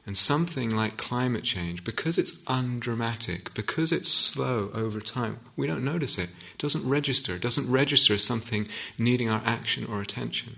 and 0.07 0.17
something 0.17 0.71
like 0.71 0.97
climate 0.97 1.45
change, 1.45 1.85
because 1.85 2.19
it's 2.19 2.43
undramatic, 2.47 3.53
because 3.55 3.93
it's 3.93 4.11
slow 4.11 4.71
over 4.75 5.01
time, 5.01 5.39
we 5.57 5.67
don't 5.67 5.85
notice 5.85 6.19
it. 6.19 6.31
It 6.55 6.59
doesn't 6.59 6.89
register. 6.89 7.35
It 7.35 7.43
doesn't 7.43 7.71
register 7.71 8.15
as 8.15 8.25
something 8.25 8.67
needing 8.99 9.29
our 9.29 9.43
action 9.45 9.87
or 9.87 10.01
attention. 10.01 10.57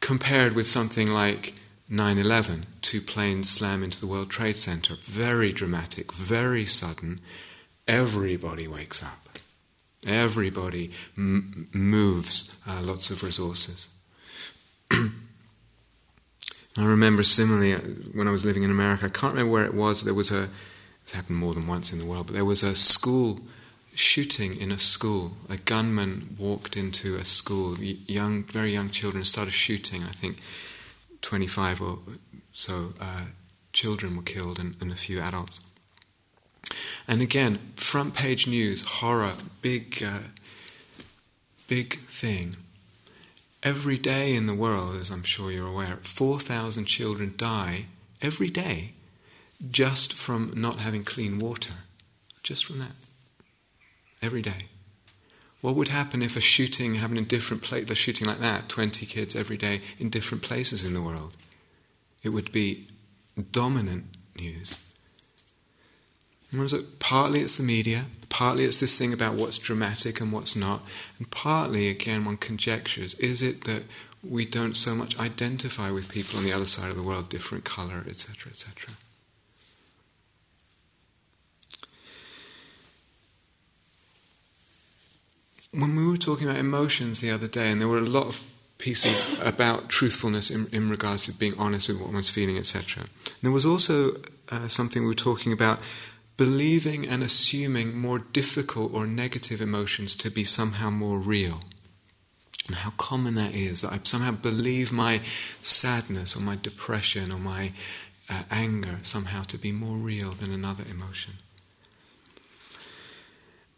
Compared 0.00 0.54
with 0.54 0.66
something 0.66 1.08
like 1.08 1.54
9 1.88 2.18
11, 2.18 2.66
two 2.82 3.00
planes 3.00 3.50
slam 3.50 3.82
into 3.82 4.00
the 4.00 4.06
World 4.06 4.30
Trade 4.30 4.58
Center, 4.58 4.94
very 4.94 5.52
dramatic, 5.52 6.12
very 6.12 6.66
sudden, 6.66 7.20
everybody 7.86 8.68
wakes 8.68 9.02
up. 9.02 9.38
Everybody 10.06 10.92
m- 11.16 11.68
moves 11.72 12.54
uh, 12.68 12.82
lots 12.82 13.10
of 13.10 13.22
resources. 13.22 13.88
I 16.78 16.84
remember 16.84 17.24
similarly 17.24 17.74
uh, 17.74 17.80
when 18.12 18.28
I 18.28 18.30
was 18.30 18.44
living 18.44 18.62
in 18.62 18.70
America, 18.70 19.06
I 19.06 19.08
can't 19.08 19.32
remember 19.34 19.50
where 19.50 19.64
it 19.64 19.74
was, 19.74 20.02
there 20.02 20.14
was 20.14 20.30
a, 20.30 20.48
it's 21.02 21.12
happened 21.12 21.38
more 21.38 21.52
than 21.52 21.66
once 21.66 21.92
in 21.92 21.98
the 21.98 22.06
world, 22.06 22.26
but 22.26 22.34
there 22.34 22.44
was 22.44 22.62
a 22.62 22.76
school 22.76 23.40
shooting 23.94 24.56
in 24.56 24.70
a 24.70 24.78
school. 24.78 25.32
A 25.50 25.56
gunman 25.56 26.36
walked 26.38 26.76
into 26.76 27.16
a 27.16 27.24
school, 27.24 27.76
young, 27.80 28.44
very 28.44 28.72
young 28.72 28.90
children 28.90 29.24
started 29.24 29.54
shooting. 29.54 30.04
I 30.04 30.12
think 30.12 30.40
25 31.22 31.82
or 31.82 31.98
so 32.52 32.94
uh, 33.00 33.24
children 33.72 34.16
were 34.16 34.22
killed 34.22 34.60
and, 34.60 34.76
and, 34.80 34.92
a 34.92 34.96
few 34.96 35.20
adults. 35.20 35.60
And 37.08 37.20
again, 37.20 37.58
front 37.74 38.14
page 38.14 38.46
news, 38.46 38.82
horror, 38.82 39.32
big, 39.62 40.04
uh, 40.06 40.20
big 41.66 41.98
thing. 42.06 42.54
Every 43.62 43.98
day 43.98 44.34
in 44.34 44.46
the 44.46 44.54
world, 44.54 44.96
as 44.96 45.10
I'm 45.10 45.24
sure 45.24 45.50
you're 45.50 45.66
aware, 45.66 45.98
4,000 46.02 46.84
children 46.84 47.34
die 47.36 47.86
every 48.22 48.48
day 48.48 48.92
just 49.68 50.12
from 50.12 50.52
not 50.54 50.76
having 50.76 51.02
clean 51.02 51.38
water. 51.38 51.74
Just 52.42 52.64
from 52.64 52.78
that. 52.78 52.92
Every 54.22 54.42
day. 54.42 54.68
What 55.60 55.74
would 55.74 55.88
happen 55.88 56.22
if 56.22 56.36
a 56.36 56.40
shooting 56.40 56.94
happened 56.94 57.18
in 57.18 57.24
different 57.24 57.64
places, 57.64 57.90
a 57.90 57.94
shooting 57.96 58.28
like 58.28 58.38
that, 58.38 58.68
20 58.68 59.04
kids 59.06 59.34
every 59.34 59.56
day 59.56 59.80
in 59.98 60.08
different 60.08 60.44
places 60.44 60.84
in 60.84 60.94
the 60.94 61.02
world? 61.02 61.36
It 62.22 62.28
would 62.28 62.52
be 62.52 62.86
dominant 63.50 64.04
news. 64.36 64.76
Partly 67.00 67.40
it's 67.40 67.56
the 67.56 67.64
media, 67.64 68.04
partly 68.38 68.64
it's 68.64 68.78
this 68.78 68.96
thing 68.96 69.12
about 69.12 69.34
what's 69.34 69.58
dramatic 69.58 70.20
and 70.20 70.30
what's 70.32 70.54
not, 70.54 70.80
and 71.18 71.28
partly, 71.28 71.88
again, 71.88 72.24
one 72.24 72.36
conjectures 72.36 73.14
is 73.14 73.42
it 73.42 73.64
that 73.64 73.82
we 74.22 74.46
don't 74.46 74.76
so 74.76 74.94
much 74.94 75.18
identify 75.18 75.90
with 75.90 76.08
people 76.08 76.38
on 76.38 76.44
the 76.44 76.52
other 76.52 76.64
side 76.64 76.88
of 76.88 76.94
the 76.94 77.02
world, 77.02 77.28
different 77.28 77.64
colour, 77.64 78.04
etc., 78.08 78.48
etc. 78.48 78.94
When 85.72 85.96
we 85.96 86.06
were 86.06 86.16
talking 86.16 86.46
about 86.46 86.60
emotions 86.60 87.20
the 87.20 87.32
other 87.32 87.48
day, 87.48 87.72
and 87.72 87.80
there 87.80 87.88
were 87.88 87.98
a 87.98 88.02
lot 88.02 88.28
of 88.28 88.40
pieces 88.78 89.36
about 89.40 89.88
truthfulness 89.88 90.48
in, 90.48 90.68
in 90.70 90.88
regards 90.88 91.26
to 91.26 91.32
being 91.32 91.54
honest 91.58 91.88
with 91.88 92.00
what 92.00 92.12
one's 92.12 92.30
feeling, 92.30 92.56
etc. 92.56 93.06
There 93.42 93.50
was 93.50 93.66
also 93.66 94.12
uh, 94.50 94.68
something 94.68 95.02
we 95.02 95.08
were 95.08 95.14
talking 95.14 95.52
about 95.52 95.80
believing 96.38 97.06
and 97.06 97.22
assuming 97.22 97.98
more 97.98 98.20
difficult 98.20 98.94
or 98.94 99.06
negative 99.06 99.60
emotions 99.60 100.14
to 100.14 100.30
be 100.30 100.44
somehow 100.44 100.88
more 100.88 101.18
real. 101.18 101.60
And 102.68 102.76
how 102.76 102.90
common 102.90 103.34
that 103.34 103.54
is, 103.54 103.82
that 103.82 103.92
I 103.92 104.00
somehow 104.04 104.30
believe 104.30 104.92
my 104.92 105.20
sadness 105.62 106.36
or 106.36 106.40
my 106.40 106.56
depression 106.56 107.32
or 107.32 107.38
my 107.38 107.72
uh, 108.30 108.44
anger 108.50 109.00
somehow 109.02 109.42
to 109.42 109.58
be 109.58 109.72
more 109.72 109.96
real 109.96 110.30
than 110.30 110.52
another 110.52 110.84
emotion. 110.88 111.34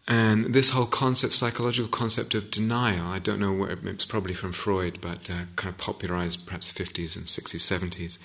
And 0.07 0.46
this 0.46 0.70
whole 0.70 0.87
concept, 0.87 1.33
psychological 1.33 1.88
concept 1.88 2.35
of 2.35 2.51
denial, 2.51 3.07
I 3.07 3.20
don't 3.20 3.38
know 3.38 3.53
where 3.53 3.79
it's 3.85 4.05
probably 4.05 4.35
from 4.35 4.53
Freud, 4.53 4.99
but 5.01 5.31
uh, 5.31 5.44
kind 5.57 5.73
of 5.73 5.79
popularized 5.79 6.46
perhaps 6.46 6.73
50s 6.73 7.16
and 7.16 7.27
60s, 7.27 7.61
70s. 7.61 8.18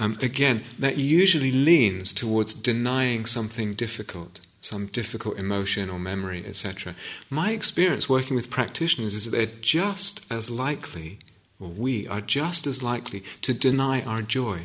Um, 0.00 0.16
again, 0.22 0.62
that 0.78 0.96
usually 0.96 1.52
leans 1.52 2.12
towards 2.12 2.54
denying 2.54 3.26
something 3.26 3.74
difficult, 3.74 4.40
some 4.60 4.86
difficult 4.86 5.38
emotion 5.38 5.90
or 5.90 5.98
memory, 5.98 6.44
etc. 6.46 6.94
My 7.28 7.50
experience 7.50 8.08
working 8.08 8.34
with 8.34 8.50
practitioners 8.50 9.14
is 9.14 9.26
that 9.26 9.36
they're 9.36 9.60
just 9.60 10.26
as 10.32 10.50
likely, 10.50 11.18
or 11.60 11.68
we 11.68 12.08
are 12.08 12.22
just 12.22 12.66
as 12.66 12.82
likely, 12.82 13.22
to 13.42 13.52
deny 13.52 14.02
our 14.02 14.22
joy 14.22 14.62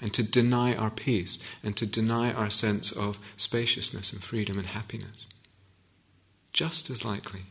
and 0.00 0.12
to 0.14 0.22
deny 0.22 0.76
our 0.76 0.90
peace 0.90 1.38
and 1.64 1.76
to 1.78 1.86
deny 1.86 2.30
our 2.32 2.50
sense 2.50 2.92
of 2.92 3.18
spaciousness 3.36 4.12
and 4.12 4.22
freedom 4.22 4.58
and 4.58 4.68
happiness 4.68 5.26
just 6.52 6.90
as 6.90 7.04
likely. 7.04 7.42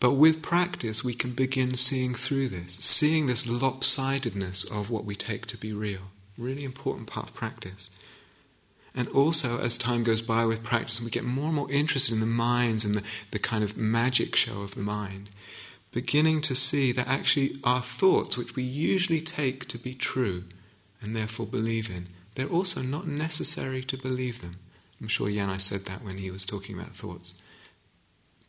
But 0.00 0.12
with 0.14 0.42
practice, 0.42 1.04
we 1.04 1.12
can 1.12 1.32
begin 1.32 1.74
seeing 1.74 2.14
through 2.14 2.48
this, 2.48 2.74
seeing 2.76 3.26
this 3.26 3.46
lopsidedness 3.46 4.70
of 4.72 4.90
what 4.90 5.04
we 5.04 5.14
take 5.14 5.44
to 5.46 5.58
be 5.58 5.74
real. 5.74 6.10
Really 6.38 6.64
important 6.64 7.06
part 7.06 7.28
of 7.28 7.34
practice. 7.34 7.90
And 8.94 9.08
also, 9.08 9.60
as 9.60 9.76
time 9.76 10.02
goes 10.02 10.22
by 10.22 10.46
with 10.46 10.64
practice, 10.64 11.02
we 11.02 11.10
get 11.10 11.24
more 11.24 11.46
and 11.46 11.54
more 11.54 11.70
interested 11.70 12.14
in 12.14 12.20
the 12.20 12.26
minds 12.26 12.82
and 12.82 12.94
the, 12.94 13.02
the 13.30 13.38
kind 13.38 13.62
of 13.62 13.76
magic 13.76 14.34
show 14.34 14.62
of 14.62 14.74
the 14.74 14.80
mind, 14.80 15.30
beginning 15.92 16.40
to 16.42 16.54
see 16.54 16.92
that 16.92 17.06
actually 17.06 17.56
our 17.62 17.82
thoughts, 17.82 18.38
which 18.38 18.56
we 18.56 18.62
usually 18.62 19.20
take 19.20 19.68
to 19.68 19.78
be 19.78 19.94
true 19.94 20.44
and 21.02 21.14
therefore 21.14 21.46
believe 21.46 21.90
in, 21.90 22.08
they're 22.34 22.46
also 22.46 22.80
not 22.80 23.06
necessary 23.06 23.82
to 23.82 23.98
believe 23.98 24.40
them. 24.40 24.56
I'm 25.00 25.08
sure 25.08 25.28
Yanai 25.28 25.60
said 25.60 25.84
that 25.86 26.02
when 26.02 26.18
he 26.18 26.30
was 26.30 26.44
talking 26.44 26.78
about 26.78 26.94
thoughts. 26.94 27.34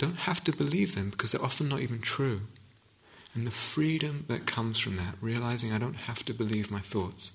Don't 0.02 0.26
have 0.26 0.44
to 0.46 0.52
believe 0.52 0.96
them 0.96 1.12
because 1.12 1.32
they're 1.32 1.46
often 1.46 1.70
not 1.70 1.82
even 1.82 2.00
true. 2.00 2.42
And 3.36 3.46
the 3.46 3.52
freedom 3.52 4.26
that 4.30 4.48
comes 4.48 4.80
from 4.80 4.98
that, 4.98 5.14
realizing 5.22 5.72
I 5.72 5.78
don't 5.78 6.08
have 6.08 6.26
to 6.26 6.34
believe 6.34 6.72
my 6.72 6.80
thoughts. 6.80 7.34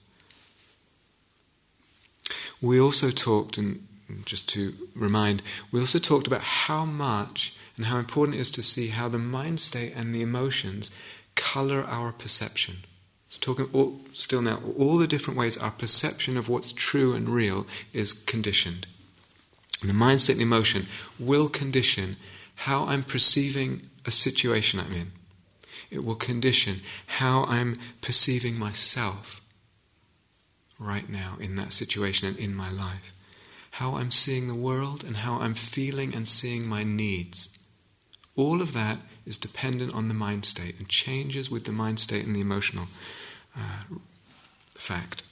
We 2.61 2.81
also 2.81 3.13
talked, 3.13 3.57
and 3.57 3.87
just 4.25 4.49
to 4.49 4.75
remind, 4.97 5.45
we 5.71 5.79
also 5.79 6.01
talked 6.01 6.27
about 6.27 6.41
how 6.41 6.85
much 6.85 7.55
and 7.77 7.87
how 7.87 7.99
important 7.99 8.37
it 8.37 8.41
is 8.41 8.51
to 8.51 8.65
see 8.65 8.89
how 8.89 9.09
the 9.09 9.17
mind 9.17 9.61
state 9.61 9.95
and 9.95 10.13
the 10.13 10.23
emotions 10.23 10.91
color 11.37 11.85
our 11.85 12.11
perception. 12.11 12.79
So, 13.29 13.39
talking 13.41 13.69
all, 13.73 14.01
still 14.13 14.43
now, 14.43 14.61
all 14.77 14.97
the 14.97 15.07
different 15.07 15.39
ways 15.39 15.57
our 15.57 15.71
perception 15.71 16.37
of 16.37 16.49
what's 16.49 16.73
true 16.73 17.15
and 17.15 17.29
real 17.29 17.65
is 17.93 18.13
conditioned. 18.13 18.89
And 19.81 19.89
the 19.89 19.95
mind 19.95 20.21
state 20.21 20.33
and 20.33 20.41
the 20.41 20.47
emotion 20.47 20.89
will 21.21 21.49
condition 21.49 22.17
how 22.57 22.87
I'm 22.87 23.03
perceiving 23.03 23.83
a 24.05 24.11
situation 24.11 24.81
I'm 24.81 24.93
in. 24.93 25.13
It 25.91 26.05
will 26.05 26.15
condition 26.15 26.81
how 27.07 27.45
I'm 27.45 27.79
perceiving 28.01 28.59
myself 28.59 29.41
right 30.79 31.09
now 31.09 31.37
in 31.41 31.57
that 31.57 31.73
situation 31.73 32.29
and 32.29 32.37
in 32.37 32.55
my 32.55 32.71
life. 32.71 33.13
How 33.73 33.97
I'm 33.97 34.11
seeing 34.11 34.49
the 34.49 34.55
world 34.55 35.05
and 35.05 35.19
how 35.19 35.39
I'm 35.39 35.55
feeling 35.55 36.15
and 36.15 36.27
seeing 36.27 36.67
my 36.67 36.83
needs. 36.83 37.51
All 38.35 38.61
of 38.61 38.73
that 38.73 38.99
is 39.25 39.37
dependent 39.37 39.95
on 39.95 40.09
the 40.09 40.15
mind 40.15 40.45
state 40.45 40.79
and 40.79 40.89
changes 40.89 41.51
with 41.51 41.65
the 41.65 41.73
mind 41.73 42.01
state 42.01 42.25
and 42.25 42.35
the 42.35 42.41
emotional 42.41 42.89
uh, 43.57 43.97
fact. 44.71 45.23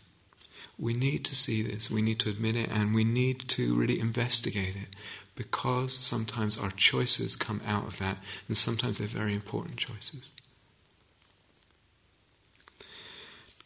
We 0.79 0.93
need 0.93 1.25
to 1.27 1.35
see 1.35 1.63
this, 1.63 1.91
we 1.91 2.03
need 2.03 2.19
to 2.21 2.31
admit 2.31 2.57
it, 2.57 2.69
and 2.71 2.95
we 2.95 3.05
need 3.05 3.49
to 3.51 3.75
really 3.75 4.01
investigate 4.01 4.75
it 4.77 4.95
because 5.35 5.95
sometimes 5.95 6.59
our 6.59 6.71
choices 6.71 7.37
come 7.37 7.61
out 7.67 7.87
of 7.87 7.99
that, 7.99 8.21
and 8.49 8.57
sometimes 8.57 8.99
they're 8.99 9.09
very 9.09 9.35
important 9.35 9.77
choices. 9.77 10.31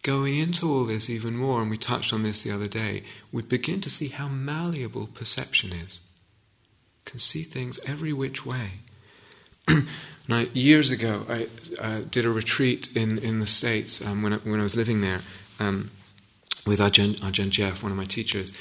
Going 0.03 0.37
into 0.37 0.71
all 0.71 0.85
this 0.85 1.11
even 1.11 1.37
more, 1.37 1.61
and 1.61 1.71
we 1.71 1.77
touched 1.77 2.13
on 2.13 2.23
this 2.23 2.43
the 2.43 2.53
other 2.53 2.69
day, 2.69 3.03
we 3.33 3.43
begin 3.43 3.81
to 3.83 3.91
see 3.91 4.09
how 4.09 4.29
malleable 4.29 5.07
perception 5.09 5.73
is. 5.73 6.01
can 7.05 7.19
see 7.19 7.43
things 7.43 7.81
every 7.87 8.13
which 8.13 8.47
way. 8.47 8.71
now, 10.29 10.45
years 10.55 10.91
ago, 10.91 11.27
I 11.29 11.49
uh, 11.81 12.01
did 12.11 12.25
a 12.25 12.31
retreat 12.31 12.95
in, 12.97 13.19
in 13.19 13.41
the 13.41 13.47
States 13.47 14.05
um, 14.07 14.23
when, 14.23 14.35
I, 14.35 14.37
when 14.37 14.61
I 14.61 14.63
was 14.63 14.77
living 14.77 15.01
there. 15.01 15.21
Um, 15.59 15.91
with 16.69 16.81
Ajahn, 16.81 17.19
Ajahn 17.21 17.51
Geoff, 17.51 17.83
one 17.83 17.91
of 17.91 17.99
my 17.99 18.05
teachers. 18.05 18.53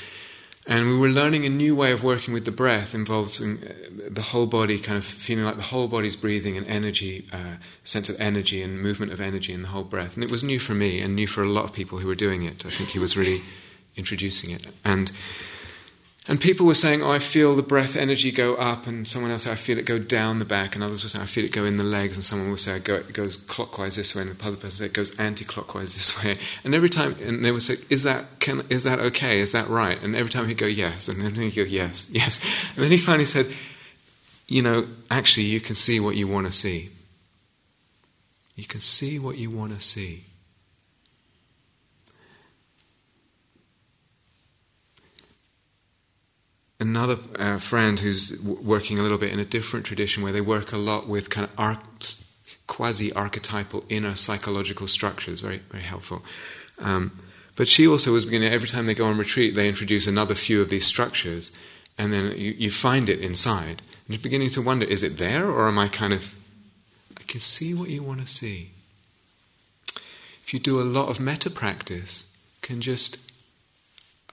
And 0.70 0.88
we 0.88 0.98
were 0.98 1.08
learning 1.08 1.46
a 1.46 1.50
new 1.50 1.76
way 1.76 1.94
of 1.94 2.04
working 2.04 2.34
with 2.34 2.44
the 2.44 2.52
breath, 2.52 2.94
involving 2.94 3.64
uh, 3.64 3.74
the 4.10 4.22
whole 4.22 4.48
body, 4.48 4.78
kind 4.80 4.98
of 4.98 5.06
feeling 5.06 5.46
like 5.46 5.56
the 5.56 5.64
whole 5.64 5.88
body's 5.88 6.18
breathing 6.18 6.58
and 6.58 6.68
energy, 6.68 7.26
uh, 7.32 7.56
sense 7.86 8.10
of 8.10 8.20
energy 8.20 8.62
and 8.62 8.82
movement 8.82 9.14
of 9.14 9.22
energy 9.22 9.54
in 9.54 9.62
the 9.62 9.70
whole 9.70 9.86
breath. 9.86 10.16
And 10.16 10.26
it 10.26 10.30
was 10.30 10.44
new 10.44 10.60
for 10.60 10.74
me 10.74 11.00
and 11.00 11.16
new 11.16 11.26
for 11.26 11.42
a 11.42 11.48
lot 11.48 11.64
of 11.64 11.72
people 11.72 12.00
who 12.00 12.08
were 12.08 12.16
doing 12.16 12.44
it. 12.44 12.66
I 12.66 12.70
think 12.70 12.90
he 12.90 13.00
was 13.00 13.16
really 13.16 13.44
introducing 13.96 14.52
it. 14.52 14.68
And 14.84 15.10
and 16.28 16.42
people 16.42 16.66
were 16.66 16.76
saying, 16.76 17.02
Oh, 17.02 17.12
I 17.12 17.20
feel 17.20 17.56
the 17.56 17.62
breath 17.62 17.96
energy 17.96 18.32
go 18.32 18.56
up, 18.56 18.86
and 18.86 19.08
someone 19.08 19.32
else 19.32 19.44
said, 19.44 19.54
I 19.54 19.56
feel 19.56 19.78
it 19.78 19.86
go 19.86 19.98
down 19.98 20.40
the 20.40 20.46
back, 20.46 20.76
and 20.76 20.84
others 20.84 21.04
were 21.04 21.10
saying, 21.10 21.24
I 21.24 21.26
feel 21.26 21.46
it 21.46 21.54
go 21.54 21.64
in 21.64 21.78
the 21.78 21.84
legs, 21.84 22.16
and 22.16 22.24
someone 22.24 22.50
would 22.50 22.60
say, 22.60 22.76
it 22.78 23.14
goes 23.14 23.38
clockwise 23.38 23.96
this 23.96 24.16
way, 24.16 24.24
and 24.24 24.32
the 24.32 24.46
other 24.46 24.58
person 24.58 24.72
said, 24.72 24.86
it 24.88 24.94
goes 24.94 25.18
anti 25.18 25.46
clockwise 25.46 25.96
this 25.96 26.24
way. 26.24 26.38
And 26.64 26.76
every 26.76 26.90
time, 26.90 27.16
and 27.22 27.46
they 27.46 27.52
would 27.52 27.64
say, 27.64 27.76
Is 27.90 28.04
that, 28.04 28.40
can, 28.40 28.64
is 28.70 28.84
that 28.84 29.00
okay? 29.00 29.40
Is 29.40 29.54
that 29.54 29.68
right? 29.70 30.02
And 30.02 30.16
every 30.16 30.32
time 30.32 30.48
he'd 30.48 30.58
go, 30.58 30.68
Yes, 30.68 31.08
and 31.08 31.24
then 31.24 31.34
he'd 31.36 31.56
go, 31.56 31.64
Yes, 31.64 32.10
yes. 32.12 32.40
And 32.76 32.84
then 32.84 32.92
he 32.92 32.98
finally 32.98 33.26
said, 33.26 33.48
You 34.48 34.62
know, 34.62 34.88
actually, 35.10 35.46
you 35.46 35.62
can 35.62 35.76
see 35.76 36.00
what 36.00 36.16
you 36.16 36.28
want 36.28 36.48
to 36.48 36.54
see. 36.54 36.90
You 38.56 38.66
can 38.66 38.82
see 38.82 39.20
what 39.20 39.38
you 39.38 39.52
want 39.52 39.72
to 39.74 39.80
see. 39.80 40.24
Another 46.98 47.18
uh, 47.38 47.58
friend 47.58 48.00
who's 48.00 48.30
w- 48.30 48.60
working 48.62 49.00
a 49.00 49.02
little 49.02 49.18
bit 49.18 49.32
in 49.32 49.40
a 49.40 49.46
different 49.46 49.86
tradition 49.86 50.24
where 50.24 50.32
they 50.32 50.42
work 50.42 50.72
a 50.72 50.78
lot 50.78 51.08
with 51.08 51.30
kind 51.30 51.48
of 51.48 51.80
quasi 52.66 53.14
archetypal 53.14 53.84
inner 53.90 54.16
psychological 54.16 54.88
structures, 54.88 55.40
very, 55.40 55.62
very 55.72 55.84
helpful. 55.84 56.24
Um, 56.80 57.12
but 57.56 57.68
she 57.68 57.88
also 57.88 58.14
was 58.14 58.26
beginning, 58.26 58.52
every 58.52 58.70
time 58.70 58.86
they 58.86 58.94
go 58.94 59.06
on 59.06 59.18
retreat, 59.18 59.56
they 59.56 59.68
introduce 59.68 60.06
another 60.06 60.36
few 60.36 60.62
of 60.62 60.70
these 60.70 60.86
structures, 60.86 61.52
and 61.98 62.14
then 62.14 62.34
you, 62.38 62.52
you 62.52 62.72
find 62.72 63.10
it 63.10 63.20
inside. 63.20 63.82
And 64.06 64.10
you're 64.10 64.20
beginning 64.20 64.52
to 64.52 64.62
wonder 64.62 64.86
is 64.86 65.04
it 65.04 65.18
there, 65.18 65.50
or 65.50 65.68
am 65.68 65.80
I 65.80 65.88
kind 65.88 66.14
of. 66.14 66.36
I 67.18 67.24
can 67.24 67.40
see 67.40 67.74
what 67.74 67.90
you 67.90 68.04
want 68.04 68.22
to 68.22 68.28
see. 68.28 68.72
If 70.44 70.54
you 70.54 70.60
do 70.60 70.80
a 70.80 70.84
lot 70.84 71.10
of 71.10 71.20
metta 71.20 71.50
practice, 71.50 72.32
can 72.62 72.80
just 72.80 73.27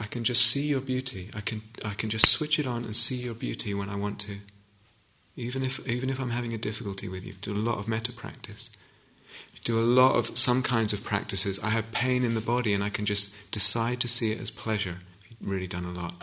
I 0.05 0.07
can 0.07 0.23
just 0.23 0.45
see 0.51 0.67
your 0.67 0.83
beauty. 0.83 1.31
I 1.35 1.41
can, 1.41 1.63
I 1.83 1.95
can 1.95 2.11
just 2.11 2.29
switch 2.29 2.59
it 2.59 2.67
on 2.67 2.85
and 2.85 2.95
see 2.95 3.17
your 3.17 3.33
beauty 3.33 3.73
when 3.73 3.89
I 3.89 3.95
want 3.95 4.19
to. 4.21 4.37
Even 5.35 5.65
if, 5.65 5.81
even 5.89 6.11
if 6.11 6.21
I'm 6.21 6.29
having 6.29 6.53
a 6.53 6.59
difficulty 6.59 7.09
with 7.09 7.25
you, 7.25 7.33
do 7.41 7.55
a 7.55 7.57
lot 7.57 7.79
of 7.79 7.89
metta 7.89 8.13
practice. 8.13 8.69
Do 9.65 9.79
a 9.79 9.81
lot 9.81 10.17
of 10.17 10.37
some 10.37 10.63
kinds 10.63 10.93
of 10.93 11.03
practices. 11.03 11.59
I 11.61 11.71
have 11.71 11.91
pain 11.91 12.23
in 12.23 12.35
the 12.35 12.43
body 12.43 12.75
and 12.75 12.85
I 12.85 12.91
can 12.91 13.07
just 13.07 13.51
decide 13.51 13.99
to 14.01 14.09
see 14.09 14.31
it 14.31 14.43
as 14.43 14.51
pleasure. 14.51 14.99
You've 15.31 15.49
really 15.49 15.67
done 15.67 15.87
a 15.87 15.91
lot. 15.91 16.23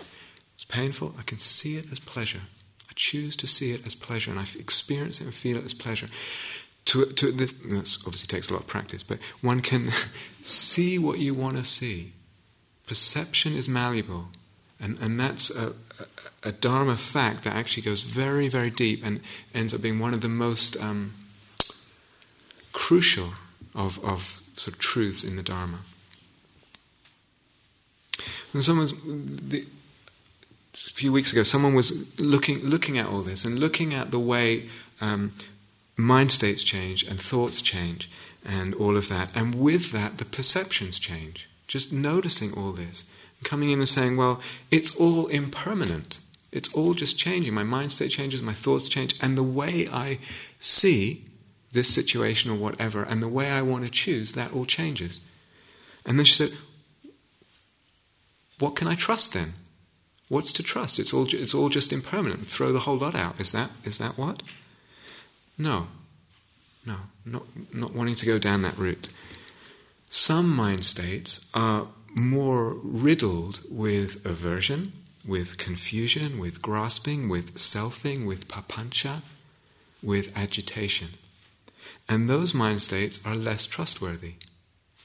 It's 0.53 0.65
painful, 0.65 1.15
I 1.17 1.23
can 1.23 1.39
see 1.39 1.77
it 1.77 1.91
as 1.91 1.99
pleasure. 1.99 2.41
I 2.87 2.93
choose 2.93 3.35
to 3.37 3.47
see 3.47 3.71
it 3.71 3.83
as 3.83 3.95
pleasure 3.95 4.29
and 4.29 4.39
I 4.39 4.45
experience 4.59 5.19
it 5.19 5.23
and 5.23 5.33
feel 5.33 5.57
it 5.57 5.65
as 5.65 5.73
pleasure. 5.73 6.07
To, 6.85 7.05
to, 7.05 7.31
this 7.31 7.97
obviously 8.05 8.27
takes 8.27 8.51
a 8.51 8.53
lot 8.53 8.61
of 8.61 8.67
practice, 8.67 9.01
but 9.01 9.17
one 9.41 9.61
can 9.61 9.89
see 10.43 10.99
what 10.99 11.17
you 11.17 11.33
want 11.33 11.57
to 11.57 11.65
see 11.65 12.13
perception 12.91 13.55
is 13.55 13.69
malleable. 13.69 14.27
And, 14.77 14.99
and 14.99 15.17
that's 15.17 15.49
a, 15.49 15.71
a, 16.43 16.51
Dharma 16.51 16.97
fact 16.97 17.45
that 17.45 17.55
actually 17.55 17.83
goes 17.83 18.01
very, 18.01 18.49
very 18.49 18.69
deep 18.69 18.99
and 19.05 19.21
ends 19.55 19.73
up 19.73 19.81
being 19.81 19.97
one 19.97 20.13
of 20.13 20.19
the 20.19 20.27
most 20.27 20.75
um, 20.75 21.13
crucial 22.73 23.29
of, 23.73 23.97
of 24.03 24.41
sort 24.55 24.75
of 24.75 24.79
truths 24.79 25.23
in 25.23 25.37
the 25.37 25.41
Dharma. 25.41 25.79
And 28.51 28.61
someone's, 28.61 28.91
the, 29.05 29.65
a 30.73 30.77
few 30.77 31.13
weeks 31.13 31.31
ago, 31.31 31.43
someone 31.43 31.73
was 31.73 32.19
looking, 32.19 32.59
looking 32.59 32.97
at 32.97 33.05
all 33.05 33.21
this 33.21 33.45
and 33.45 33.57
looking 33.57 33.93
at 33.93 34.11
the 34.11 34.19
way 34.19 34.67
um, 34.99 35.31
mind 35.95 36.33
states 36.33 36.61
change 36.61 37.03
and 37.03 37.21
thoughts 37.21 37.61
change 37.61 38.11
and 38.45 38.73
all 38.73 38.97
of 38.97 39.07
that. 39.07 39.33
And 39.33 39.55
with 39.55 39.93
that, 39.93 40.17
the 40.17 40.25
perceptions 40.25 40.99
change. 40.99 41.47
Just 41.71 41.93
noticing 41.93 42.51
all 42.53 42.73
this, 42.73 43.05
and 43.39 43.47
coming 43.47 43.69
in 43.69 43.79
and 43.79 43.87
saying, 43.87 44.17
well, 44.17 44.41
it's 44.71 44.93
all 44.97 45.27
impermanent. 45.27 46.19
It's 46.51 46.67
all 46.73 46.93
just 46.93 47.17
changing. 47.17 47.53
My 47.53 47.63
mind 47.63 47.93
state 47.93 48.11
changes, 48.11 48.41
my 48.41 48.51
thoughts 48.51 48.89
change, 48.89 49.15
and 49.21 49.37
the 49.37 49.43
way 49.43 49.87
I 49.87 50.19
see 50.59 51.23
this 51.71 51.87
situation 51.87 52.51
or 52.51 52.55
whatever, 52.55 53.03
and 53.03 53.23
the 53.23 53.31
way 53.31 53.49
I 53.49 53.61
want 53.61 53.85
to 53.85 53.89
choose, 53.89 54.33
that 54.33 54.51
all 54.51 54.65
changes. 54.65 55.25
And 56.05 56.19
then 56.19 56.25
she 56.25 56.33
said, 56.33 56.49
What 58.59 58.75
can 58.75 58.89
I 58.89 58.95
trust 58.95 59.33
then? 59.33 59.53
What's 60.27 60.51
to 60.51 60.63
trust? 60.63 60.99
It's 60.99 61.13
all, 61.13 61.25
it's 61.33 61.53
all 61.53 61.69
just 61.69 61.93
impermanent. 61.93 62.47
Throw 62.47 62.73
the 62.73 62.79
whole 62.79 62.97
lot 62.97 63.15
out. 63.15 63.39
Is 63.39 63.53
that, 63.53 63.69
is 63.85 63.97
that 63.99 64.17
what? 64.17 64.43
No. 65.57 65.87
No. 66.85 66.97
Not, 67.25 67.43
not 67.73 67.95
wanting 67.95 68.15
to 68.15 68.25
go 68.25 68.39
down 68.39 68.61
that 68.63 68.77
route. 68.77 69.07
Some 70.13 70.53
mind 70.53 70.85
states 70.85 71.49
are 71.53 71.87
more 72.13 72.73
riddled 72.83 73.61
with 73.69 74.25
aversion, 74.25 74.91
with 75.25 75.57
confusion, 75.57 76.37
with 76.37 76.61
grasping, 76.61 77.29
with 77.29 77.55
selfing, 77.55 78.25
with 78.25 78.49
papancha, 78.49 79.21
with 80.03 80.37
agitation. 80.37 81.11
And 82.09 82.29
those 82.29 82.53
mind 82.53 82.81
states 82.81 83.25
are 83.25 83.35
less 83.35 83.65
trustworthy. 83.65 84.33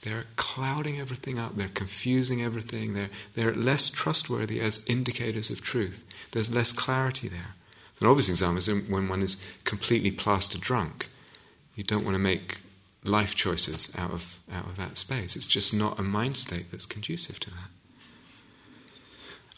They're 0.03 0.27
clouding 0.35 0.99
everything 0.99 1.39
up, 1.39 1.55
they're 1.55 1.69
confusing 1.69 2.43
everything, 2.43 2.95
they're, 2.95 3.11
they're 3.35 3.55
less 3.55 3.89
trustworthy 3.89 4.59
as 4.59 4.85
indicators 4.89 5.51
of 5.51 5.61
truth. 5.61 6.03
There's 6.33 6.53
less 6.53 6.73
clarity 6.73 7.29
there. 7.29 7.55
An 8.01 8.09
obvious 8.09 8.29
example 8.29 8.59
is 8.59 8.89
when 8.89 9.09
one 9.09 9.23
is 9.23 9.41
completely 9.63 10.11
plaster 10.11 10.59
drunk. 10.59 11.09
You 11.77 11.85
don't 11.85 12.05
want 12.05 12.17
to 12.17 12.19
make 12.19 12.59
life 13.09 13.35
choices 13.35 13.95
out 13.99 14.11
of, 14.11 14.39
out 14.53 14.67
of 14.67 14.77
that 14.77 14.97
space. 14.99 15.37
It's 15.37 15.47
just 15.47 15.73
not 15.75 15.99
a 15.99 16.03
mind 16.03 16.37
state 16.37 16.71
that's 16.71 16.87
conducive 16.87 17.41
to 17.41 17.51
that. 17.51 17.71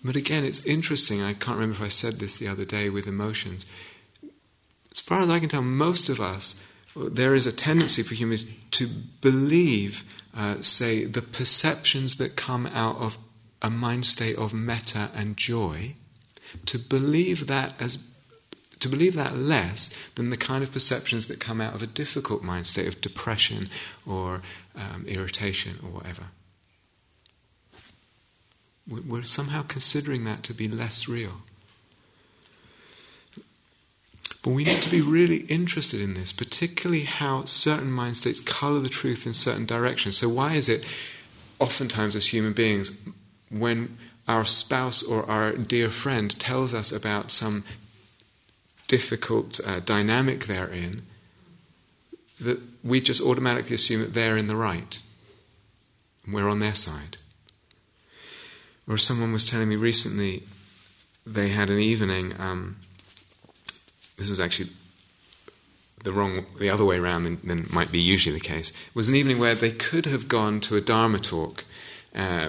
But 0.05 0.17
again, 0.17 0.45
it's 0.45 0.65
interesting. 0.65 1.23
I 1.23 1.35
can't 1.35 1.57
remember 1.57 1.77
if 1.77 1.83
I 1.83 1.89
said 1.89 2.15
this 2.15 2.37
the 2.37 2.49
other 2.49 2.65
day 2.65 2.89
with 2.89 3.07
emotions. 3.07 3.67
As 4.93 5.01
far 5.01 5.21
as 5.21 5.29
I 5.29 5.41
can 5.41 5.49
tell, 5.49 5.63
most 5.63 6.09
of 6.09 6.21
us, 6.21 6.65
there 6.97 7.35
is 7.35 7.47
a 7.47 7.53
tendency 7.53 8.03
for 8.03 8.15
humans 8.15 8.47
to 8.73 8.87
believe, 9.21 10.05
uh, 10.37 10.61
say, 10.61 11.05
the 11.05 11.23
perceptions 11.23 12.17
that 12.17 12.37
come 12.37 12.67
out 12.67 12.97
of 12.97 13.19
a 13.61 13.71
mind 13.71 14.07
state 14.07 14.37
of 14.37 14.55
metta 14.55 15.11
and 15.15 15.37
joy, 15.37 15.95
to 16.67 16.79
believe 16.79 17.47
that 17.47 17.81
as 17.81 17.99
to 18.81 18.89
believe 18.89 19.15
that 19.15 19.37
less 19.37 19.97
than 20.15 20.31
the 20.31 20.37
kind 20.37 20.63
of 20.63 20.73
perceptions 20.73 21.27
that 21.27 21.41
come 21.41 21.61
out 21.61 21.75
of 21.75 21.83
a 21.83 21.87
difficult 21.87 22.43
mind 22.43 22.67
state 22.67 22.87
of 22.87 23.01
depression 23.01 23.69
or 24.07 24.41
um, 24.77 25.05
irritation 25.07 25.79
or 25.83 25.91
whatever. 25.91 26.25
We're 28.89 29.25
somehow 29.25 29.65
considering 29.69 30.25
that 30.25 30.43
to 30.45 30.55
be 30.55 30.67
less 30.67 31.09
real. 31.09 31.43
But 34.43 34.51
we 34.51 34.65
need 34.65 34.81
to 34.83 34.91
be 34.91 35.01
really 35.01 35.39
interested 35.49 36.01
in 36.01 36.15
this, 36.15 36.33
particularly 36.33 37.03
how 37.03 37.45
certain 37.45 37.91
mind 37.91 38.17
states 38.17 38.41
color 38.41 38.81
the 38.81 38.89
truth 38.89 39.27
in 39.27 39.35
certain 39.35 39.67
directions. 39.67 40.17
So, 40.17 40.29
why 40.29 40.55
is 40.55 40.69
it 40.69 40.87
oftentimes 41.59 42.15
as 42.17 42.33
human 42.33 42.53
beings, 42.53 42.99
when 43.51 43.99
our 44.27 44.45
spouse 44.45 45.03
or 45.03 45.29
our 45.29 45.53
dear 45.53 45.89
friend 45.89 46.39
tells 46.39 46.75
us 46.75 46.93
about 46.93 47.33
some 47.33 47.65
difficult 48.89 49.61
uh, 49.65 49.81
dynamic 49.81 50.49
in 50.49 51.03
that 52.41 52.61
we 52.83 53.01
just 53.01 53.21
automatically 53.21 53.75
assume 53.75 54.01
that 54.01 54.15
they're 54.15 54.37
in 54.37 54.49
the 54.49 54.57
right. 54.57 55.01
And 56.25 56.35
we're 56.35 56.49
on 56.49 56.61
their 56.61 56.75
side. 56.75 57.19
Or 58.89 58.99
someone 58.99 59.33
was 59.33 59.47
telling 59.47 59.69
me 59.69 59.77
recently 59.77 60.43
they 61.27 61.49
had 61.49 61.69
an 61.69 61.79
evening, 61.79 62.35
um, 62.39 62.77
this 64.17 64.31
was 64.31 64.41
actually 64.41 64.71
the 66.05 66.13
wrong, 66.13 66.47
the 66.59 66.71
other 66.71 66.85
way 66.85 66.97
around 66.97 67.25
than, 67.25 67.39
than, 67.45 67.67
might 67.71 67.93
be 67.93 68.01
usually 68.01 68.35
the 68.35 68.41
case. 68.45 68.71
It 68.71 68.95
was 68.95 69.09
an 69.09 69.15
evening 69.15 69.39
where 69.39 69.55
they 69.55 69.73
could 69.73 70.07
have 70.07 70.29
gone 70.29 70.61
to 70.61 70.77
a 70.77 70.81
Dharma 70.81 71.19
talk 71.19 71.65
uh, 72.15 72.49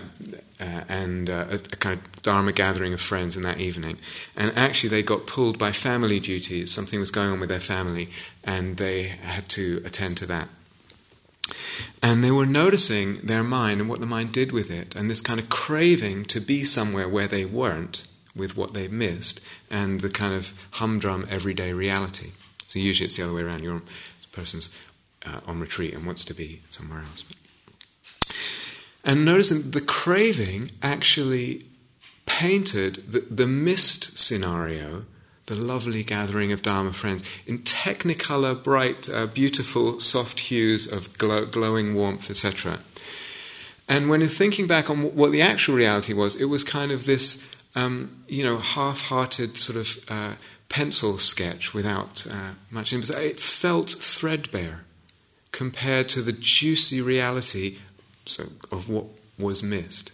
uh, 0.60 0.82
and 0.90 1.30
uh, 1.30 1.46
a, 1.50 1.56
a, 1.56 1.78
kind 1.78 2.00
of 2.00 2.22
Dharma 2.22 2.52
gathering 2.52 2.94
of 2.94 3.00
friends 3.00 3.38
in 3.38 3.44
that 3.44 3.60
evening. 3.60 3.98
And 4.36 4.52
actually, 4.58 4.90
they 4.90 5.04
got 5.04 5.28
pulled 5.28 5.58
by 5.58 5.72
family 5.72 6.20
duties. 6.20 6.72
Something 6.72 7.00
was 7.00 7.12
going 7.12 7.30
on 7.30 7.40
with 7.40 7.50
their 7.50 7.60
family, 7.60 8.10
and 8.44 8.78
they 8.78 9.04
had 9.04 9.48
to 9.50 9.82
attend 9.86 10.18
to 10.18 10.26
that. 10.26 10.50
And 12.04 12.24
they 12.24 12.32
were 12.32 12.46
noticing 12.46 13.20
their 13.22 13.44
mind 13.44 13.80
and 13.80 13.90
what 13.90 14.02
the 14.02 14.06
mind 14.06 14.34
did 14.34 14.52
with 14.52 14.70
it, 14.70 14.96
and 14.96 15.10
this 15.10 15.22
kind 15.22 15.40
of 15.40 15.50
craving 15.50 16.26
to 16.26 16.40
be 16.40 16.64
somewhere 16.64 17.08
where 17.08 17.28
they 17.28 17.46
weren't 17.46 18.06
with 18.36 18.56
what 18.56 18.74
they 18.74 18.88
missed, 18.88 19.42
and 19.70 20.02
the 20.02 20.10
kind 20.10 20.34
of 20.34 20.54
humdrum 20.72 21.26
everyday 21.30 21.74
reality. 21.74 22.32
So 22.68 22.80
usually 22.80 23.08
it's 23.08 23.18
the 23.18 23.24
other 23.24 23.34
way 23.34 23.42
around. 23.42 23.64
Your 23.64 23.82
person's 24.32 24.78
uh, 25.26 25.40
on 25.48 25.60
retreat 25.60 25.94
and 25.94 26.06
wants 26.06 26.24
to 26.26 26.34
be 26.34 26.62
somewhere 26.70 27.00
else. 27.00 27.24
And 29.04 29.24
noticing 29.26 29.72
the 29.72 29.82
craving 29.82 30.72
actually 30.82 31.64
painted 32.26 32.96
the, 33.12 33.22
the 33.22 33.48
missed 33.48 34.18
scenario, 34.18 35.06
the 35.48 35.56
lovely 35.56 36.04
gathering 36.04 36.52
of 36.52 36.62
Dharma 36.62 36.94
friends, 36.94 37.24
in 37.48 37.60
technicolor, 37.60 38.62
bright, 38.62 39.10
uh, 39.10 39.26
beautiful, 39.28 40.00
soft 40.00 40.42
hues 40.42 40.92
of 40.92 41.18
glow, 41.18 41.46
glowing 41.46 41.96
warmth, 41.96 42.30
etc. 42.30 42.80
And 43.88 44.10
when 44.10 44.26
thinking 44.28 44.68
back 44.68 44.90
on 44.90 45.16
what 45.16 45.32
the 45.32 45.42
actual 45.42 45.76
reality 45.76 46.14
was, 46.14 46.36
it 46.36 46.46
was 46.46 46.64
kind 46.64 46.92
of 46.92 47.06
this, 47.06 47.50
um, 47.76 48.24
you 48.28 48.44
know, 48.44 48.58
half-hearted 48.58 49.58
sort 49.58 49.78
of 49.78 50.06
uh, 50.10 50.34
pencil 50.70 51.18
sketch 51.18 51.74
without 51.74 52.28
uh, 52.30 52.52
much. 52.70 52.94
It 52.94 53.40
felt 53.40 53.90
threadbare 53.90 54.82
compared 55.52 56.10
to 56.10 56.22
the 56.22 56.32
juicy 56.32 57.02
reality 57.02 57.80
so 58.30 58.44
of 58.72 58.90
what 58.90 59.06
was 59.38 59.64
missed. 59.64 60.12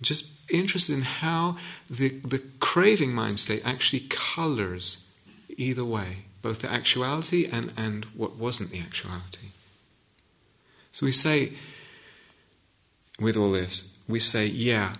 Just 0.00 0.30
interested 0.50 0.94
in 0.94 1.02
how 1.02 1.54
the, 1.88 2.08
the 2.08 2.42
craving 2.58 3.12
mind 3.12 3.38
state 3.40 3.62
actually 3.64 4.06
colors 4.08 5.12
either 5.56 5.84
way, 5.84 6.24
both 6.42 6.60
the 6.60 6.72
actuality 6.72 7.46
and, 7.50 7.72
and 7.76 8.06
what 8.06 8.36
wasn't 8.36 8.70
the 8.70 8.80
actuality. 8.80 9.48
So 10.92 11.06
we 11.06 11.12
say, 11.12 11.52
with 13.20 13.36
all 13.36 13.52
this, 13.52 13.98
we 14.08 14.18
say, 14.20 14.46
yeah, 14.46 14.94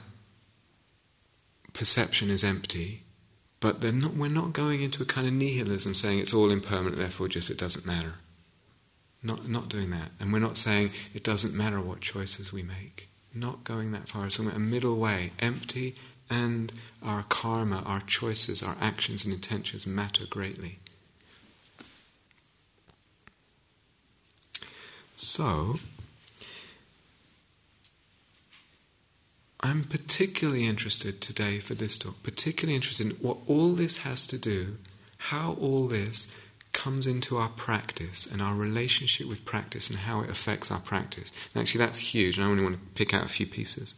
perception 1.73 2.31
is 2.31 2.45
empty, 2.45 3.03
but 3.59 3.83
not, 3.83 4.15
we're 4.15 4.29
not 4.29 4.53
going 4.53 4.83
into 4.83 5.03
a 5.03 5.07
kind 5.07 5.27
of 5.27 5.33
nihilism 5.33 5.95
saying 5.95 6.19
it's 6.19 6.35
all 6.35 6.51
impermanent, 6.51 6.97
therefore 6.97 7.29
just 7.29 7.51
it 7.51 7.59
doesn't 7.59 7.87
matter. 7.87 8.15
Not, 9.23 9.49
not 9.49 9.69
doing 9.69 9.91
that. 9.91 10.11
And 10.19 10.33
we're 10.33 10.39
not 10.39 10.57
saying 10.57 10.91
it 11.15 11.23
doesn't 11.23 11.55
matter 11.55 11.81
what 11.81 12.01
choices 12.01 12.53
we 12.53 12.63
make. 12.63 13.09
Not 13.35 13.65
going 13.65 13.93
that 13.93 14.09
far. 14.09 14.31
So 14.31 14.45
a 14.45 14.59
middle 14.59 14.97
way, 14.97 15.33
empty, 15.39 15.95
and 16.31 16.73
our 17.03 17.25
karma, 17.25 17.83
our 17.85 18.01
choices, 18.01 18.63
our 18.63 18.77
actions 18.81 19.25
and 19.25 19.35
intentions 19.35 19.87
matter 19.87 20.25
greatly. 20.29 20.79
So, 25.17 25.81
I'm 29.61 29.85
particularly 29.85 30.67
interested 30.67 31.21
today 31.21 31.59
for 31.59 31.75
this 31.75 31.99
talk, 31.99 32.23
particularly 32.23 32.75
interested 32.75 33.11
in 33.11 33.17
what 33.17 33.37
all 33.47 33.73
this 33.73 33.99
has 33.99 34.27
to 34.29 34.39
do, 34.39 34.79
how 35.19 35.59
all 35.61 35.85
this 35.85 36.35
comes 36.73 37.07
into 37.07 37.37
our 37.37 37.49
practice 37.49 38.27
and 38.27 38.41
our 38.41 38.55
relationship 38.55 39.27
with 39.29 39.45
practice 39.45 39.91
and 39.91 40.01
how 40.01 40.21
it 40.21 40.31
affects 40.31 40.71
our 40.71 40.81
practice. 40.81 41.33
And 41.55 41.61
actually, 41.61 41.85
that's 41.85 42.15
huge, 42.15 42.37
and 42.37 42.47
I 42.47 42.51
only 42.51 42.63
want 42.63 42.77
to 42.77 42.87
pick 42.95 43.13
out 43.13 43.25
a 43.25 43.29
few 43.29 43.47
pieces. 43.47 43.95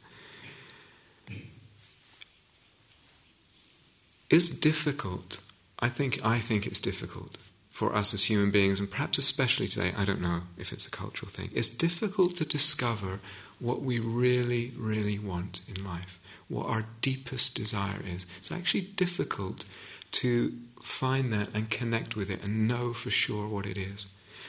It's 4.30 4.48
difficult. 4.48 5.40
I 5.78 5.88
think 5.88 6.24
I 6.24 6.38
think 6.38 6.66
it's 6.66 6.80
difficult 6.80 7.36
for 7.70 7.94
us 7.94 8.14
as 8.14 8.24
human 8.24 8.50
beings, 8.50 8.80
and 8.80 8.90
perhaps 8.90 9.18
especially 9.18 9.68
today. 9.68 9.92
I 9.96 10.04
don't 10.04 10.20
know 10.20 10.42
if 10.56 10.72
it's 10.72 10.86
a 10.86 10.90
cultural 10.90 11.30
thing. 11.30 11.50
It's 11.54 11.68
difficult 11.68 12.36
to 12.36 12.44
discover 12.44 13.20
what 13.58 13.82
we 13.82 13.98
really, 13.98 14.72
really 14.76 15.18
want 15.18 15.62
in 15.68 15.84
life, 15.84 16.20
what 16.48 16.66
our 16.66 16.86
deepest 17.00 17.54
desire 17.54 18.00
is. 18.06 18.26
It's 18.38 18.52
actually 18.52 18.82
difficult 18.82 19.64
to 20.12 20.52
find 20.82 21.32
that 21.32 21.48
and 21.54 21.70
connect 21.70 22.16
with 22.16 22.28
it 22.28 22.44
and 22.44 22.68
know 22.68 22.92
for 22.92 23.10
sure 23.10 23.46
what 23.46 23.66
it 23.66 23.78
is. 23.78 24.08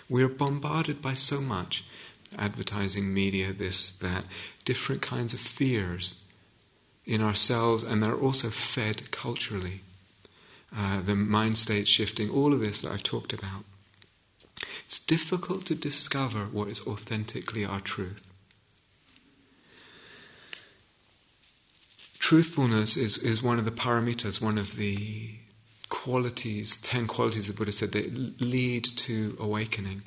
We're 0.09 0.27
bombarded 0.27 1.01
by 1.01 1.13
so 1.13 1.39
much 1.39 1.86
advertising, 2.38 3.13
media, 3.13 3.53
this, 3.53 3.95
that, 3.99 4.25
different 4.65 5.01
kinds 5.01 5.34
of 5.34 5.39
fears 5.39 6.23
in 7.05 7.21
ourselves, 7.21 7.84
and 7.84 8.01
they're 8.01 8.15
also 8.15 8.49
fed 8.49 9.11
culturally. 9.11 9.81
Uh, 10.75 11.01
the 11.01 11.15
mind 11.15 11.57
state 11.57 11.88
shifting, 11.88 12.29
all 12.29 12.53
of 12.53 12.59
this 12.59 12.81
that 12.81 12.91
I've 12.91 13.03
talked 13.03 13.34
about. 13.34 13.63
It's 14.86 14.99
difficult 14.99 15.65
to 15.67 15.75
discover 15.75 16.45
what 16.45 16.67
is 16.67 16.86
authentically 16.88 17.63
our 17.65 17.79
truth. 17.79 18.31
Truthfulness 22.17 22.97
is, 22.97 23.17
is 23.17 23.43
one 23.43 23.59
of 23.59 23.65
the 23.65 23.71
paramitas, 23.71 24.41
one 24.41 24.57
of 24.57 24.77
the 24.77 25.36
qualities, 25.93 26.81
ten 26.81 27.05
qualities 27.07 27.47
the 27.47 27.53
Buddha 27.53 27.71
said 27.71 27.91
that 27.91 28.41
lead 28.41 28.83
to 29.05 29.37
awakening. 29.39 30.01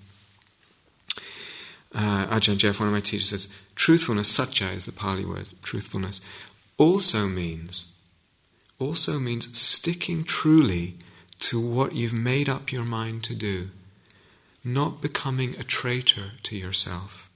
uh, 1.94 2.26
Ajahn 2.26 2.56
Geoff, 2.58 2.80
one 2.80 2.88
of 2.88 2.92
my 2.92 3.00
teachers, 3.00 3.30
says 3.30 3.54
truthfulness, 3.76 4.28
satya 4.28 4.68
is 4.68 4.84
the 4.84 4.92
Pali 4.92 5.24
word, 5.24 5.48
truthfulness, 5.62 6.20
also 6.76 7.26
means 7.26 7.92
also 8.78 9.18
means 9.18 9.58
sticking 9.58 10.22
truly 10.24 10.96
to 11.38 11.58
what 11.58 11.94
you've 11.94 12.12
made 12.12 12.48
up 12.48 12.70
your 12.72 12.84
mind 12.84 13.22
to 13.24 13.34
do, 13.34 13.70
not 14.62 15.00
becoming 15.00 15.54
a 15.56 15.64
traitor 15.64 16.32
to 16.42 16.54
yourself. 16.56 17.30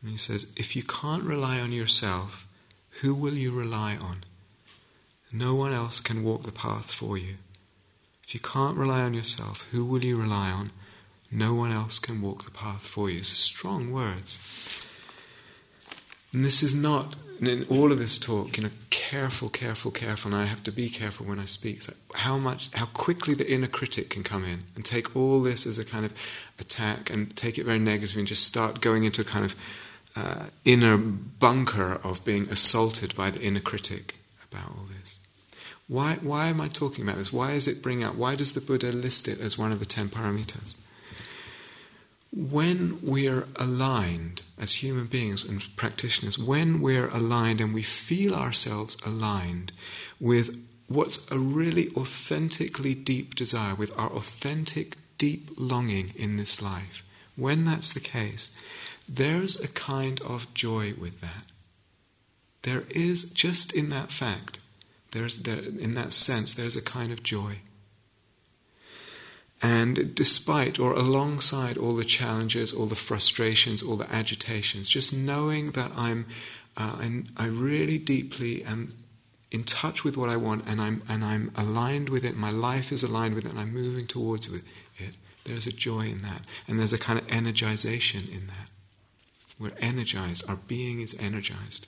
And 0.00 0.10
he 0.10 0.16
says, 0.16 0.52
if 0.56 0.74
you 0.74 0.82
can't 0.82 1.22
rely 1.22 1.60
on 1.60 1.70
yourself, 1.70 2.48
who 3.00 3.14
will 3.14 3.34
you 3.34 3.52
rely 3.52 3.96
on? 4.00 4.24
No 5.30 5.54
one 5.54 5.72
else 5.72 6.00
can 6.00 6.24
walk 6.24 6.42
the 6.42 6.50
path 6.50 6.90
for 6.90 7.16
you. 7.16 7.34
If 8.26 8.34
you 8.34 8.40
can't 8.40 8.76
rely 8.76 9.02
on 9.02 9.14
yourself, 9.14 9.68
who 9.70 9.84
will 9.84 10.04
you 10.04 10.16
rely 10.16 10.50
on? 10.50 10.72
No 11.30 11.54
one 11.54 11.70
else 11.70 12.00
can 12.00 12.20
walk 12.20 12.44
the 12.44 12.50
path 12.50 12.84
for 12.84 13.08
you. 13.08 13.18
It's 13.18 13.28
strong 13.28 13.92
words. 13.92 14.84
And 16.32 16.44
this 16.44 16.60
is 16.60 16.74
not, 16.74 17.16
in 17.40 17.64
all 17.70 17.92
of 17.92 18.00
this 18.00 18.18
talk, 18.18 18.56
you 18.56 18.64
know, 18.64 18.70
careful, 18.90 19.48
careful, 19.48 19.92
careful, 19.92 20.32
and 20.32 20.42
I 20.42 20.46
have 20.46 20.64
to 20.64 20.72
be 20.72 20.88
careful 20.88 21.24
when 21.24 21.38
I 21.38 21.44
speak. 21.44 21.82
So 21.82 21.92
how 22.14 22.36
much, 22.36 22.72
how 22.72 22.86
quickly 22.86 23.34
the 23.34 23.48
inner 23.48 23.68
critic 23.68 24.10
can 24.10 24.24
come 24.24 24.44
in 24.44 24.64
and 24.74 24.84
take 24.84 25.14
all 25.14 25.40
this 25.40 25.64
as 25.64 25.78
a 25.78 25.84
kind 25.84 26.04
of 26.04 26.12
attack 26.58 27.10
and 27.10 27.34
take 27.36 27.58
it 27.58 27.64
very 27.64 27.78
negatively 27.78 28.22
and 28.22 28.28
just 28.28 28.44
start 28.44 28.80
going 28.80 29.04
into 29.04 29.20
a 29.20 29.24
kind 29.24 29.44
of 29.44 29.54
uh, 30.16 30.46
inner 30.64 30.96
bunker 30.96 32.00
of 32.02 32.24
being 32.24 32.48
assaulted 32.48 33.14
by 33.14 33.30
the 33.30 33.40
inner 33.40 33.60
critic 33.60 34.16
about 34.50 34.70
all 34.70 34.86
this. 35.00 35.15
Why, 35.88 36.18
why 36.20 36.46
am 36.46 36.60
I 36.60 36.68
talking 36.68 37.04
about 37.04 37.18
this? 37.18 37.32
Why 37.32 37.52
is 37.52 37.68
it 37.68 37.82
bring 37.82 38.02
up? 38.02 38.16
Why 38.16 38.34
does 38.34 38.54
the 38.54 38.60
Buddha 38.60 38.90
list 38.92 39.28
it 39.28 39.40
as 39.40 39.56
one 39.56 39.72
of 39.72 39.78
the 39.78 39.86
ten 39.86 40.08
paramitas? 40.08 40.74
when 42.36 42.98
we're 43.02 43.48
aligned 43.56 44.42
as 44.58 44.82
human 44.82 45.06
beings 45.06 45.42
and 45.42 45.74
practitioners, 45.74 46.38
when 46.38 46.82
we're 46.82 47.08
aligned 47.08 47.62
and 47.62 47.72
we 47.72 47.82
feel 47.82 48.34
ourselves 48.34 48.96
aligned 49.06 49.72
with 50.20 50.62
what's 50.86 51.30
a 51.30 51.38
really 51.38 51.90
authentically 51.96 52.94
deep 52.94 53.34
desire, 53.34 53.74
with 53.74 53.98
our 53.98 54.10
authentic 54.10 54.96
deep 55.16 55.48
longing 55.56 56.12
in 56.14 56.36
this 56.36 56.60
life, 56.60 57.02
when 57.36 57.64
that's 57.64 57.94
the 57.94 58.00
case, 58.00 58.54
there's 59.08 59.58
a 59.58 59.68
kind 59.68 60.20
of 60.20 60.52
joy 60.52 60.92
with 60.98 61.22
that. 61.22 61.46
There 62.62 62.84
is, 62.90 63.30
just 63.30 63.72
in 63.72 63.88
that 63.90 64.10
fact, 64.10 64.58
there's 65.16 65.38
there, 65.38 65.58
in 65.58 65.94
that 65.94 66.12
sense, 66.12 66.52
there's 66.52 66.76
a 66.76 66.82
kind 66.82 67.12
of 67.12 67.22
joy. 67.22 67.58
And 69.62 70.14
despite 70.14 70.78
or 70.78 70.92
alongside 70.92 71.78
all 71.78 71.92
the 71.92 72.04
challenges, 72.04 72.72
all 72.72 72.86
the 72.86 72.94
frustrations, 72.94 73.82
all 73.82 73.96
the 73.96 74.12
agitations, 74.12 74.88
just 74.88 75.14
knowing 75.14 75.70
that 75.70 75.90
I'm, 75.96 76.26
uh, 76.76 76.96
I'm 77.00 77.26
I 77.36 77.46
really 77.46 77.98
deeply 77.98 78.62
am 78.64 78.92
in 79.50 79.64
touch 79.64 80.04
with 80.04 80.16
what 80.16 80.28
I 80.28 80.36
want 80.36 80.66
and 80.66 80.80
I'm, 80.80 81.02
and 81.08 81.24
I'm 81.24 81.52
aligned 81.56 82.10
with 82.10 82.24
it, 82.24 82.36
my 82.36 82.50
life 82.50 82.92
is 82.92 83.02
aligned 83.02 83.34
with 83.34 83.46
it, 83.46 83.52
and 83.52 83.58
I'm 83.58 83.72
moving 83.72 84.06
towards 84.06 84.52
it, 84.52 84.62
there's 85.44 85.66
a 85.66 85.72
joy 85.72 86.06
in 86.06 86.22
that. 86.22 86.42
And 86.68 86.78
there's 86.78 86.92
a 86.92 86.98
kind 86.98 87.18
of 87.18 87.26
energization 87.28 88.28
in 88.28 88.48
that. 88.48 88.68
We're 89.58 89.72
energized, 89.80 90.48
our 90.50 90.56
being 90.56 91.00
is 91.00 91.16
energized. 91.18 91.86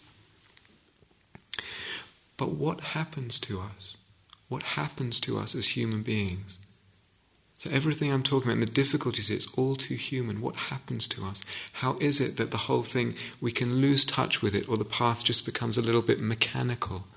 But 2.39 2.53
what 2.53 2.81
happens 2.81 3.39
to 3.41 3.61
us? 3.61 3.99
What 4.49 4.63
happens 4.63 5.21
to 5.21 5.37
us 5.37 5.55
as 5.55 5.77
human 5.77 6.03
beings? 6.03 6.59
So, 7.59 7.71
everything 7.71 8.13
I'm 8.13 8.23
talking 8.23 8.49
about 8.49 8.61
and 8.61 8.63
the 8.63 8.73
difficulties, 8.73 9.31
it's 9.31 9.53
all 9.59 9.75
too 9.75 9.97
human. 9.97 10.41
What 10.41 10.55
happens 10.55 11.09
to 11.09 11.25
us? 11.25 11.43
How 11.73 11.99
is 12.01 12.21
it 12.21 12.37
that 12.37 12.53
the 12.53 12.69
whole 12.69 12.85
thing, 12.85 13.17
we 13.41 13.51
can 13.51 13.81
lose 13.81 14.05
touch 14.05 14.41
with 14.41 14.55
it, 14.55 14.69
or 14.69 14.77
the 14.77 14.85
path 14.85 15.25
just 15.25 15.45
becomes 15.45 15.77
a 15.77 15.83
little 15.83 16.01
bit 16.01 16.21
mechanical, 16.21 17.09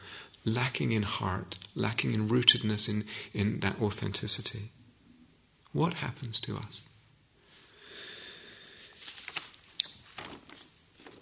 lacking 0.43 0.91
in 0.91 1.03
heart, 1.03 1.59
lacking 1.75 2.15
in 2.15 2.27
rootedness 2.27 2.89
in, 2.89 3.03
in 3.39 3.59
that 3.59 3.79
authenticity? 3.79 4.71
What 5.73 5.93
happens 5.95 6.39
to 6.41 6.55
us? 6.55 6.81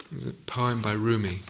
There's 0.09 0.27
a 0.27 0.33
poem 0.33 0.81
by 0.81 0.93
Rumi 0.93 1.41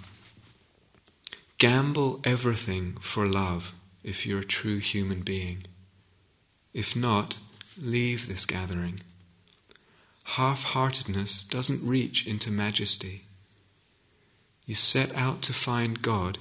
Gamble 1.60 2.22
everything 2.24 2.96
for 3.02 3.26
love 3.26 3.74
if 4.02 4.26
you're 4.26 4.40
a 4.40 4.46
true 4.46 4.78
human 4.78 5.24
being. 5.24 5.66
If 6.74 6.96
not, 6.96 7.38
leave 7.78 8.30
this 8.30 8.46
gathering. 8.46 9.02
Half 10.24 10.64
heartedness 10.64 11.44
doesn't 11.44 11.86
reach 11.86 12.26
into 12.26 12.50
majesty. 12.50 13.24
You 14.66 14.76
set 14.76 15.14
out 15.18 15.42
to 15.42 15.54
find 15.54 16.02
God, 16.02 16.38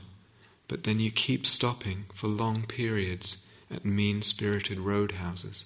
but 0.69 0.85
then 0.85 1.01
you 1.01 1.11
keep 1.11 1.47
stopping 1.47 2.05
for 2.15 2.29
long 2.29 2.63
periods 2.67 3.45
at 3.73 3.85
mean 3.85 4.23
spirited 4.23 4.79
roadhouses. 4.79 5.65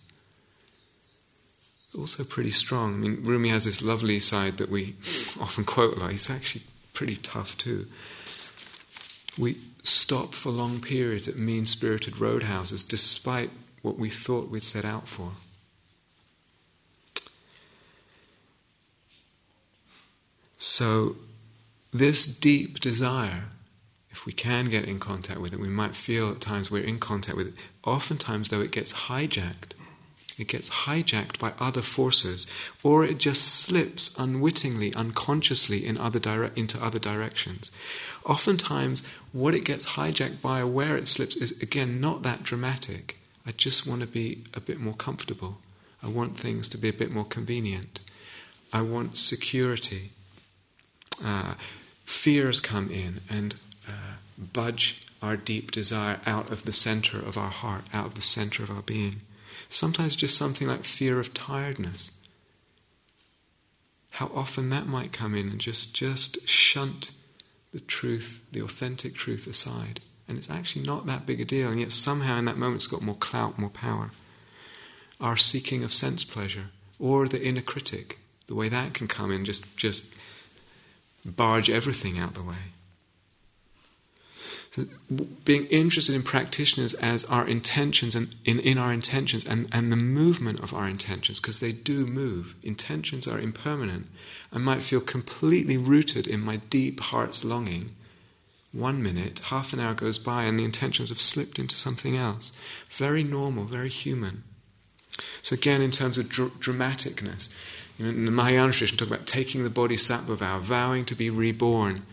Also, 1.95 2.25
pretty 2.25 2.53
strong. 2.53 2.95
I 2.95 2.97
mean, 2.97 3.23
Rumi 3.23 3.51
has 3.51 3.67
this 3.67 3.83
lovely 3.83 4.19
side 4.19 4.57
that 4.57 4.71
we 4.71 4.95
often 5.39 5.67
quote 5.67 5.99
a 5.99 6.01
lot. 6.01 6.13
He's 6.13 6.31
actually 6.31 6.63
pretty 6.95 7.17
tough 7.17 7.59
too. 7.59 7.89
We 9.39 9.57
stop 9.83 10.35
for 10.35 10.51
long 10.51 10.80
periods 10.80 11.26
at 11.26 11.37
mean 11.37 11.66
spirited 11.66 12.14
roadhouses 12.20 12.83
despite 12.87 13.51
what 13.83 13.99
we 13.99 14.11
thought 14.11 14.49
we'd 14.49 14.64
set 14.64 14.85
out 14.85 15.09
for. 15.09 15.33
So, 20.57 21.16
this 21.93 22.24
deep 22.24 22.78
desire, 22.78 23.47
if 24.11 24.24
we 24.24 24.33
can 24.33 24.66
get 24.66 24.85
in 24.85 25.01
contact 25.01 25.41
with 25.41 25.53
it, 25.53 25.59
we 25.59 25.68
might 25.68 25.97
feel 25.97 26.30
at 26.30 26.41
times 26.41 26.70
we're 26.70 26.85
in 26.85 27.01
contact 27.01 27.37
with 27.37 27.49
it. 27.49 27.55
Oftentimes, 27.85 28.49
though, 28.49 28.61
it 28.61 28.70
gets 28.70 28.93
hijacked. 28.93 29.72
It 30.39 30.49
gets 30.49 30.70
hijacked 30.70 31.39
by 31.39 31.53
other 31.59 31.83
forces, 31.83 32.47
or 32.83 33.05
it 33.05 33.18
just 33.18 33.43
slips 33.43 34.16
unwittingly, 34.16 34.95
unconsciously 34.95 35.85
in 35.85 35.99
other 35.99 36.18
dire- 36.18 36.53
into 36.55 36.83
other 36.83 36.99
directions. 36.99 37.70
Oftentimes, 38.25 39.03
what 39.33 39.55
it 39.55 39.64
gets 39.64 39.93
hijacked 39.93 40.41
by 40.41 40.61
or 40.61 40.66
where 40.66 40.97
it 40.97 41.09
slips 41.09 41.37
is, 41.37 41.61
again, 41.61 42.01
not 42.01 42.23
that 42.23 42.43
dramatic. 42.43 43.18
I 43.47 43.53
just 43.53 43.87
want 43.87 44.01
to 44.03 44.07
be 44.07 44.45
a 44.55 44.61
bit 44.61 44.79
more 44.79 44.95
comfortable. 44.95 45.59
I 46.03 46.09
want 46.09 46.37
things 46.37 46.68
to 46.70 46.79
be 46.79 46.89
a 46.89 46.93
bit 46.93 47.11
more 47.11 47.25
convenient. 47.25 48.01
I 48.73 48.83
want 48.83 49.16
security 49.16 50.11
uh, 51.25 51.55
fears 52.05 52.61
come 52.61 52.91
in 52.91 53.20
and 53.29 53.57
uh, 53.89 54.14
budge 54.39 55.07
our 55.20 55.37
deep 55.37 55.70
desire 55.70 56.20
out 56.27 56.51
of 56.51 56.64
the 56.64 56.73
center 56.73 57.18
of 57.18 57.37
our 57.37 57.51
heart, 57.51 57.85
out 57.93 58.07
of 58.07 58.14
the 58.14 58.23
center 58.23 58.62
of 58.62 58.70
our 58.70 58.83
being. 58.83 59.20
Sometimes 59.68 60.16
just 60.16 60.37
something 60.37 60.68
like 60.68 60.85
fear 60.85 61.20
of 61.20 61.35
tiredness. 61.35 62.12
How 64.11 64.31
often 64.35 64.70
that 64.70 64.87
might 64.87 65.12
come 65.12 65.35
in 65.35 65.49
and 65.49 65.61
just, 65.61 65.95
just 65.95 66.47
shunt 66.49 67.12
the 67.73 67.81
truth, 67.81 68.45
the 68.53 68.62
authentic 68.62 69.14
truth 69.14 69.47
aside. 69.47 70.01
And 70.29 70.39
it's 70.39 70.51
actually 70.51 70.85
not 70.85 71.07
that 71.07 71.27
big 71.27 71.41
a 71.41 71.45
deal, 71.45 71.70
and 71.70 71.81
yet 71.81 71.93
somehow 71.93 72.39
in 72.39 72.45
that 72.45 72.57
moment 72.57 72.77
it's 72.77 72.87
got 72.87 73.03
more 73.03 73.16
clout, 73.16 73.59
more 73.59 73.70
power. 73.70 74.11
Our 75.20 75.37
seeking 75.37 75.83
of 75.85 75.93
sense 75.93 76.25
pleasure, 76.25 76.66
or 76.99 77.29
the 77.29 77.45
inner 77.45 77.61
critic, 77.61 78.18
the 78.47 78.55
way 78.55 78.68
that 78.68 78.95
can 78.95 79.09
come 79.09 79.31
in, 79.31 79.45
just, 79.45 79.77
just 79.77 80.14
barge 81.25 81.70
everything 81.70 82.18
out 82.18 82.35
the 82.35 82.43
way. 82.43 82.73
Being 85.45 85.66
interested 85.66 86.14
in 86.14 86.23
practitioners 86.23 86.95
as 86.95 87.27
our 87.27 87.47
intentions 87.47 88.14
and 88.14 88.35
in, 88.47 88.59
in 88.59 88.79
our 88.79 88.91
intentions 88.91 89.45
and, 89.45 89.68
and 89.70 89.93
the 89.93 89.97
movement 89.97 90.61
of 90.61 90.73
our 90.73 90.89
intentions, 90.89 91.41
because 91.41 91.61
they 91.61 91.73
do 91.73 92.07
move. 92.07 92.55
Intentions 92.62 93.27
are 93.27 93.39
impermanent. 93.39 94.07
I 94.51 94.57
might 94.59 94.83
feel 94.83 95.03
completely 95.03 95.77
rooted 95.77 96.27
in 96.27 96.41
my 96.41 96.57
deep 96.57 97.01
heart's 97.01 97.45
longing. 97.45 97.91
One 98.73 99.03
minute, 99.03 99.41
half 99.47 99.75
an 99.75 99.81
hour 99.81 99.93
goes 99.93 100.18
by, 100.18 100.45
and 100.45 100.59
the 100.59 100.64
intentions 100.64 101.11
have 101.11 101.20
slipped 101.20 101.59
into 101.59 101.77
something 101.77 102.16
else. 102.16 102.53
Very 102.89 103.23
normal, 103.23 103.64
very 103.64 103.91
human. 103.91 104.43
So, 105.43 105.53
again, 105.53 105.83
in 105.83 105.91
terms 105.91 106.16
of 106.16 106.31
dr- 106.31 106.59
dramaticness, 106.59 107.53
you 107.99 108.07
know, 108.07 108.11
in 108.11 108.25
the 108.25 108.31
Mahayana 108.31 108.73
tradition, 108.73 108.97
talk 108.97 109.09
about 109.09 109.27
taking 109.27 109.64
the 109.64 109.70
bodhisattva 109.70 110.37
vow, 110.37 110.59
vowing 110.61 111.05
to 111.05 111.14
be 111.14 111.29
reborn 111.29 112.07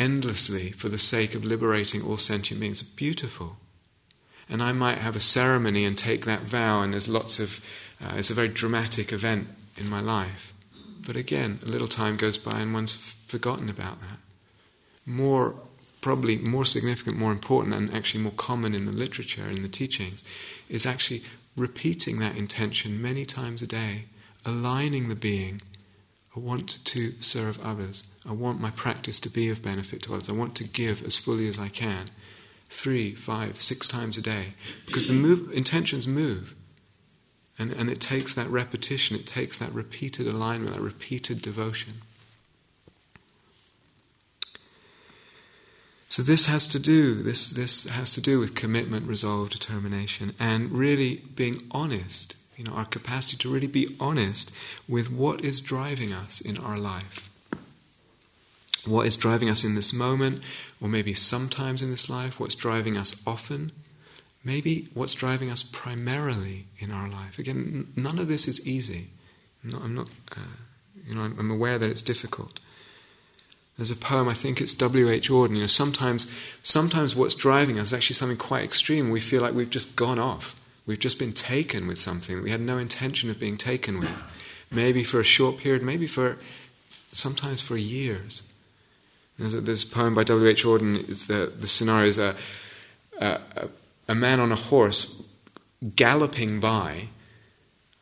endlessly 0.00 0.70
for 0.70 0.88
the 0.88 0.98
sake 0.98 1.34
of 1.34 1.44
liberating 1.44 2.02
all 2.02 2.16
sentient 2.16 2.60
beings. 2.60 2.82
Beautiful. 2.82 3.58
And 4.48 4.62
I 4.62 4.72
might 4.72 4.98
have 4.98 5.14
a 5.14 5.20
ceremony 5.20 5.84
and 5.84 5.96
take 5.96 6.24
that 6.24 6.40
vow, 6.40 6.82
and 6.82 6.92
there's 6.92 7.08
lots 7.08 7.38
of, 7.38 7.64
uh, 8.02 8.14
it's 8.16 8.30
a 8.30 8.34
very 8.34 8.48
dramatic 8.48 9.12
event 9.12 9.46
in 9.76 9.88
my 9.88 10.00
life. 10.00 10.52
But 11.06 11.14
again, 11.14 11.60
a 11.64 11.68
little 11.68 11.86
time 11.86 12.16
goes 12.16 12.38
by 12.38 12.58
and 12.58 12.74
one's 12.74 12.96
forgotten 12.96 13.68
about 13.68 14.00
that. 14.00 14.18
More, 15.06 15.54
probably 16.00 16.36
more 16.36 16.64
significant, 16.64 17.16
more 17.16 17.30
important, 17.30 17.74
and 17.74 17.94
actually 17.94 18.22
more 18.22 18.32
common 18.32 18.74
in 18.74 18.86
the 18.86 18.92
literature, 18.92 19.48
in 19.48 19.62
the 19.62 19.68
teachings, 19.68 20.24
is 20.68 20.86
actually 20.86 21.22
repeating 21.56 22.18
that 22.18 22.36
intention 22.36 23.00
many 23.00 23.24
times 23.24 23.62
a 23.62 23.66
day 23.66 24.04
aligning 24.44 25.08
the 25.08 25.14
being 25.14 25.60
I 26.36 26.40
want 26.40 26.84
to 26.84 27.12
serve 27.20 27.60
others. 27.64 28.04
I 28.28 28.32
want 28.32 28.60
my 28.60 28.70
practice 28.70 29.18
to 29.20 29.30
be 29.30 29.50
of 29.50 29.62
benefit 29.62 30.02
to 30.04 30.14
others. 30.14 30.30
I 30.30 30.34
want 30.34 30.54
to 30.56 30.64
give 30.64 31.02
as 31.02 31.18
fully 31.18 31.48
as 31.48 31.58
I 31.58 31.68
can. 31.68 32.10
Three, 32.68 33.14
five, 33.14 33.60
six 33.60 33.88
times 33.88 34.16
a 34.16 34.22
day. 34.22 34.54
Because 34.86 35.08
the 35.08 35.14
move, 35.14 35.50
intentions 35.52 36.06
move. 36.06 36.54
And, 37.58 37.72
and 37.72 37.90
it 37.90 38.00
takes 38.00 38.32
that 38.34 38.48
repetition, 38.48 39.16
it 39.16 39.26
takes 39.26 39.58
that 39.58 39.72
repeated 39.72 40.26
alignment, 40.26 40.74
that 40.74 40.80
repeated 40.80 41.42
devotion. 41.42 41.94
So 46.08 46.22
this 46.22 46.46
has 46.46 46.66
to 46.68 46.78
do, 46.78 47.16
this, 47.16 47.50
this 47.50 47.88
has 47.88 48.12
to 48.14 48.20
do 48.20 48.40
with 48.40 48.54
commitment, 48.54 49.06
resolve, 49.06 49.50
determination, 49.50 50.34
and 50.40 50.72
really 50.72 51.22
being 51.34 51.58
honest, 51.70 52.36
you 52.60 52.66
know, 52.66 52.72
our 52.72 52.84
capacity 52.84 53.38
to 53.38 53.48
really 53.48 53.66
be 53.66 53.96
honest 53.98 54.52
with 54.86 55.10
what 55.10 55.42
is 55.42 55.62
driving 55.62 56.12
us 56.12 56.42
in 56.42 56.58
our 56.58 56.76
life. 56.76 57.30
What 58.84 59.06
is 59.06 59.16
driving 59.16 59.48
us 59.48 59.64
in 59.64 59.76
this 59.76 59.94
moment, 59.94 60.40
or 60.78 60.86
maybe 60.86 61.14
sometimes 61.14 61.80
in 61.80 61.90
this 61.90 62.10
life, 62.10 62.38
what's 62.38 62.54
driving 62.54 62.98
us 62.98 63.22
often, 63.26 63.72
maybe 64.44 64.88
what's 64.92 65.14
driving 65.14 65.50
us 65.50 65.62
primarily 65.62 66.66
in 66.78 66.90
our 66.90 67.08
life. 67.08 67.38
Again, 67.38 67.94
none 67.96 68.18
of 68.18 68.28
this 68.28 68.46
is 68.46 68.66
easy. 68.68 69.06
I'm 69.64 69.70
not, 69.70 69.82
I'm 69.82 69.94
not 69.94 70.08
uh, 70.36 70.40
you 71.06 71.14
know, 71.14 71.22
I'm, 71.22 71.50
aware 71.50 71.78
that 71.78 71.88
it's 71.88 72.02
difficult. 72.02 72.60
There's 73.78 73.90
a 73.90 73.96
poem, 73.96 74.28
I 74.28 74.34
think 74.34 74.60
it's 74.60 74.74
W.H. 74.74 75.30
Auden. 75.30 75.54
You 75.54 75.62
know, 75.62 75.66
sometimes, 75.66 76.30
sometimes 76.62 77.16
what's 77.16 77.34
driving 77.34 77.78
us 77.78 77.86
is 77.86 77.94
actually 77.94 78.16
something 78.16 78.36
quite 78.36 78.64
extreme. 78.64 79.08
We 79.08 79.20
feel 79.20 79.40
like 79.40 79.54
we've 79.54 79.70
just 79.70 79.96
gone 79.96 80.18
off. 80.18 80.59
We've 80.90 80.98
just 80.98 81.20
been 81.20 81.32
taken 81.32 81.86
with 81.86 81.98
something 81.98 82.34
that 82.34 82.42
we 82.42 82.50
had 82.50 82.60
no 82.60 82.76
intention 82.76 83.30
of 83.30 83.38
being 83.38 83.56
taken 83.56 84.00
with. 84.00 84.24
Maybe 84.72 85.04
for 85.04 85.20
a 85.20 85.24
short 85.24 85.56
period, 85.56 85.84
maybe 85.84 86.08
for 86.08 86.36
sometimes 87.12 87.62
for 87.62 87.76
years. 87.76 88.52
There's 89.38 89.54
a, 89.54 89.86
poem 89.86 90.16
by 90.16 90.24
W.H. 90.24 90.64
Auden. 90.64 91.08
It's 91.08 91.26
the, 91.26 91.52
the 91.56 91.68
scenario 91.68 92.08
is 92.08 92.18
a, 92.18 92.34
a, 93.20 93.38
a 94.08 94.16
man 94.16 94.40
on 94.40 94.50
a 94.50 94.56
horse 94.56 95.32
galloping 95.94 96.58
by 96.58 97.06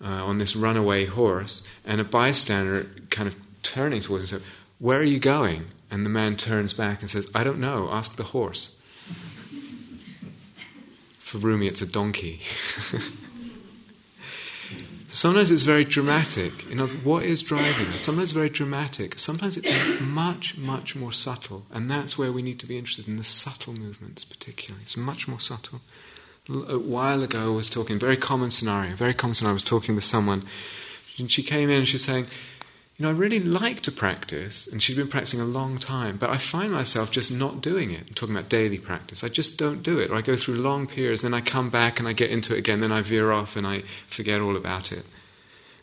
uh, 0.03 0.25
on 0.25 0.39
this 0.39 0.57
runaway 0.57 1.05
horse, 1.05 1.69
and 1.85 2.01
a 2.01 2.05
bystander 2.05 2.87
kind 3.11 3.29
of 3.29 3.37
turning 3.63 4.01
towards 4.01 4.33
him 4.33 4.41
Where 4.79 4.99
are 4.99 5.05
you 5.05 5.19
going? 5.19 5.67
And 5.91 6.07
the 6.07 6.11
man 6.11 6.39
turns 6.39 6.73
back 6.73 7.03
and 7.03 7.11
says, 7.11 7.31
I 7.35 7.45
don't 7.45 7.61
know, 7.61 7.91
ask 7.93 8.17
the 8.17 8.25
horse. 8.25 8.78
For 11.29 11.39
Rumi, 11.39 11.67
it's 11.67 11.83
a 11.83 11.87
donkey. 11.87 12.41
Sometimes 15.09 15.51
it's 15.51 15.63
very 15.63 15.85
dramatic. 15.85 16.69
You 16.69 16.77
know, 16.77 16.87
what 16.87 17.23
is 17.23 17.43
driving 17.43 17.89
us? 17.89 18.03
Sometimes 18.03 18.25
it's 18.25 18.33
very 18.33 18.51
dramatic. 18.51 19.19
Sometimes 19.19 19.57
it's 19.57 20.01
much, 20.01 20.59
much 20.59 20.95
more 20.97 21.13
subtle. 21.13 21.65
And 21.73 21.91
that's 21.91 22.19
where 22.19 22.33
we 22.33 22.43
need 22.43 22.59
to 22.61 22.67
be 22.67 22.79
interested 22.79 23.09
in 23.09 23.17
the 23.17 23.25
subtle 23.25 23.73
movements, 23.73 24.25
particularly. 24.25 24.83
It's 24.83 24.97
much 24.97 25.29
more 25.29 25.41
subtle 25.41 25.81
a 26.49 26.79
while 26.79 27.23
ago 27.23 27.53
I 27.53 27.57
was 27.57 27.69
talking, 27.69 27.99
very 27.99 28.17
common 28.17 28.51
scenario, 28.51 28.95
very 28.95 29.15
common 29.15 29.35
scenario. 29.35 29.53
I 29.53 29.55
was 29.55 29.65
talking 29.65 29.95
with 29.95 30.05
someone, 30.05 30.45
and 31.19 31.31
she 31.31 31.43
came 31.43 31.69
in 31.69 31.79
and 31.79 31.89
she 31.89 31.95
was 31.95 32.05
saying, 32.05 32.27
You 32.99 33.05
know, 33.05 33.11
I 33.11 33.15
really 33.15 33.39
like 33.39 33.81
to 33.83 33.93
practice, 33.93 34.67
and 34.67 34.83
she'd 34.83 34.97
been 34.97 35.07
practicing 35.07 35.41
a 35.41 35.45
long 35.45 35.79
time, 35.79 36.17
but 36.17 36.31
I 36.31 36.37
find 36.37 36.73
myself 36.73 37.13
just 37.13 37.33
not 37.33 37.61
doing 37.61 37.93
it. 37.93 38.09
I'm 38.09 38.15
talking 38.15 38.35
about 38.35 38.49
daily 38.49 38.79
practice. 38.79 39.23
I 39.23 39.29
just 39.29 39.57
don't 39.57 39.85
do 39.85 40.01
it. 40.01 40.11
Or 40.11 40.17
I 40.17 40.21
go 40.21 40.35
through 40.35 40.57
long 40.57 40.89
periods, 40.89 41.23
then 41.23 41.33
I 41.33 41.41
come 41.41 41.71
back 41.71 42.01
and 42.01 42.09
I 42.09 42.13
get 42.13 42.31
into 42.31 42.57
it 42.57 42.59
again, 42.59 42.81
then 42.81 42.91
I 42.91 43.03
veer 43.03 43.31
off 43.31 43.55
and 43.55 43.65
I 43.65 43.83
forget 44.09 44.41
all 44.41 44.57
about 44.57 44.91
it. 44.91 45.07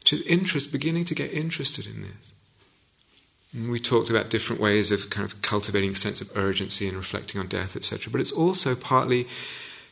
Just 0.03 0.25
interest, 0.27 0.73
beginning 0.73 1.05
to 1.05 1.15
get 1.15 1.33
interested 1.33 1.87
in 1.87 2.01
this. 2.01 2.33
And 3.53 3.71
we 3.71 3.79
talked 3.79 4.09
about 4.09 4.29
different 4.29 4.61
ways 4.61 4.91
of 4.91 5.09
kind 5.09 5.23
of 5.23 5.41
cultivating 5.41 5.91
a 5.91 5.95
sense 5.95 6.19
of 6.19 6.35
urgency 6.35 6.85
and 6.85 6.97
reflecting 6.97 7.39
on 7.39 7.47
death, 7.47 7.77
etc. 7.77 8.11
But 8.11 8.19
it's 8.19 8.33
also 8.33 8.75
partly 8.75 9.25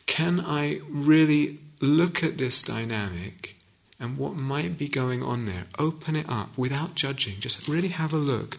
can 0.04 0.40
I 0.40 0.82
really 0.90 1.60
look 1.80 2.22
at 2.22 2.36
this 2.36 2.60
dynamic 2.60 3.56
and 4.04 4.18
what 4.18 4.36
might 4.36 4.76
be 4.76 4.86
going 4.86 5.22
on 5.22 5.46
there? 5.46 5.64
Open 5.78 6.14
it 6.14 6.28
up 6.28 6.58
without 6.58 6.94
judging. 6.94 7.40
Just 7.40 7.66
really 7.66 7.88
have 7.88 8.12
a 8.12 8.18
look. 8.18 8.58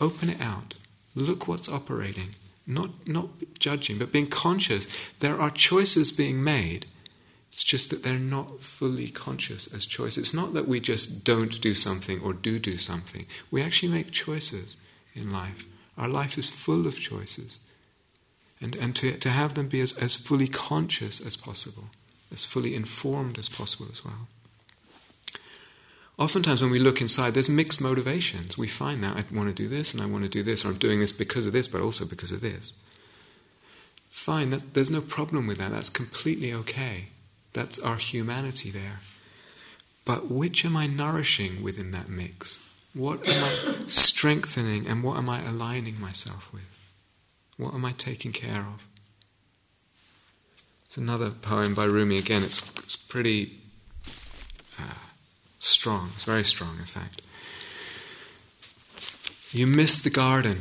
Open 0.00 0.28
it 0.28 0.40
out. 0.40 0.74
Look 1.14 1.46
what's 1.46 1.68
operating. 1.68 2.30
Not, 2.66 2.90
not 3.06 3.28
judging, 3.60 3.98
but 3.98 4.10
being 4.10 4.26
conscious. 4.26 4.88
There 5.20 5.40
are 5.40 5.50
choices 5.50 6.10
being 6.10 6.42
made. 6.42 6.86
It's 7.52 7.62
just 7.62 7.90
that 7.90 8.02
they're 8.02 8.18
not 8.18 8.60
fully 8.60 9.06
conscious 9.06 9.72
as 9.72 9.86
choice. 9.86 10.18
It's 10.18 10.34
not 10.34 10.52
that 10.54 10.66
we 10.66 10.80
just 10.80 11.24
don't 11.24 11.60
do 11.60 11.76
something 11.76 12.20
or 12.20 12.32
do 12.32 12.58
do 12.58 12.76
something. 12.76 13.26
We 13.52 13.62
actually 13.62 13.92
make 13.92 14.10
choices 14.10 14.76
in 15.14 15.32
life. 15.32 15.64
Our 15.96 16.08
life 16.08 16.36
is 16.36 16.50
full 16.50 16.88
of 16.88 16.98
choices 16.98 17.60
and, 18.60 18.74
and 18.74 18.96
to, 18.96 19.12
to 19.16 19.30
have 19.30 19.54
them 19.54 19.68
be 19.68 19.80
as, 19.80 19.96
as 19.96 20.16
fully 20.16 20.48
conscious 20.48 21.24
as 21.24 21.36
possible, 21.36 21.84
as 22.32 22.44
fully 22.44 22.74
informed 22.74 23.38
as 23.38 23.48
possible 23.48 23.86
as 23.92 24.04
well. 24.04 24.26
Oftentimes, 26.18 26.60
when 26.60 26.70
we 26.70 26.78
look 26.78 27.00
inside, 27.00 27.34
there's 27.34 27.48
mixed 27.48 27.80
motivations. 27.80 28.58
We 28.58 28.68
find 28.68 29.02
that 29.02 29.16
I 29.16 29.34
want 29.34 29.48
to 29.48 29.54
do 29.54 29.68
this 29.68 29.94
and 29.94 30.02
I 30.02 30.06
want 30.06 30.24
to 30.24 30.28
do 30.28 30.42
this, 30.42 30.64
or 30.64 30.68
I'm 30.68 30.76
doing 30.76 31.00
this 31.00 31.12
because 31.12 31.46
of 31.46 31.52
this, 31.52 31.68
but 31.68 31.80
also 31.80 32.04
because 32.04 32.32
of 32.32 32.42
this. 32.42 32.74
Fine, 34.10 34.50
that, 34.50 34.74
there's 34.74 34.90
no 34.90 35.00
problem 35.00 35.46
with 35.46 35.58
that. 35.58 35.72
That's 35.72 35.88
completely 35.88 36.52
okay. 36.52 37.06
That's 37.54 37.78
our 37.78 37.96
humanity 37.96 38.70
there. 38.70 39.00
But 40.04 40.30
which 40.30 40.64
am 40.64 40.76
I 40.76 40.86
nourishing 40.86 41.62
within 41.62 41.92
that 41.92 42.08
mix? 42.08 42.60
What 42.94 43.26
am 43.26 43.44
I 43.44 43.74
strengthening 43.86 44.86
and 44.86 45.02
what 45.02 45.16
am 45.16 45.30
I 45.30 45.42
aligning 45.42 46.00
myself 46.00 46.52
with? 46.52 46.68
What 47.56 47.74
am 47.74 47.84
I 47.84 47.92
taking 47.92 48.32
care 48.32 48.60
of? 48.60 48.86
It's 50.86 50.96
another 50.96 51.30
poem 51.30 51.74
by 51.74 51.84
Rumi. 51.84 52.18
Again, 52.18 52.42
it's, 52.42 52.68
it's 52.80 52.96
pretty 52.96 53.60
uh, 54.78 54.94
strong. 55.66 56.10
It's 56.14 56.24
very 56.24 56.44
strong, 56.44 56.78
in 56.78 56.84
fact. 56.84 57.22
You 59.50 59.66
miss 59.66 60.02
the 60.02 60.10
garden 60.10 60.60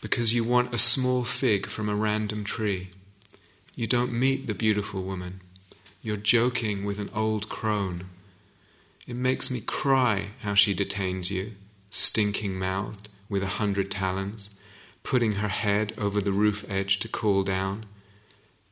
because 0.00 0.34
you 0.34 0.44
want 0.44 0.74
a 0.74 0.78
small 0.78 1.24
fig 1.24 1.66
from 1.66 1.88
a 1.88 1.94
random 1.94 2.44
tree. 2.44 2.90
You 3.74 3.86
don't 3.86 4.12
meet 4.12 4.46
the 4.46 4.54
beautiful 4.54 5.02
woman. 5.02 5.40
You're 6.02 6.16
joking 6.16 6.84
with 6.84 6.98
an 6.98 7.10
old 7.14 7.48
crone. 7.48 8.04
It 9.06 9.16
makes 9.16 9.50
me 9.50 9.60
cry 9.60 10.28
how 10.42 10.54
she 10.54 10.74
detains 10.74 11.30
you, 11.30 11.52
stinking 11.90 12.58
mouthed, 12.58 13.08
with 13.28 13.42
a 13.42 13.58
hundred 13.58 13.90
talons 13.90 14.54
putting 15.04 15.32
her 15.32 15.48
head 15.48 15.92
over 15.96 16.20
the 16.20 16.32
roof 16.32 16.64
edge 16.68 16.98
to 16.98 17.08
cool 17.08 17.44
down. 17.44 17.86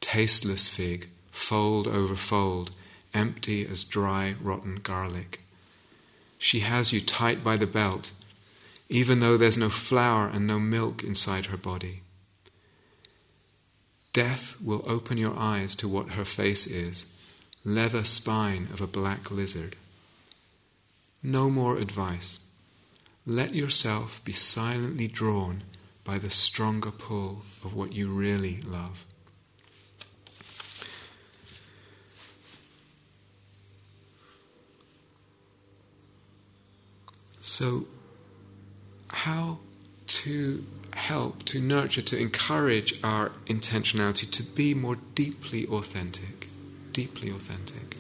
Tasteless 0.00 0.66
fig, 0.66 1.08
fold 1.30 1.86
over 1.86 2.16
fold, 2.16 2.72
empty 3.14 3.66
as 3.66 3.84
dry, 3.84 4.34
rotten 4.40 4.80
garlic. 4.82 5.40
She 6.38 6.60
has 6.60 6.92
you 6.92 7.00
tight 7.00 7.44
by 7.44 7.56
the 7.56 7.66
belt, 7.66 8.12
even 8.88 9.20
though 9.20 9.36
there's 9.36 9.56
no 9.56 9.68
flour 9.68 10.28
and 10.28 10.46
no 10.46 10.58
milk 10.58 11.02
inside 11.02 11.46
her 11.46 11.56
body. 11.56 12.02
Death 14.12 14.60
will 14.60 14.82
open 14.86 15.16
your 15.16 15.36
eyes 15.36 15.74
to 15.76 15.88
what 15.88 16.10
her 16.10 16.24
face 16.24 16.66
is 16.66 17.06
leather 17.64 18.02
spine 18.02 18.66
of 18.72 18.80
a 18.80 18.86
black 18.86 19.30
lizard. 19.30 19.76
No 21.22 21.48
more 21.48 21.76
advice. 21.76 22.40
Let 23.24 23.54
yourself 23.54 24.20
be 24.24 24.32
silently 24.32 25.06
drawn 25.06 25.62
by 26.04 26.18
the 26.18 26.30
stronger 26.30 26.90
pull 26.90 27.44
of 27.64 27.72
what 27.72 27.92
you 27.92 28.08
really 28.08 28.60
love. 28.62 29.06
So, 37.43 37.86
how 39.09 39.59
to 40.07 40.64
help, 40.93 41.43
to 41.47 41.61
nurture, 41.61 42.01
to 42.03 42.16
encourage 42.16 43.03
our 43.03 43.30
intentionality 43.47 44.30
to 44.30 44.45
be 44.45 44.74
more 44.74 44.97
deeply 45.16 45.66
authentic? 45.66 46.47
Deeply 46.93 47.30
authentic. 47.30 47.97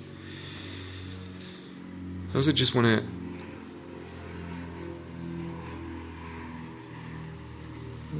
I 2.32 2.36
also 2.36 2.52
just 2.52 2.72
want 2.76 2.86
to 2.86 3.04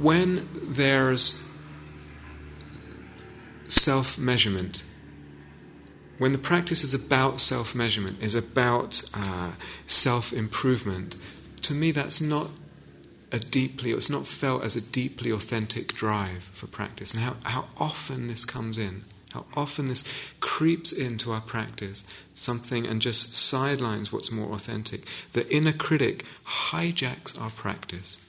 when 0.01 0.49
there's 0.53 1.49
self 3.69 4.17
measurement, 4.17 4.83
when 6.17 6.31
the 6.31 6.37
practice 6.37 6.83
is 6.83 6.93
about 6.93 7.41
self 7.41 7.73
measurement, 7.73 8.21
is 8.21 8.35
about 8.35 9.01
uh, 9.13 9.51
self 9.87 10.31
improvement, 10.31 11.17
to 11.63 11.73
me 11.73 11.91
that's 11.91 12.21
not 12.21 12.49
a 13.31 13.39
deeply, 13.39 13.91
it's 13.91 14.09
not 14.09 14.27
felt 14.27 14.63
as 14.63 14.75
a 14.75 14.81
deeply 14.81 15.31
authentic 15.31 15.93
drive 15.93 16.43
for 16.53 16.67
practice. 16.67 17.13
And 17.13 17.23
how, 17.23 17.35
how 17.43 17.65
often 17.77 18.27
this 18.27 18.45
comes 18.45 18.77
in, 18.77 19.03
How 19.31 19.45
often 19.55 19.87
this 19.87 20.03
creeps 20.39 20.91
into 20.91 21.31
our 21.31 21.41
practice, 21.41 22.03
something 22.35 22.85
and 22.85 23.01
just 23.01 23.33
sidelines 23.33 24.13
what's 24.13 24.31
more 24.31 24.53
authentic. 24.53 25.07
The 25.33 25.51
inner 25.51 25.73
critic 25.73 26.25
hijacks 26.45 27.39
our 27.41 27.49
practice. 27.49 28.19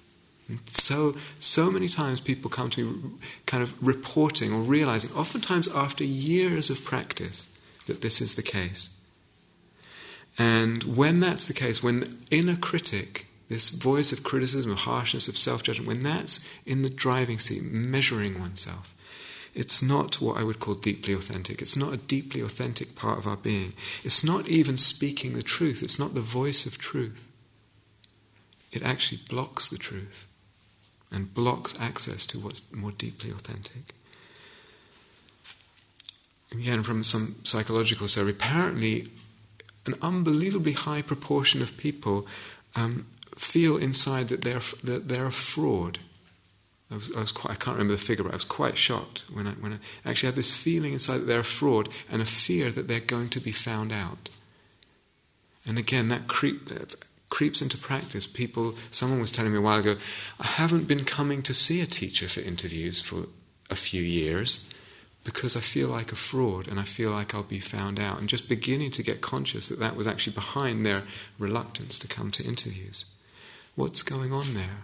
So, 0.71 1.17
so 1.39 1.71
many 1.71 1.89
times 1.89 2.21
people 2.21 2.51
come 2.51 2.71
to 2.71 2.85
me 2.87 3.11
kind 3.47 3.63
of 3.63 3.75
reporting 3.87 4.53
or 4.53 4.61
realizing, 4.61 5.11
oftentimes 5.13 5.69
after 5.69 6.05
years 6.05 6.71
of 6.71 6.85
practice, 6.85 7.47
that 7.87 8.01
this 8.01 8.21
is 8.21 8.35
the 8.35 8.43
case. 8.43 8.91
And 10.39 10.97
when 10.97 11.21
that's 11.21 11.47
the 11.47 11.55
case, 11.55 11.83
when 11.83 12.01
the 12.01 12.11
inner 12.31 12.57
critic, 12.57 13.27
this 13.49 13.71
voice 13.71 14.11
of 14.11 14.25
criticism, 14.25 14.73
of 14.73 14.81
harshness, 14.81 15.29
of 15.29 15.39
self 15.39 15.63
judgment, 15.63 15.89
when 15.89 16.03
that's 16.03 16.49
in 16.67 16.83
the 16.83 16.91
driving 16.91 17.39
seat, 17.39 17.63
measuring 17.63 18.41
oneself, 18.41 18.95
it's 19.55 19.83
not 19.83 20.21
what 20.21 20.37
I 20.37 20.43
would 20.43 20.59
call 20.59 20.75
deeply 20.75 21.15
authentic. 21.15 21.63
It's 21.63 21.77
not 21.77 21.95
a 21.95 21.99
deeply 21.99 22.41
authentic 22.41 22.97
part 22.97 23.19
of 23.19 23.29
our 23.29 23.37
being. 23.37 23.75
It's 24.03 24.25
not 24.25 24.49
even 24.49 24.77
speaking 24.77 25.35
the 25.35 25.43
truth. 25.43 25.83
It's 25.83 25.99
not 25.99 26.15
the 26.15 26.21
voice 26.21 26.67
of 26.67 26.79
truth. 26.79 27.31
It 28.73 28.83
actually 28.83 29.21
blocks 29.29 29.69
the 29.69 29.79
truth 29.79 30.27
and 31.13 31.33
blocks 31.33 31.79
access 31.79 32.27
to 32.27 32.41
what's 32.41 32.73
more 32.73 32.91
deeply 32.91 33.31
authentic. 33.31 33.95
Again, 36.55 36.83
from 36.83 37.03
some 37.03 37.37
psychological 37.45 38.07
survey, 38.09 38.31
apparently 38.31 39.09
an 39.87 39.95
unbelievably 40.01 40.73
high 40.73 41.03
proportion 41.03 41.63
of 41.63 41.77
people 41.77 42.27
um, 42.77 43.07
feel 43.37 43.77
inside 43.77 44.29
that 44.29 44.43
they're, 44.43 44.61
that 44.85 45.09
they're 45.09 45.27
a 45.27 45.33
fraud. 45.33 45.99
I, 46.91 46.95
was, 46.95 47.15
I, 47.17 47.21
was 47.21 47.33
quite, 47.33 47.53
I 47.53 47.57
can't 47.57 47.77
remember 47.77 47.95
the 47.95 48.03
figure, 48.03 48.25
but 48.25 48.33
I 48.33 48.37
was 48.37 48.45
quite 48.45 48.79
shocked 48.79 49.25
when 49.33 49.47
I, 49.47 49.53
when 49.53 49.73
I 49.73 50.11
actually 50.11 50.29
had 50.29 50.37
this 50.37 50.55
feeling 50.55 50.93
inside 50.93 51.19
that 51.19 51.27
they're 51.27 51.41
a 51.41 51.45
fraud 51.45 51.89
and 52.11 52.23
a 52.23 52.27
fear 52.27 52.71
that 52.71 52.89
they're 52.89 53.01
going 53.01 53.31
to 53.31 53.41
be 53.41 53.53
found 53.53 53.93
out. 53.93 54.31
And 55.67 55.79
again, 55.79 56.09
that 56.11 56.29
creep, 56.29 56.71
creeps 57.31 57.61
into 57.61 57.79
practice. 57.79 58.27
People, 58.27 58.75
someone 58.91 59.21
was 59.21 59.33
telling 59.33 59.53
me 59.53 59.59
a 59.59 59.63
while 59.63 59.81
ago, 59.81 59.97
I 60.39 60.47
haven't 60.47 60.87
been 60.87 61.05
coming 61.05 61.43
to 61.43 61.55
see 61.55 61.81
a 61.81 61.87
teacher 61.87 62.29
for 62.29 62.41
interviews 62.41 63.01
for 63.01 63.25
a 63.71 63.77
few 63.77 64.03
years 64.03 64.69
because 65.25 65.57
I 65.57 65.61
feel 65.61 65.89
like 65.89 66.13
a 66.13 66.17
fraud 66.17 66.69
and 66.69 66.79
I 66.79 66.85
feel 66.85 67.11
like 67.11 67.35
I'll 67.35 67.43
be 67.43 67.59
found 67.59 67.99
out. 67.99 68.21
And 68.21 68.29
just 68.29 68.49
beginning 68.49 68.91
to 68.93 69.03
get 69.03 69.23
conscious 69.23 69.69
that 69.69 69.79
that 69.81 69.97
was 69.97 70.07
actually 70.07 70.35
behind 70.35 70.85
their 70.85 71.05
reluctance 71.39 71.99
to 72.01 72.09
come 72.09 72.31
to 72.33 72.45
interviews. 72.45 73.07
What's 73.75 74.03
going 74.03 74.33
on 74.33 74.55
there? 74.55 74.83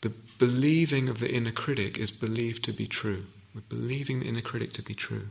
The 0.00 0.12
believing 0.38 1.08
of 1.08 1.20
the 1.20 1.32
inner 1.32 1.52
critic 1.52 1.96
is 1.96 2.10
believed 2.10 2.64
to 2.64 2.72
be 2.72 2.88
true. 2.88 3.26
We're 3.54 3.62
believing 3.68 4.20
the 4.20 4.26
inner 4.26 4.40
critic 4.40 4.72
to 4.74 4.82
be 4.82 4.94
true. 4.94 5.28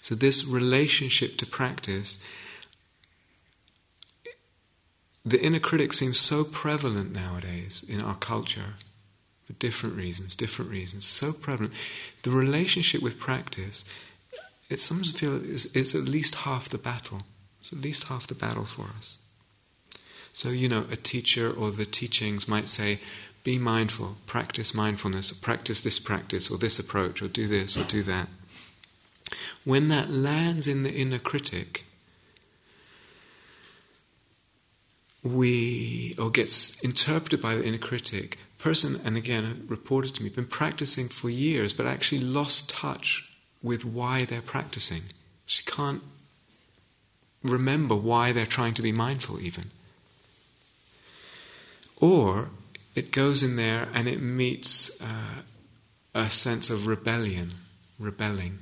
So, 0.00 0.14
this 0.14 0.46
relationship 0.46 1.36
to 1.36 1.46
practice 1.46 2.22
the 5.24 5.40
inner 5.40 5.60
critic 5.60 5.92
seems 5.92 6.18
so 6.18 6.44
prevalent 6.44 7.12
nowadays 7.12 7.84
in 7.86 8.00
our 8.00 8.16
culture 8.16 8.74
for 9.50 9.58
different 9.58 9.96
reasons, 9.96 10.36
different 10.36 10.70
reasons, 10.70 11.04
so 11.04 11.32
prevalent. 11.32 11.72
The 12.22 12.30
relationship 12.30 13.02
with 13.02 13.18
practice, 13.18 13.84
it 14.68 14.78
sometimes 14.78 15.12
feels 15.12 15.42
is, 15.42 15.74
it's 15.74 15.94
at 15.94 16.04
least 16.04 16.36
half 16.36 16.68
the 16.68 16.78
battle. 16.78 17.22
It's 17.60 17.72
at 17.72 17.80
least 17.80 18.04
half 18.04 18.26
the 18.26 18.34
battle 18.34 18.64
for 18.64 18.86
us. 18.96 19.18
So, 20.32 20.50
you 20.50 20.68
know, 20.68 20.86
a 20.90 20.96
teacher 20.96 21.50
or 21.50 21.70
the 21.70 21.84
teachings 21.84 22.46
might 22.46 22.68
say, 22.68 23.00
be 23.42 23.58
mindful, 23.58 24.16
practice 24.26 24.74
mindfulness, 24.74 25.32
practice 25.32 25.80
this 25.80 25.98
practice 25.98 26.50
or 26.50 26.58
this 26.58 26.78
approach, 26.78 27.20
or 27.20 27.28
do 27.28 27.48
this 27.48 27.76
or 27.76 27.84
do 27.84 28.02
that. 28.04 28.28
When 29.64 29.88
that 29.88 30.10
lands 30.10 30.68
in 30.68 30.84
the 30.84 30.92
inner 30.92 31.18
critic, 31.18 31.84
we, 35.24 36.14
or 36.18 36.30
gets 36.30 36.78
interpreted 36.80 37.42
by 37.42 37.56
the 37.56 37.64
inner 37.66 37.78
critic, 37.78 38.38
person, 38.62 39.00
and 39.04 39.16
again, 39.16 39.64
reported 39.68 40.14
to 40.14 40.22
me, 40.22 40.28
been 40.28 40.44
practicing 40.44 41.08
for 41.08 41.30
years, 41.30 41.72
but 41.72 41.86
actually 41.86 42.20
lost 42.20 42.70
touch 42.70 43.28
with 43.62 43.84
why 43.84 44.24
they're 44.24 44.42
practicing. 44.42 45.02
She 45.46 45.64
can't 45.64 46.02
remember 47.42 47.94
why 47.94 48.32
they're 48.32 48.46
trying 48.46 48.74
to 48.74 48.82
be 48.82 48.92
mindful, 48.92 49.40
even. 49.40 49.70
Or 51.96 52.50
it 52.94 53.12
goes 53.12 53.42
in 53.42 53.56
there 53.56 53.88
and 53.94 54.08
it 54.08 54.20
meets 54.20 55.00
uh, 55.02 55.42
a 56.14 56.30
sense 56.30 56.70
of 56.70 56.86
rebellion, 56.86 57.54
rebelling. 57.98 58.58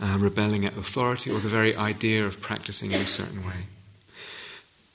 Uh, 0.00 0.16
rebelling 0.18 0.64
at 0.64 0.76
authority 0.76 1.30
or 1.30 1.38
the 1.38 1.48
very 1.48 1.76
idea 1.76 2.26
of 2.26 2.40
practicing 2.40 2.92
in 2.92 3.00
a 3.00 3.06
certain 3.06 3.46
way. 3.46 3.66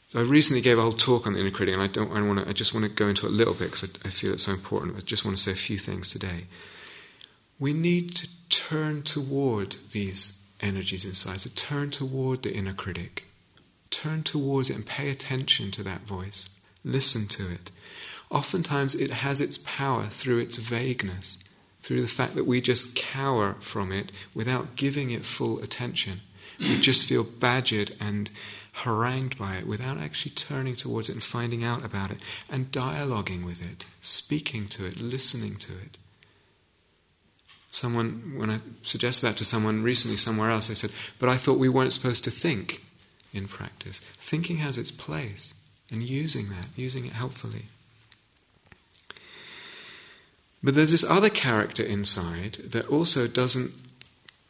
So 0.09 0.19
I 0.19 0.23
recently 0.23 0.61
gave 0.61 0.79
a 0.79 0.81
whole 0.81 0.91
talk 0.91 1.27
on 1.27 1.33
the 1.33 1.39
inner 1.39 1.51
critic, 1.51 1.75
and 1.75 1.83
I 1.83 1.87
don't. 1.87 2.11
I 2.11 2.21
want 2.23 2.39
to. 2.39 2.49
I 2.49 2.51
just 2.51 2.73
want 2.73 2.83
to 2.83 2.89
go 2.89 3.07
into 3.07 3.27
it 3.27 3.29
a 3.29 3.35
little 3.35 3.53
bit 3.53 3.71
because 3.71 3.83
I, 3.83 4.07
I 4.07 4.09
feel 4.09 4.33
it's 4.33 4.45
so 4.45 4.51
important. 4.51 4.97
I 4.97 5.01
just 5.01 5.23
want 5.23 5.37
to 5.37 5.43
say 5.43 5.51
a 5.51 5.55
few 5.55 5.77
things 5.77 6.09
today. 6.09 6.47
We 7.59 7.73
need 7.73 8.15
to 8.15 8.27
turn 8.49 9.03
toward 9.03 9.77
these 9.91 10.43
energies 10.61 11.05
inside. 11.05 11.41
So 11.41 11.51
turn 11.55 11.91
toward 11.91 12.41
the 12.41 12.53
inner 12.53 12.73
critic. 12.73 13.25
Turn 13.91 14.23
towards 14.23 14.71
it 14.71 14.77
and 14.77 14.85
pay 14.85 15.11
attention 15.11 15.69
to 15.71 15.83
that 15.83 16.01
voice. 16.01 16.49
Listen 16.83 17.27
to 17.27 17.51
it. 17.51 17.69
Oftentimes, 18.31 18.95
it 18.95 19.13
has 19.13 19.39
its 19.39 19.59
power 19.59 20.05
through 20.05 20.39
its 20.39 20.57
vagueness, 20.57 21.43
through 21.81 22.01
the 22.01 22.07
fact 22.07 22.33
that 22.35 22.47
we 22.47 22.61
just 22.61 22.95
cower 22.95 23.57
from 23.59 23.91
it 23.91 24.11
without 24.33 24.75
giving 24.75 25.11
it 25.11 25.23
full 25.23 25.59
attention. 25.59 26.21
We 26.59 26.79
just 26.79 27.05
feel 27.05 27.23
badgered 27.23 27.95
and 27.99 28.29
harangued 28.83 29.37
by 29.37 29.55
it 29.55 29.67
without 29.67 29.97
actually 29.97 30.31
turning 30.31 30.75
towards 30.75 31.09
it 31.09 31.13
and 31.13 31.23
finding 31.23 31.63
out 31.63 31.83
about 31.83 32.11
it 32.11 32.17
and 32.49 32.71
dialoguing 32.71 33.43
with 33.43 33.61
it, 33.61 33.85
speaking 34.01 34.67
to 34.67 34.85
it, 34.85 35.01
listening 35.01 35.55
to 35.55 35.73
it. 35.73 35.97
Someone, 37.71 38.33
when 38.35 38.49
I 38.49 38.59
suggested 38.81 39.27
that 39.27 39.37
to 39.37 39.45
someone 39.45 39.83
recently 39.83 40.17
somewhere 40.17 40.49
else, 40.49 40.71
I 40.71 40.73
said, 40.73 40.91
But 41.19 41.29
I 41.29 41.37
thought 41.37 41.59
we 41.59 41.69
weren't 41.69 41.93
supposed 41.93 42.23
to 42.23 42.31
think 42.31 42.81
in 43.33 43.47
practice. 43.47 43.99
Thinking 44.17 44.57
has 44.57 44.77
its 44.77 44.91
place, 44.91 45.53
and 45.91 46.01
using 46.01 46.49
that, 46.49 46.69
using 46.75 47.05
it 47.05 47.13
helpfully. 47.13 47.65
But 50.63 50.75
there's 50.75 50.91
this 50.91 51.09
other 51.09 51.29
character 51.29 51.83
inside 51.83 52.53
that 52.65 52.87
also 52.87 53.27
doesn't 53.27 53.71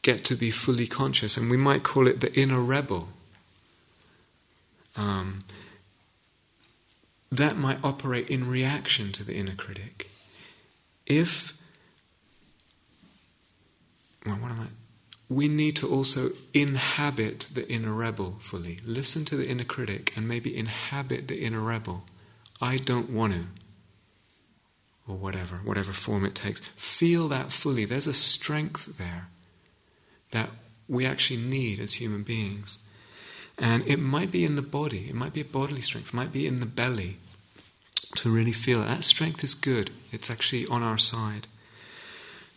get 0.01 0.23
to 0.25 0.35
be 0.35 0.49
fully 0.49 0.87
conscious, 0.87 1.35
and 1.35 1.51
we 1.51 1.57
might 1.57 1.83
call 1.83 2.07
it 2.07 2.21
the 2.21 2.33
inner 2.39 2.61
rebel 2.61 3.09
um, 4.95 5.39
that 7.31 7.55
might 7.55 7.79
operate 7.83 8.29
in 8.29 8.49
reaction 8.49 9.11
to 9.13 9.23
the 9.23 9.35
inner 9.35 9.55
critic. 9.55 10.09
If, 11.05 11.53
well, 14.25 14.35
what 14.35 14.51
am 14.51 14.61
I? 14.61 14.65
We 15.29 15.47
need 15.47 15.75
to 15.77 15.87
also 15.87 16.29
inhabit 16.53 17.49
the 17.53 17.71
inner 17.71 17.93
rebel 17.93 18.37
fully. 18.39 18.79
Listen 18.83 19.25
to 19.25 19.35
the 19.35 19.47
inner 19.47 19.63
critic 19.63 20.15
and 20.17 20.27
maybe 20.27 20.55
inhabit 20.55 21.27
the 21.27 21.39
inner 21.39 21.59
rebel. 21.59 22.03
I 22.59 22.77
don't 22.77 23.11
want 23.11 23.33
to. 23.33 23.45
Or 25.07 25.15
whatever, 25.15 25.57
whatever 25.57 25.91
form 25.91 26.25
it 26.25 26.35
takes. 26.35 26.61
Feel 26.75 27.27
that 27.29 27.51
fully. 27.51 27.85
There's 27.85 28.07
a 28.07 28.13
strength 28.13 28.97
there 28.97 29.27
that 30.31 30.49
we 30.87 31.05
actually 31.05 31.39
need 31.39 31.79
as 31.79 31.93
human 31.93 32.23
beings. 32.23 32.79
And 33.59 33.85
it 33.85 33.99
might 33.99 34.31
be 34.31 34.45
in 34.45 34.55
the 34.55 34.61
body, 34.61 35.07
it 35.09 35.15
might 35.15 35.33
be 35.33 35.41
a 35.41 35.45
bodily 35.45 35.81
strength, 35.81 36.09
it 36.09 36.13
might 36.13 36.31
be 36.31 36.47
in 36.47 36.61
the 36.61 36.65
belly 36.65 37.17
to 38.15 38.33
really 38.33 38.53
feel. 38.53 38.81
That 38.81 39.03
strength 39.03 39.43
is 39.43 39.53
good, 39.53 39.91
it's 40.11 40.31
actually 40.31 40.65
on 40.67 40.81
our 40.81 40.97
side. 40.97 41.45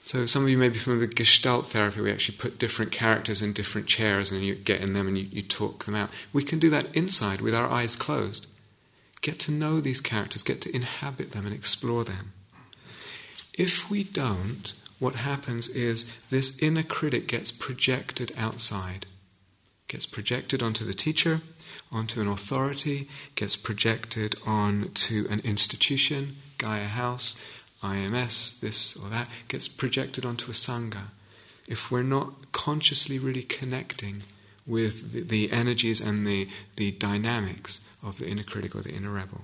So 0.04 0.26
some 0.26 0.44
of 0.44 0.48
you 0.48 0.58
may 0.58 0.68
be 0.68 0.78
familiar 0.78 1.06
with 1.06 1.14
Gestalt 1.14 1.70
therapy. 1.70 2.00
We 2.00 2.10
actually 2.10 2.38
put 2.38 2.58
different 2.58 2.90
characters 2.90 3.40
in 3.40 3.52
different 3.52 3.86
chairs 3.86 4.32
and 4.32 4.42
you 4.42 4.54
get 4.54 4.80
in 4.80 4.94
them 4.94 5.06
and 5.06 5.16
you, 5.16 5.28
you 5.30 5.42
talk 5.42 5.84
them 5.84 5.94
out. 5.94 6.10
We 6.32 6.42
can 6.42 6.58
do 6.58 6.70
that 6.70 6.92
inside 6.94 7.40
with 7.40 7.54
our 7.54 7.68
eyes 7.68 7.94
closed. 7.94 8.48
Get 9.20 9.38
to 9.40 9.52
know 9.52 9.80
these 9.80 10.00
characters, 10.00 10.42
get 10.42 10.60
to 10.62 10.74
inhabit 10.74 11.30
them 11.30 11.46
and 11.46 11.54
explore 11.54 12.02
them. 12.02 12.32
If 13.54 13.90
we 13.90 14.02
don't, 14.02 14.74
what 14.98 15.14
happens 15.16 15.68
is 15.68 16.10
this 16.30 16.60
inner 16.60 16.82
critic 16.82 17.28
gets 17.28 17.52
projected 17.52 18.32
outside 18.36 19.06
gets 19.92 20.06
projected 20.06 20.62
onto 20.62 20.86
the 20.86 20.94
teacher, 20.94 21.42
onto 21.92 22.18
an 22.22 22.26
authority, 22.26 23.10
gets 23.34 23.56
projected 23.56 24.34
onto 24.46 25.26
an 25.28 25.38
institution, 25.40 26.36
Gaia 26.56 26.86
House, 26.86 27.38
IMS, 27.82 28.58
this 28.60 28.96
or 28.96 29.10
that, 29.10 29.28
gets 29.48 29.68
projected 29.68 30.24
onto 30.24 30.50
a 30.50 30.54
Sangha. 30.54 31.08
If 31.68 31.90
we're 31.90 32.02
not 32.02 32.52
consciously 32.52 33.18
really 33.18 33.42
connecting 33.42 34.22
with 34.66 35.12
the, 35.12 35.20
the 35.20 35.52
energies 35.52 36.00
and 36.00 36.26
the, 36.26 36.48
the 36.76 36.92
dynamics 36.92 37.86
of 38.02 38.18
the 38.18 38.26
inner 38.26 38.44
critic 38.44 38.74
or 38.74 38.80
the 38.80 38.94
inner 38.94 39.10
rebel. 39.10 39.42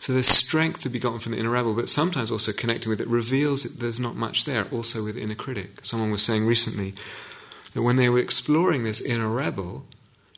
So 0.00 0.14
there's 0.14 0.28
strength 0.28 0.80
to 0.82 0.88
be 0.88 1.00
gotten 1.00 1.18
from 1.18 1.32
the 1.32 1.38
inner 1.38 1.50
rebel, 1.50 1.74
but 1.74 1.90
sometimes 1.90 2.30
also 2.30 2.52
connecting 2.52 2.88
with 2.88 3.02
it 3.02 3.08
reveals 3.08 3.64
that 3.64 3.78
there's 3.78 4.00
not 4.00 4.16
much 4.16 4.46
there, 4.46 4.64
also 4.72 5.04
with 5.04 5.18
inner 5.18 5.34
critic. 5.34 5.84
Someone 5.84 6.10
was 6.10 6.22
saying 6.22 6.46
recently 6.46 6.94
that 7.74 7.82
when 7.82 7.96
they 7.96 8.08
were 8.08 8.18
exploring 8.18 8.82
this 8.82 9.00
inner 9.00 9.28
rebel, 9.28 9.84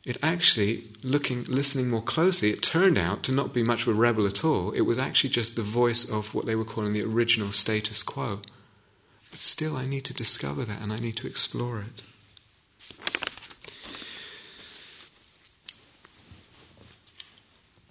it 0.05 0.16
actually, 0.22 0.85
looking, 1.03 1.45
listening 1.45 1.91
more 1.91 2.03
closely, 2.03 2.51
it 2.51 2.62
turned 2.62 2.97
out 2.97 3.22
to 3.24 3.33
not 3.33 3.53
be 3.53 3.62
much 3.62 3.83
of 3.83 3.89
a 3.89 3.93
rebel 3.95 4.26
at 4.26 4.45
all. 4.45 4.70
It 4.72 4.83
was 4.83 4.99
actually 4.99 5.31
just 5.31 5.57
the 5.57 5.62
voice 5.62 6.11
of 6.11 6.35
what 6.35 6.47
they 6.47 6.57
were 6.57 6.64
calling 6.64 6.95
the 6.95 7.05
original 7.05 7.53
status 7.53 8.03
quo. 8.03 8.41
But 9.31 9.41
still, 9.41 9.76
I 9.76 9.87
need 9.87 10.05
to 10.05 10.14
discover 10.14 10.64
that 10.64 10.81
and 10.81 10.93
I 10.93 10.97
need 10.97 11.16
to 11.18 11.26
explore 11.26 11.81
it. 11.81 12.03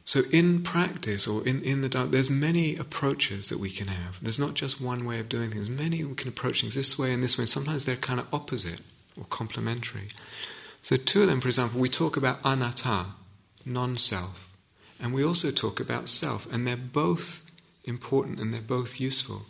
So, 0.04 0.24
in 0.32 0.64
practice 0.64 1.28
or 1.28 1.48
in, 1.48 1.62
in 1.62 1.82
the 1.82 1.90
Dharma, 1.90 2.10
there's 2.10 2.32
many 2.32 2.76
approaches 2.76 3.50
that 3.50 3.60
we 3.60 3.70
can 3.70 3.90
have. 3.90 4.20
There's 4.20 4.40
not 4.40 4.56
just 4.56 4.82
one 4.82 5.06
way 5.06 5.20
of 5.20 5.30
doing 5.30 5.52
things. 5.52 5.70
Many 5.70 6.04
we 6.04 6.16
can 6.16 6.30
approach 6.30 6.62
things 6.62 6.74
this 6.74 6.98
way 6.98 7.14
and 7.14 7.22
this 7.22 7.38
way. 7.38 7.46
Sometimes 7.46 7.86
they're 7.86 7.96
kind 7.96 8.20
of 8.20 8.34
opposite 8.34 8.82
or 9.20 9.26
complementary. 9.26 10.08
So, 10.82 10.96
two 10.96 11.22
of 11.22 11.28
them, 11.28 11.42
for 11.42 11.48
example, 11.48 11.80
we 11.80 11.90
talk 11.90 12.16
about 12.16 12.40
anatta, 12.44 13.08
non 13.66 13.98
self, 13.98 14.56
and 15.02 15.14
we 15.14 15.24
also 15.24 15.52
talk 15.52 15.80
about 15.80 16.10
self, 16.10 16.52
and 16.52 16.66
they're 16.66 16.78
both 16.78 17.44
important 17.84 18.40
and 18.40 18.54
they're 18.54 18.62
both 18.62 19.00
useful. 19.00 19.44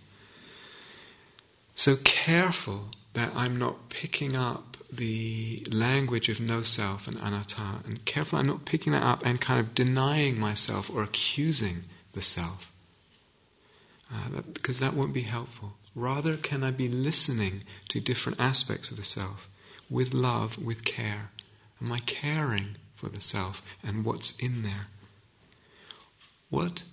So, 1.76 1.98
careful 2.04 2.90
that 3.14 3.32
I'm 3.36 3.58
not 3.58 3.90
picking 3.90 4.36
up 4.36 4.78
the 4.92 5.66
language 5.72 6.30
of 6.30 6.42
no 6.42 6.64
self 6.64 7.08
and 7.08 7.20
anatta, 7.22 7.84
and 7.86 8.04
careful 8.06 8.40
I'm 8.40 8.48
not 8.48 8.66
picking 8.66 8.94
that 8.94 9.04
up 9.04 9.26
and 9.26 9.40
kind 9.40 9.60
of 9.60 9.76
denying 9.76 10.40
myself 10.40 10.90
or 10.90 11.04
accusing 11.04 11.84
the 12.14 12.22
self. 12.22 12.76
Uh, 14.12 14.30
that, 14.36 14.54
because 14.56 14.80
that 14.80 14.94
won't 14.94 15.14
be 15.14 15.22
helpful. 15.22 15.74
Rather, 15.94 16.38
can 16.38 16.64
I 16.64 16.72
be 16.72 16.88
listening 16.88 17.62
to 17.90 18.00
different 18.00 18.40
aspects 18.40 18.90
of 18.90 18.98
the 18.98 19.04
self 19.04 19.49
with 19.90 20.14
love, 20.14 20.62
with 20.64 20.86
care? 20.86 21.32
Am 21.82 21.92
I 21.92 22.00
caring 22.00 22.76
for 22.96 23.10
the 23.10 23.20
self 23.20 23.62
and 23.84 24.04
what's 24.04 24.38
in 24.40 24.64
there? 24.64 24.88
What 26.50 26.84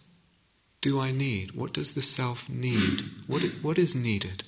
do 0.80 1.00
I 1.00 1.10
need? 1.10 1.52
What 1.52 1.72
does 1.72 1.94
the 1.94 2.02
self 2.02 2.48
need? 2.48 3.02
What, 3.26 3.42
what 3.62 3.78
is 3.78 3.94
needed? 3.94 4.44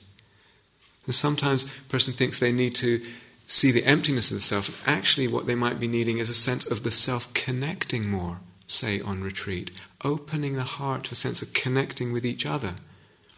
And 1.06 1.14
sometimes 1.14 1.64
a 1.64 1.88
person 1.88 2.12
thinks 2.14 2.38
they 2.38 2.52
need 2.52 2.74
to 2.76 3.02
see 3.46 3.72
the 3.72 3.84
emptiness 3.84 4.30
of 4.30 4.36
the 4.36 4.42
self. 4.42 4.86
Actually, 4.86 5.26
what 5.26 5.46
they 5.46 5.54
might 5.54 5.80
be 5.80 5.88
needing 5.88 6.18
is 6.18 6.28
a 6.28 6.34
sense 6.34 6.70
of 6.70 6.82
the 6.82 6.90
self 6.90 7.32
connecting 7.34 8.08
more, 8.08 8.40
say 8.66 9.00
on 9.00 9.24
retreat, 9.24 9.70
opening 10.04 10.54
the 10.54 10.62
heart 10.62 11.04
to 11.04 11.12
a 11.12 11.16
sense 11.16 11.40
of 11.40 11.54
connecting 11.54 12.12
with 12.12 12.26
each 12.26 12.44
other, 12.44 12.74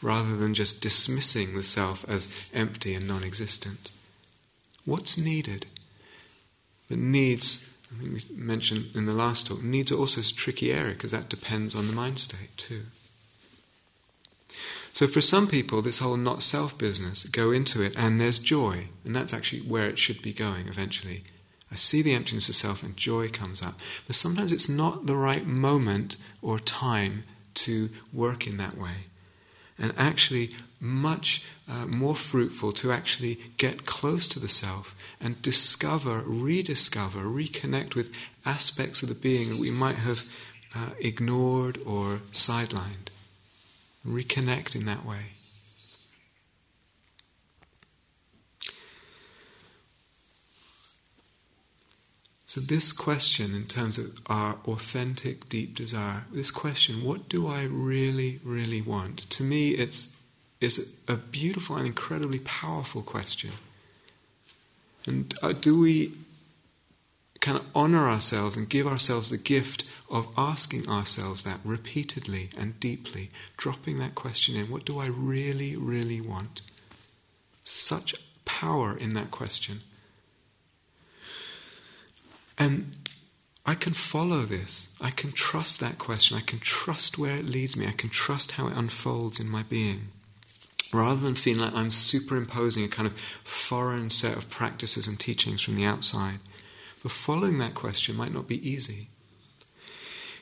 rather 0.02 0.36
than 0.36 0.52
just 0.52 0.82
dismissing 0.82 1.54
the 1.54 1.62
self 1.62 2.04
as 2.08 2.50
empty 2.52 2.92
and 2.92 3.06
non 3.06 3.22
existent. 3.22 3.92
What's 4.84 5.18
needed? 5.18 5.66
The 6.88 6.96
needs, 6.96 7.76
I 7.94 8.02
think 8.02 8.14
we 8.14 8.36
mentioned 8.36 8.86
in 8.94 9.06
the 9.06 9.12
last 9.12 9.46
talk, 9.46 9.62
needs 9.62 9.92
are 9.92 9.98
also 9.98 10.20
a 10.20 10.24
tricky 10.24 10.72
area 10.72 10.92
because 10.92 11.12
that 11.12 11.28
depends 11.28 11.74
on 11.74 11.86
the 11.86 11.92
mind 11.92 12.18
state 12.18 12.56
too. 12.56 12.82
So 14.92 15.06
for 15.06 15.20
some 15.20 15.46
people, 15.46 15.82
this 15.82 16.00
whole 16.00 16.16
not 16.16 16.42
self 16.42 16.76
business, 16.76 17.24
go 17.24 17.52
into 17.52 17.82
it 17.82 17.94
and 17.96 18.20
there's 18.20 18.38
joy. 18.38 18.88
And 19.04 19.14
that's 19.14 19.32
actually 19.32 19.62
where 19.62 19.88
it 19.88 19.98
should 19.98 20.22
be 20.22 20.32
going 20.32 20.68
eventually. 20.68 21.24
I 21.72 21.76
see 21.76 22.02
the 22.02 22.14
emptiness 22.14 22.48
of 22.48 22.56
self 22.56 22.82
and 22.82 22.96
joy 22.96 23.28
comes 23.28 23.62
up. 23.62 23.74
But 24.06 24.16
sometimes 24.16 24.52
it's 24.52 24.68
not 24.68 25.06
the 25.06 25.16
right 25.16 25.46
moment 25.46 26.16
or 26.42 26.58
time 26.58 27.24
to 27.54 27.90
work 28.12 28.46
in 28.46 28.56
that 28.56 28.76
way. 28.76 29.06
And 29.80 29.94
actually, 29.96 30.50
much 30.78 31.44
uh, 31.68 31.86
more 31.86 32.14
fruitful 32.14 32.72
to 32.72 32.92
actually 32.92 33.38
get 33.56 33.86
close 33.86 34.28
to 34.28 34.38
the 34.38 34.48
self 34.48 34.94
and 35.20 35.40
discover, 35.42 36.22
rediscover, 36.26 37.20
reconnect 37.20 37.94
with 37.94 38.14
aspects 38.44 39.02
of 39.02 39.08
the 39.08 39.14
being 39.14 39.50
that 39.50 39.58
we 39.58 39.70
might 39.70 39.96
have 39.96 40.24
uh, 40.74 40.90
ignored 41.00 41.78
or 41.86 42.20
sidelined. 42.32 43.08
Reconnect 44.06 44.74
in 44.74 44.86
that 44.86 45.04
way. 45.04 45.32
So, 52.50 52.60
this 52.60 52.90
question, 52.90 53.54
in 53.54 53.66
terms 53.66 53.96
of 53.96 54.06
our 54.26 54.58
authentic 54.66 55.48
deep 55.48 55.76
desire, 55.76 56.24
this 56.32 56.50
question, 56.50 57.04
what 57.04 57.28
do 57.28 57.46
I 57.46 57.62
really, 57.62 58.40
really 58.42 58.82
want? 58.82 59.30
To 59.30 59.44
me, 59.44 59.68
it's, 59.76 60.16
it's 60.60 60.96
a 61.06 61.16
beautiful 61.16 61.76
and 61.76 61.86
incredibly 61.86 62.40
powerful 62.40 63.02
question. 63.02 63.52
And 65.06 65.32
uh, 65.40 65.52
do 65.52 65.78
we 65.78 66.14
kind 67.38 67.56
of 67.56 67.64
honor 67.72 68.08
ourselves 68.08 68.56
and 68.56 68.68
give 68.68 68.88
ourselves 68.88 69.30
the 69.30 69.38
gift 69.38 69.84
of 70.10 70.26
asking 70.36 70.88
ourselves 70.88 71.44
that 71.44 71.60
repeatedly 71.64 72.50
and 72.58 72.80
deeply, 72.80 73.30
dropping 73.58 74.00
that 74.00 74.16
question 74.16 74.56
in 74.56 74.68
what 74.68 74.84
do 74.84 74.98
I 74.98 75.06
really, 75.06 75.76
really 75.76 76.20
want? 76.20 76.62
Such 77.64 78.16
power 78.44 78.96
in 78.98 79.14
that 79.14 79.30
question. 79.30 79.82
And 82.60 82.92
I 83.64 83.74
can 83.74 83.94
follow 83.94 84.40
this. 84.42 84.94
I 85.00 85.10
can 85.10 85.32
trust 85.32 85.80
that 85.80 85.98
question. 85.98 86.36
I 86.36 86.42
can 86.42 86.58
trust 86.60 87.18
where 87.18 87.34
it 87.34 87.46
leads 87.46 87.74
me. 87.76 87.86
I 87.86 87.92
can 87.92 88.10
trust 88.10 88.52
how 88.52 88.68
it 88.68 88.76
unfolds 88.76 89.40
in 89.40 89.48
my 89.48 89.62
being. 89.62 90.08
Rather 90.92 91.20
than 91.20 91.34
feeling 91.34 91.62
like 91.62 91.74
I'm 91.74 91.90
superimposing 91.90 92.84
a 92.84 92.88
kind 92.88 93.06
of 93.06 93.18
foreign 93.44 94.10
set 94.10 94.36
of 94.36 94.50
practices 94.50 95.06
and 95.06 95.18
teachings 95.18 95.62
from 95.62 95.76
the 95.76 95.84
outside. 95.84 96.40
But 97.02 97.12
following 97.12 97.58
that 97.58 97.74
question 97.74 98.16
might 98.16 98.34
not 98.34 98.46
be 98.46 98.68
easy. 98.68 99.08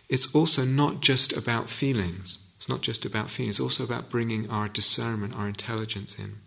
It's 0.09 0.35
also 0.35 0.65
not 0.65 1.01
just 1.01 1.37
about 1.37 1.71
feelings. 1.71 2.39
It's 2.57 2.69
not 2.69 2.81
just 2.81 3.05
about 3.05 3.31
feelings. 3.31 3.57
It's 3.57 3.61
also 3.61 3.85
about 3.85 4.11
bringing 4.11 4.51
our 4.51 4.69
discernment, 4.69 5.37
our 5.37 5.47
intelligence 5.47 6.19
in. 6.19 6.39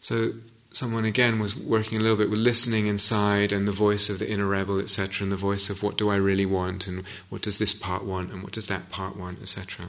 So, 0.00 0.34
someone 0.76 1.06
again 1.06 1.38
was 1.38 1.56
working 1.56 1.96
a 1.96 2.02
little 2.02 2.18
bit 2.18 2.28
with 2.28 2.38
listening 2.38 2.86
inside 2.86 3.50
and 3.50 3.66
the 3.66 3.72
voice 3.72 4.10
of 4.10 4.18
the 4.18 4.30
inner 4.30 4.46
rebel, 4.46 4.78
etc., 4.78 5.24
and 5.24 5.32
the 5.32 5.36
voice 5.36 5.70
of 5.70 5.82
what 5.82 5.96
do 5.96 6.10
I 6.10 6.16
really 6.16 6.44
want, 6.44 6.86
and 6.86 7.02
what 7.30 7.40
does 7.40 7.58
this 7.58 7.72
part 7.72 8.04
want, 8.04 8.30
and 8.30 8.42
what 8.42 8.52
does 8.52 8.68
that 8.68 8.90
part 8.90 9.16
want, 9.16 9.40
etc. 9.40 9.86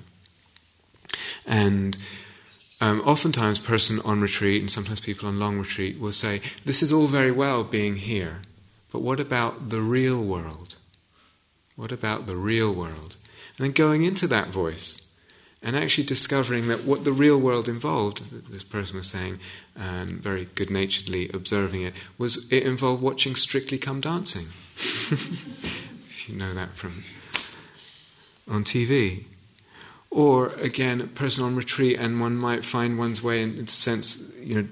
And 1.45 1.97
um, 2.79 3.01
oftentimes, 3.01 3.59
person 3.59 3.99
on 4.05 4.21
retreat, 4.21 4.61
and 4.61 4.71
sometimes 4.71 5.01
people 5.01 5.27
on 5.27 5.39
long 5.39 5.59
retreat, 5.59 5.99
will 5.99 6.13
say, 6.13 6.39
"This 6.63 6.81
is 6.81 6.93
all 6.93 7.07
very 7.07 7.31
well 7.31 7.65
being 7.65 7.97
here, 7.97 8.41
but 8.91 9.01
what 9.01 9.19
about 9.19 9.69
the 9.69 9.81
real 9.81 10.23
world? 10.23 10.75
What 11.75 11.91
about 11.91 12.27
the 12.27 12.37
real 12.37 12.73
world?" 12.73 13.17
And 13.57 13.65
then 13.65 13.71
going 13.71 14.03
into 14.03 14.27
that 14.27 14.49
voice 14.49 15.06
and 15.61 15.75
actually 15.75 16.05
discovering 16.05 16.67
that 16.67 16.83
what 16.85 17.03
the 17.03 17.11
real 17.11 17.39
world 17.39 17.67
involved, 17.67 18.51
this 18.51 18.63
person 18.63 18.97
was 18.97 19.07
saying, 19.07 19.39
and 19.75 20.21
very 20.21 20.45
good 20.55 20.69
naturedly 20.69 21.29
observing 21.33 21.81
it, 21.81 21.93
was 22.17 22.51
it 22.51 22.63
involved 22.63 23.01
watching 23.01 23.35
Strictly 23.35 23.77
Come 23.77 24.01
Dancing. 24.01 24.47
if 24.75 26.29
you 26.29 26.35
know 26.35 26.53
that 26.53 26.73
from 26.73 27.03
on 28.49 28.63
TV. 28.63 29.25
Or 30.09 30.49
again, 30.53 31.01
a 31.01 31.07
person 31.07 31.43
on 31.43 31.55
retreat, 31.55 31.99
and 31.99 32.19
one 32.19 32.37
might 32.37 32.63
find 32.63 32.97
one's 32.97 33.21
way 33.21 33.41
in 33.41 33.57
a 33.59 33.67
sense, 33.67 34.31
you 34.41 34.55
know, 34.55 34.67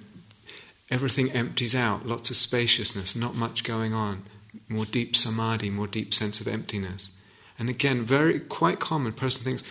everything 0.89 1.31
empties 1.31 1.75
out, 1.75 2.05
lots 2.05 2.29
of 2.29 2.37
spaciousness, 2.37 3.15
not 3.15 3.35
much 3.35 3.63
going 3.63 3.93
on, 3.93 4.23
more 4.69 4.85
deep 4.85 5.15
samadhi, 5.15 5.69
more 5.69 5.87
deep 5.87 6.13
sense 6.13 6.39
of 6.39 6.47
emptiness. 6.47 7.11
And 7.59 7.69
again, 7.69 8.03
very 8.03 8.39
quite 8.39 8.79
common. 8.79 9.13
Person 9.13 9.43
thinks, 9.43 9.63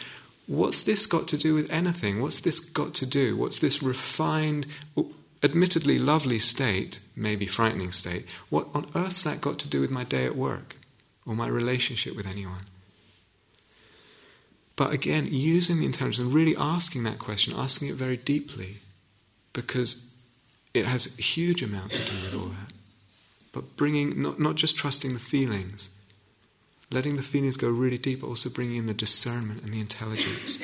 what's 0.46 0.82
this 0.82 1.06
got 1.06 1.28
to 1.28 1.38
do 1.38 1.54
with 1.54 1.70
anything? 1.70 2.20
What's 2.20 2.40
this 2.40 2.60
got 2.60 2.94
to 2.94 3.06
do? 3.06 3.36
What's 3.36 3.58
this 3.60 3.82
refined, 3.82 4.66
admittedly 5.42 5.98
lovely 5.98 6.38
state, 6.38 7.00
maybe 7.16 7.46
frightening 7.46 7.92
state? 7.92 8.26
What 8.50 8.68
on 8.74 8.86
earth's 8.94 9.24
that 9.24 9.40
got 9.40 9.58
to 9.60 9.68
do 9.68 9.80
with 9.80 9.90
my 9.90 10.04
day 10.04 10.26
at 10.26 10.36
work 10.36 10.76
or 11.26 11.34
my 11.34 11.48
relationship 11.48 12.16
with 12.16 12.26
anyone? 12.26 12.62
But 14.76 14.92
again, 14.92 15.28
using 15.30 15.78
the 15.78 15.86
intelligence 15.86 16.18
and 16.18 16.34
really 16.34 16.56
asking 16.56 17.04
that 17.04 17.18
question, 17.18 17.54
asking 17.56 17.88
it 17.88 17.94
very 17.94 18.16
deeply, 18.16 18.78
because 19.52 20.10
it 20.74 20.84
has 20.84 21.16
a 21.18 21.22
huge 21.22 21.62
amount 21.62 21.92
to 21.92 22.10
do 22.10 22.22
with 22.22 22.34
all 22.34 22.48
that. 22.48 22.72
But 23.52 23.76
bringing, 23.76 24.20
not, 24.20 24.40
not 24.40 24.56
just 24.56 24.76
trusting 24.76 25.14
the 25.14 25.20
feelings, 25.20 25.90
letting 26.90 27.16
the 27.16 27.22
feelings 27.22 27.56
go 27.56 27.68
really 27.68 27.98
deep, 27.98 28.20
but 28.20 28.28
also 28.28 28.50
bringing 28.50 28.76
in 28.76 28.86
the 28.86 28.94
discernment 28.94 29.62
and 29.62 29.72
the 29.72 29.80
intelligence. 29.80 30.58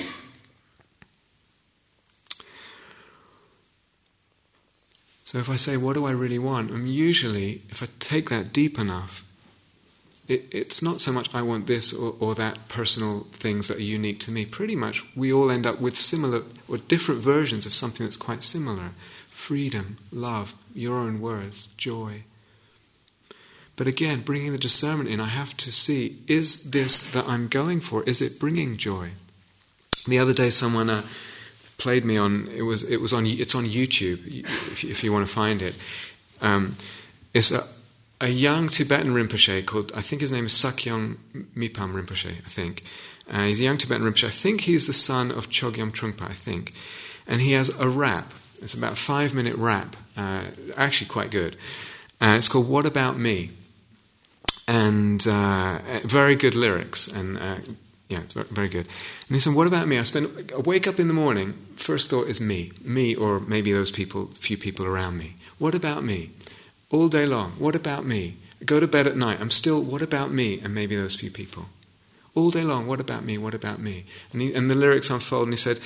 So 5.24 5.38
if 5.38 5.48
I 5.48 5.54
say, 5.56 5.76
what 5.76 5.94
do 5.94 6.06
I 6.06 6.10
really 6.10 6.40
want? 6.40 6.72
And 6.72 6.88
usually, 6.88 7.62
if 7.68 7.84
I 7.84 7.88
take 8.00 8.30
that 8.30 8.52
deep 8.52 8.80
enough, 8.80 9.22
it, 10.26 10.44
it's 10.50 10.82
not 10.82 11.00
so 11.00 11.12
much 11.12 11.32
I 11.32 11.42
want 11.42 11.68
this 11.68 11.92
or, 11.92 12.16
or 12.18 12.34
that 12.34 12.68
personal 12.68 13.28
things 13.30 13.68
that 13.68 13.76
are 13.76 13.82
unique 13.82 14.18
to 14.20 14.32
me. 14.32 14.44
Pretty 14.44 14.74
much 14.74 15.04
we 15.14 15.32
all 15.32 15.50
end 15.50 15.66
up 15.66 15.80
with 15.80 15.96
similar 15.96 16.42
or 16.68 16.78
different 16.78 17.20
versions 17.20 17.64
of 17.64 17.74
something 17.74 18.04
that's 18.04 18.16
quite 18.16 18.42
similar 18.42 18.90
freedom, 19.28 19.96
love, 20.12 20.54
your 20.74 20.98
own 20.98 21.20
words, 21.20 21.68
joy. 21.76 22.22
But 23.80 23.86
again, 23.86 24.20
bringing 24.20 24.52
the 24.52 24.58
discernment 24.58 25.08
in, 25.08 25.20
I 25.20 25.28
have 25.28 25.56
to 25.56 25.72
see 25.72 26.18
is 26.28 26.70
this 26.70 27.02
that 27.12 27.26
I'm 27.26 27.48
going 27.48 27.80
for, 27.80 28.02
is 28.02 28.20
it 28.20 28.38
bringing 28.38 28.76
joy? 28.76 29.12
The 30.06 30.18
other 30.18 30.34
day, 30.34 30.50
someone 30.50 30.90
uh, 30.90 31.02
played 31.78 32.04
me 32.04 32.18
on 32.18 32.48
it 32.48 32.60
was 32.60 32.84
it 32.84 32.98
was 32.98 33.14
on 33.14 33.24
it's 33.24 33.54
on 33.54 33.64
YouTube 33.64 34.20
if 34.70 34.84
if 34.84 35.02
you 35.02 35.14
want 35.14 35.26
to 35.26 35.32
find 35.32 35.62
it. 35.62 35.76
Um, 36.42 36.76
it's 37.32 37.50
a, 37.52 37.64
a 38.20 38.28
young 38.28 38.68
Tibetan 38.68 39.14
Rinpoche 39.14 39.64
called 39.64 39.92
I 39.94 40.02
think 40.02 40.20
his 40.20 40.30
name 40.30 40.44
is 40.44 40.52
Sakyong 40.52 41.16
Mipham 41.56 41.94
Rinpoche 41.94 42.32
I 42.32 42.50
think. 42.50 42.84
Uh, 43.30 43.44
he's 43.44 43.60
a 43.60 43.64
young 43.64 43.78
Tibetan 43.78 44.04
Rinpoche. 44.04 44.26
I 44.26 44.30
think 44.30 44.60
he's 44.60 44.88
the 44.88 44.92
son 44.92 45.30
of 45.30 45.48
Chogyam 45.48 45.90
Trungpa. 45.90 46.28
I 46.28 46.34
think, 46.34 46.74
and 47.26 47.40
he 47.40 47.52
has 47.52 47.70
a 47.80 47.88
rap. 47.88 48.34
It's 48.60 48.74
about 48.74 48.92
a 48.92 48.96
five 48.96 49.32
minute 49.32 49.56
rap. 49.56 49.96
Uh, 50.18 50.42
actually, 50.76 51.08
quite 51.08 51.30
good. 51.30 51.56
Uh, 52.20 52.34
it's 52.36 52.48
called 52.48 52.68
"What 52.68 52.84
About 52.84 53.18
Me," 53.18 53.52
and 54.70 55.26
uh, 55.26 55.80
very 56.04 56.36
good 56.36 56.54
lyrics 56.54 57.08
and 57.08 57.36
uh, 57.38 57.56
yeah, 58.08 58.20
very 58.28 58.68
good. 58.68 58.86
And 59.26 59.36
he 59.36 59.40
said, 59.40 59.54
What 59.54 59.66
about 59.66 59.88
me? 59.88 59.98
I 59.98 60.04
spend, 60.04 60.52
I 60.56 60.58
wake 60.60 60.86
up 60.86 61.00
in 61.00 61.08
the 61.08 61.14
morning, 61.14 61.54
first 61.74 62.08
thought 62.08 62.28
is 62.28 62.40
me, 62.40 62.70
me 62.80 63.16
or 63.16 63.40
maybe 63.40 63.72
those 63.72 63.90
people, 63.90 64.26
few 64.34 64.56
people 64.56 64.86
around 64.86 65.18
me. 65.18 65.34
What 65.58 65.74
about 65.74 66.04
me? 66.04 66.30
All 66.90 67.08
day 67.08 67.26
long, 67.26 67.52
what 67.52 67.74
about 67.74 68.06
me? 68.06 68.36
I 68.60 68.64
go 68.64 68.78
to 68.78 68.86
bed 68.86 69.08
at 69.08 69.16
night, 69.16 69.40
I'm 69.40 69.50
still, 69.50 69.82
what 69.82 70.02
about 70.02 70.30
me? 70.30 70.60
And 70.60 70.72
maybe 70.72 70.94
those 70.94 71.16
few 71.16 71.32
people. 71.32 71.66
All 72.36 72.50
day 72.50 72.62
long, 72.62 72.86
what 72.86 73.00
about 73.00 73.24
me? 73.24 73.38
What 73.38 73.54
about 73.54 73.80
me? 73.80 74.04
And, 74.32 74.40
he, 74.40 74.54
and 74.54 74.70
the 74.70 74.76
lyrics 74.76 75.10
unfold, 75.10 75.44
and 75.44 75.52
he 75.52 75.56
said, 75.56 75.80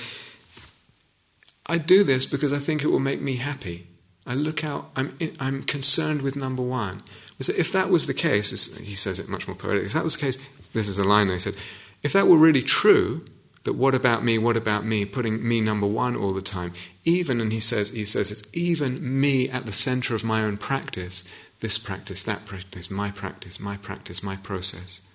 I 1.65 1.79
do 1.79 2.03
this 2.03 2.27
because 2.27 2.53
I 2.53 2.59
think 2.59 2.83
it 2.83 2.87
will 2.87 2.99
make 2.99 3.21
me 3.21 3.37
happy. 3.37 3.87
I 4.27 4.35
look 4.35 4.63
out, 4.63 4.91
I'm, 4.95 5.15
in, 5.19 5.33
I'm 5.39 5.63
concerned 5.63 6.21
with 6.21 6.35
number 6.35 6.61
one. 6.61 7.01
If 7.39 7.71
that 7.73 7.89
was 7.89 8.07
the 8.07 8.13
case, 8.13 8.77
he 8.77 8.95
says 8.95 9.19
it 9.19 9.27
much 9.27 9.47
more 9.47 9.57
poetic, 9.57 9.85
if 9.85 9.93
that 9.93 10.03
was 10.03 10.15
the 10.15 10.21
case, 10.21 10.37
this 10.73 10.87
is 10.87 10.97
a 10.97 11.03
line 11.03 11.29
I 11.29 11.37
said, 11.37 11.55
if 12.01 12.13
that 12.13 12.27
were 12.27 12.37
really 12.37 12.63
true, 12.63 13.25
that 13.65 13.73
what 13.73 13.95
about 13.95 14.23
me, 14.23 14.37
what 14.37 14.55
about 14.55 14.85
me, 14.85 15.05
putting 15.05 15.45
me 15.45 15.59
number 15.59 15.87
one 15.87 16.15
all 16.15 16.31
the 16.31 16.41
time, 16.41 16.71
even, 17.03 17.41
and 17.41 17.51
he 17.51 17.59
says, 17.59 17.89
he 17.89 18.05
says 18.05 18.31
it's 18.31 18.43
even 18.53 19.19
me 19.19 19.49
at 19.49 19.65
the 19.65 19.71
center 19.71 20.15
of 20.15 20.23
my 20.23 20.43
own 20.43 20.55
practice, 20.55 21.27
this 21.59 21.77
practice, 21.77 22.23
that 22.23 22.45
practice, 22.45 22.89
my 22.89 23.11
practice, 23.11 23.59
my 23.59 23.75
practice, 23.75 24.23
my 24.23 24.35
process, 24.37 25.11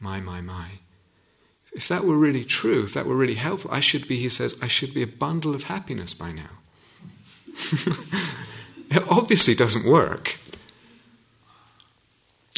my, 0.00 0.20
my, 0.20 0.40
my. 0.40 0.80
If 1.72 1.86
that 1.88 2.04
were 2.04 2.16
really 2.16 2.44
true, 2.44 2.84
if 2.84 2.94
that 2.94 3.06
were 3.06 3.14
really 3.14 3.34
helpful, 3.34 3.70
I 3.70 3.80
should 3.80 4.08
be, 4.08 4.16
he 4.16 4.28
says, 4.28 4.58
I 4.60 4.66
should 4.66 4.92
be 4.92 5.02
a 5.02 5.06
bundle 5.06 5.54
of 5.54 5.64
happiness 5.64 6.14
by 6.14 6.32
now. 6.32 6.58
it 8.90 9.04
obviously 9.08 9.54
doesn't 9.54 9.84
work. 9.88 10.39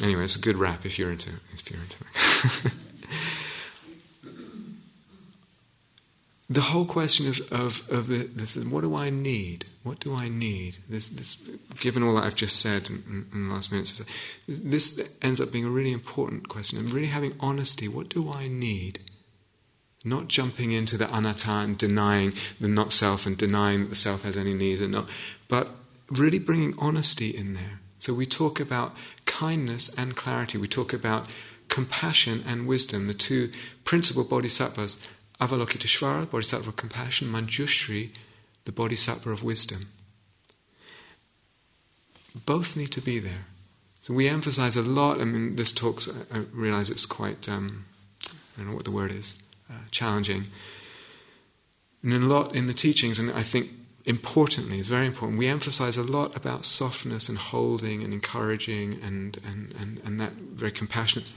Anyway, 0.02 0.24
it's 0.24 0.36
a 0.36 0.40
good 0.40 0.56
rap 0.56 0.84
if 0.84 0.98
you're 0.98 1.12
into 1.12 1.30
if 1.54 1.70
you're 1.70 1.80
into 1.80 1.96
it. 2.66 2.72
the 6.50 6.60
whole 6.60 6.84
question 6.84 7.28
of, 7.28 7.40
of, 7.52 7.88
of 7.88 8.08
the, 8.08 8.24
this, 8.34 8.56
is 8.56 8.66
what 8.66 8.82
do 8.82 8.96
I 8.96 9.10
need? 9.10 9.66
What 9.84 10.00
do 10.00 10.14
I 10.14 10.28
need? 10.28 10.78
This, 10.88 11.08
this, 11.08 11.36
given 11.80 12.02
all 12.02 12.14
that 12.16 12.24
I've 12.24 12.34
just 12.34 12.60
said 12.60 12.90
in, 12.90 13.26
in 13.32 13.48
the 13.48 13.54
last 13.54 13.70
minutes, 13.70 14.02
this 14.48 15.08
ends 15.22 15.40
up 15.40 15.52
being 15.52 15.64
a 15.64 15.70
really 15.70 15.92
important 15.92 16.48
question. 16.48 16.78
And 16.78 16.92
really 16.92 17.06
having 17.06 17.34
honesty. 17.38 17.86
What 17.86 18.08
do 18.08 18.30
I 18.30 18.48
need? 18.48 19.00
Not 20.04 20.26
jumping 20.26 20.72
into 20.72 20.98
the 20.98 21.14
anatta 21.14 21.50
and 21.50 21.78
denying 21.78 22.34
the 22.60 22.66
not 22.66 22.92
self 22.92 23.24
and 23.24 23.38
denying 23.38 23.80
that 23.84 23.90
the 23.90 23.96
self 23.96 24.24
has 24.24 24.36
any 24.36 24.52
needs 24.52 24.80
and 24.80 24.90
not, 24.92 25.08
but 25.48 25.68
really 26.10 26.40
bringing 26.40 26.74
honesty 26.76 27.30
in 27.30 27.54
there. 27.54 27.81
So 28.02 28.12
we 28.12 28.26
talk 28.26 28.58
about 28.58 28.96
kindness 29.26 29.88
and 29.96 30.16
clarity. 30.16 30.58
We 30.58 30.66
talk 30.66 30.92
about 30.92 31.28
compassion 31.68 32.42
and 32.44 32.66
wisdom, 32.66 33.06
the 33.06 33.14
two 33.14 33.52
principal 33.84 34.24
bodhisattvas 34.24 34.98
Avalokiteshvara, 35.40 36.28
Bodhisattva 36.28 36.70
of 36.70 36.76
compassion, 36.76 37.28
Manjushri, 37.28 38.10
the 38.64 38.72
Bodhisattva 38.72 39.30
of 39.30 39.44
wisdom. 39.44 39.86
Both 42.44 42.76
need 42.76 42.90
to 42.90 43.00
be 43.00 43.20
there. 43.20 43.46
So 44.00 44.12
we 44.14 44.28
emphasize 44.28 44.74
a 44.74 44.82
lot. 44.82 45.20
I 45.20 45.24
mean, 45.24 45.54
this 45.54 45.70
talk, 45.70 46.02
I 46.34 46.40
realize 46.52 46.90
it's 46.90 47.06
quite, 47.06 47.48
um, 47.48 47.84
I 48.26 48.30
don't 48.56 48.70
know 48.70 48.74
what 48.74 48.84
the 48.84 48.90
word 48.90 49.12
is, 49.12 49.36
uh, 49.70 49.74
challenging. 49.92 50.46
And 52.02 52.12
a 52.12 52.18
lot 52.18 52.52
in 52.52 52.66
the 52.66 52.74
teachings, 52.74 53.20
and 53.20 53.30
I 53.30 53.44
think 53.44 53.70
importantly, 54.04 54.78
it's 54.78 54.88
very 54.88 55.06
important, 55.06 55.38
we 55.38 55.48
emphasize 55.48 55.96
a 55.96 56.02
lot 56.02 56.36
about 56.36 56.64
softness 56.64 57.28
and 57.28 57.38
holding 57.38 58.02
and 58.02 58.12
encouraging 58.12 59.00
and, 59.02 59.38
and, 59.46 59.74
and, 59.80 60.00
and 60.04 60.20
that 60.20 60.32
very 60.32 60.72
compassionate. 60.72 61.32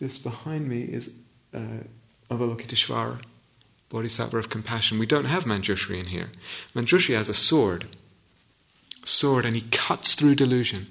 This 0.00 0.18
behind 0.18 0.68
me 0.68 0.82
is. 0.82 1.14
Uh, 1.54 1.84
Avalokiteshvara, 2.30 3.22
Bodhisattva 3.88 4.36
of 4.36 4.50
compassion. 4.50 4.98
We 4.98 5.06
don't 5.06 5.24
have 5.24 5.44
Manjushri 5.44 5.98
in 5.98 6.06
here. 6.06 6.30
Manjushri 6.74 7.14
has 7.14 7.28
a 7.28 7.34
sword, 7.34 7.86
sword, 9.04 9.46
and 9.46 9.56
he 9.56 9.62
cuts 9.70 10.14
through 10.14 10.34
delusion. 10.34 10.88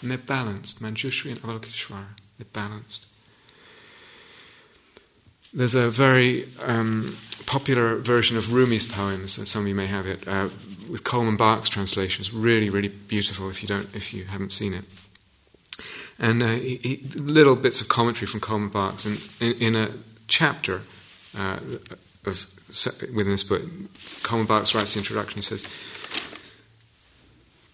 And 0.00 0.10
they're 0.10 0.18
balanced. 0.18 0.80
Manjushri 0.80 1.32
and 1.32 1.42
Avalokiteshvara, 1.42 2.06
they're 2.38 2.46
balanced. 2.52 3.06
There's 5.52 5.74
a 5.74 5.90
very 5.90 6.46
um, 6.62 7.16
popular 7.46 7.96
version 7.96 8.36
of 8.36 8.52
Rumi's 8.52 8.86
poems, 8.86 9.36
and 9.36 9.48
some 9.48 9.62
of 9.62 9.68
you 9.68 9.74
may 9.74 9.86
have 9.86 10.06
it, 10.06 10.26
uh, 10.28 10.48
with 10.88 11.02
Coleman 11.02 11.36
Barks 11.36 11.68
translation. 11.68 12.20
It's 12.20 12.32
really, 12.32 12.70
really 12.70 12.88
beautiful 12.88 13.50
if 13.50 13.60
you 13.60 13.68
don't, 13.68 13.88
if 13.94 14.14
you 14.14 14.26
haven't 14.26 14.52
seen 14.52 14.74
it. 14.74 14.84
And 16.20 16.42
uh, 16.42 16.48
he, 16.48 16.76
he, 16.76 17.08
little 17.16 17.56
bits 17.56 17.80
of 17.80 17.88
commentary 17.88 18.28
from 18.28 18.38
Coleman 18.38 18.68
Barks, 18.68 19.04
and 19.04 19.20
in, 19.40 19.74
in 19.74 19.76
a 19.76 19.94
chapter 20.28 20.82
uh, 21.36 21.58
of, 22.24 22.46
within 23.12 23.32
this 23.32 23.42
book, 23.42 23.62
Coleman 24.22 24.46
Barks 24.46 24.72
writes 24.72 24.94
the 24.94 25.00
introduction. 25.00 25.38
He 25.38 25.42
says, 25.42 25.66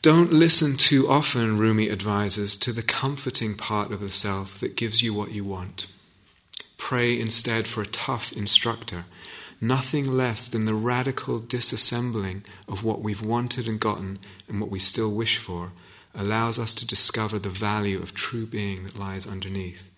Don't 0.00 0.32
listen 0.32 0.78
too 0.78 1.06
often, 1.10 1.58
Rumi 1.58 1.90
advises, 1.90 2.56
to 2.56 2.72
the 2.72 2.82
comforting 2.82 3.54
part 3.54 3.90
of 3.92 4.00
the 4.00 4.10
self 4.10 4.60
that 4.60 4.76
gives 4.76 5.02
you 5.02 5.12
what 5.12 5.32
you 5.32 5.44
want. 5.44 5.88
Pray 6.76 7.18
instead 7.18 7.66
for 7.66 7.82
a 7.82 7.86
tough 7.86 8.32
instructor, 8.32 9.06
nothing 9.60 10.06
less 10.06 10.46
than 10.46 10.66
the 10.66 10.74
radical 10.74 11.40
disassembling 11.40 12.42
of 12.68 12.84
what 12.84 13.00
we've 13.00 13.24
wanted 13.24 13.66
and 13.66 13.80
gotten 13.80 14.18
and 14.48 14.60
what 14.60 14.70
we 14.70 14.78
still 14.78 15.12
wish 15.12 15.38
for 15.38 15.72
allows 16.14 16.58
us 16.58 16.72
to 16.74 16.86
discover 16.86 17.38
the 17.38 17.48
value 17.48 17.98
of 17.98 18.14
true 18.14 18.46
being 18.46 18.84
that 18.84 18.98
lies 18.98 19.26
underneath. 19.26 19.92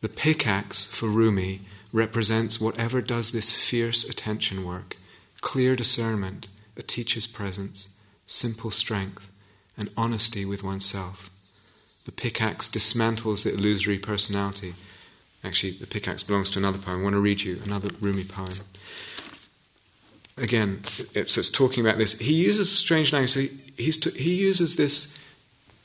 The 0.00 0.08
pickaxe 0.08 0.84
for 0.84 1.06
Rumi 1.06 1.62
represents 1.92 2.60
whatever 2.60 3.00
does 3.00 3.32
this 3.32 3.56
fierce 3.56 4.08
attention 4.08 4.64
work 4.64 4.96
clear 5.40 5.74
discernment, 5.74 6.48
a 6.76 6.82
teacher's 6.82 7.26
presence, 7.26 7.98
simple 8.26 8.70
strength, 8.70 9.30
and 9.76 9.92
honesty 9.96 10.44
with 10.44 10.62
oneself. 10.62 11.30
The 12.04 12.12
pickaxe 12.12 12.68
dismantles 12.68 13.42
the 13.42 13.52
illusory 13.52 13.98
personality. 13.98 14.74
Actually, 15.44 15.72
the 15.72 15.86
pickaxe 15.86 16.22
belongs 16.22 16.50
to 16.50 16.58
another 16.58 16.78
poem. 16.78 17.00
I 17.00 17.02
want 17.02 17.14
to 17.14 17.20
read 17.20 17.42
you 17.42 17.60
another 17.64 17.90
Rumi 18.00 18.24
poem. 18.24 18.52
Again, 20.36 20.84
so 20.84 21.40
it's 21.40 21.50
talking 21.50 21.84
about 21.84 21.98
this. 21.98 22.18
He 22.18 22.34
uses 22.34 22.70
strange 22.70 23.12
language. 23.12 23.30
So 23.30 23.40
he, 23.40 23.90
he 24.16 24.34
uses 24.34 24.76
this 24.76 25.18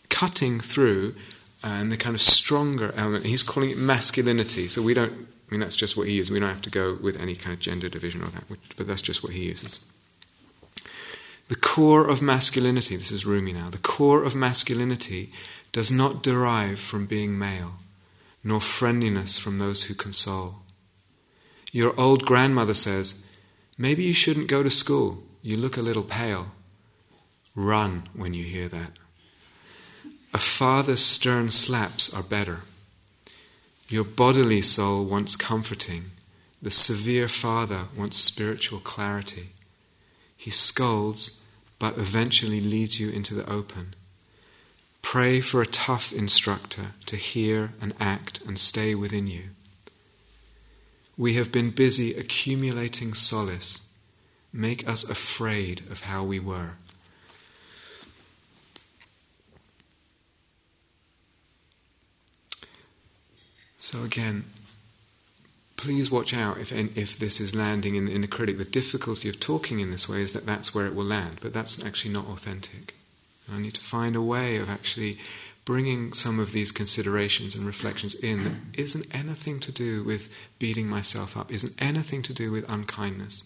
cutting 0.09 0.59
through 0.59 1.15
uh, 1.63 1.67
and 1.67 1.91
the 1.91 1.97
kind 1.97 2.15
of 2.15 2.21
stronger 2.21 2.93
element. 2.95 3.25
He's 3.25 3.43
calling 3.43 3.71
it 3.71 3.77
masculinity. 3.77 4.67
So 4.67 4.81
we 4.81 4.93
don't, 4.93 5.11
I 5.11 5.51
mean, 5.51 5.59
that's 5.59 5.75
just 5.75 5.97
what 5.97 6.07
he 6.07 6.13
uses. 6.13 6.31
We 6.31 6.39
don't 6.39 6.49
have 6.49 6.61
to 6.61 6.69
go 6.69 6.97
with 7.01 7.19
any 7.19 7.35
kind 7.35 7.53
of 7.53 7.59
gender 7.59 7.89
division 7.89 8.21
or 8.21 8.27
that, 8.27 8.43
but 8.77 8.87
that's 8.87 9.01
just 9.01 9.23
what 9.23 9.33
he 9.33 9.45
uses. 9.45 9.79
The 11.49 11.55
core 11.55 12.07
of 12.07 12.21
masculinity, 12.21 12.97
this 12.97 13.11
is 13.11 13.25
Rumi 13.25 13.53
now, 13.53 13.69
the 13.69 13.77
core 13.77 14.23
of 14.23 14.35
masculinity 14.35 15.31
does 15.71 15.91
not 15.91 16.21
derive 16.21 16.79
from 16.79 17.05
being 17.05 17.39
male, 17.39 17.73
nor 18.43 18.61
friendliness 18.61 19.37
from 19.37 19.59
those 19.59 19.83
who 19.83 19.93
console. 19.93 20.55
Your 21.71 21.99
old 21.99 22.25
grandmother 22.25 22.73
says, 22.73 23.25
Maybe 23.77 24.03
you 24.03 24.13
shouldn't 24.13 24.47
go 24.47 24.63
to 24.63 24.69
school. 24.69 25.23
You 25.41 25.57
look 25.57 25.77
a 25.77 25.81
little 25.81 26.03
pale. 26.03 26.47
Run 27.55 28.03
when 28.13 28.33
you 28.33 28.43
hear 28.43 28.67
that. 28.67 28.91
A 30.33 30.39
father's 30.39 31.03
stern 31.03 31.51
slaps 31.51 32.13
are 32.13 32.23
better. 32.23 32.61
Your 33.89 34.03
bodily 34.03 34.61
soul 34.61 35.05
wants 35.05 35.35
comforting. 35.35 36.11
The 36.61 36.71
severe 36.71 37.27
father 37.27 37.85
wants 37.95 38.17
spiritual 38.17 38.79
clarity. 38.79 39.49
He 40.35 40.49
scolds, 40.49 41.41
but 41.79 41.97
eventually 41.97 42.59
leads 42.59 42.99
you 42.99 43.09
into 43.09 43.33
the 43.33 43.49
open. 43.49 43.95
Pray 45.09 45.39
for 45.39 45.61
a 45.61 45.65
tough 45.65 46.11
instructor 46.11 46.87
to 47.05 47.15
hear 47.15 47.71
and 47.79 47.93
act 47.97 48.41
and 48.45 48.59
stay 48.59 48.93
within 48.93 49.25
you. 49.25 49.43
We 51.15 51.35
have 51.35 51.49
been 51.49 51.69
busy 51.69 52.13
accumulating 52.13 53.13
solace. 53.13 53.89
Make 54.51 54.85
us 54.85 55.09
afraid 55.09 55.79
of 55.89 56.01
how 56.01 56.25
we 56.25 56.41
were. 56.41 56.71
So, 63.77 64.03
again, 64.03 64.43
please 65.77 66.11
watch 66.11 66.33
out 66.33 66.57
if, 66.57 66.73
if 66.73 67.17
this 67.17 67.39
is 67.39 67.55
landing 67.55 67.95
in, 67.95 68.09
in 68.09 68.25
a 68.25 68.27
critic. 68.27 68.57
The 68.57 68.65
difficulty 68.65 69.29
of 69.29 69.39
talking 69.39 69.79
in 69.79 69.89
this 69.89 70.09
way 70.09 70.21
is 70.21 70.33
that 70.33 70.45
that's 70.45 70.75
where 70.75 70.85
it 70.85 70.93
will 70.93 71.05
land, 71.05 71.37
but 71.39 71.53
that's 71.53 71.81
actually 71.81 72.11
not 72.11 72.27
authentic. 72.27 72.96
I 73.53 73.59
need 73.59 73.73
to 73.75 73.81
find 73.81 74.15
a 74.15 74.21
way 74.21 74.57
of 74.57 74.69
actually 74.69 75.17
bringing 75.65 76.13
some 76.13 76.39
of 76.39 76.53
these 76.53 76.71
considerations 76.71 77.53
and 77.53 77.65
reflections 77.65 78.15
in 78.15 78.43
that 78.45 78.53
isn't 78.73 79.13
anything 79.13 79.59
to 79.59 79.71
do 79.71 80.03
with 80.03 80.33
beating 80.59 80.87
myself 80.87 81.35
up, 81.35 81.51
isn't 81.51 81.73
anything 81.77 82.21
to 82.23 82.33
do 82.33 82.51
with 82.51 82.69
unkindness. 82.71 83.43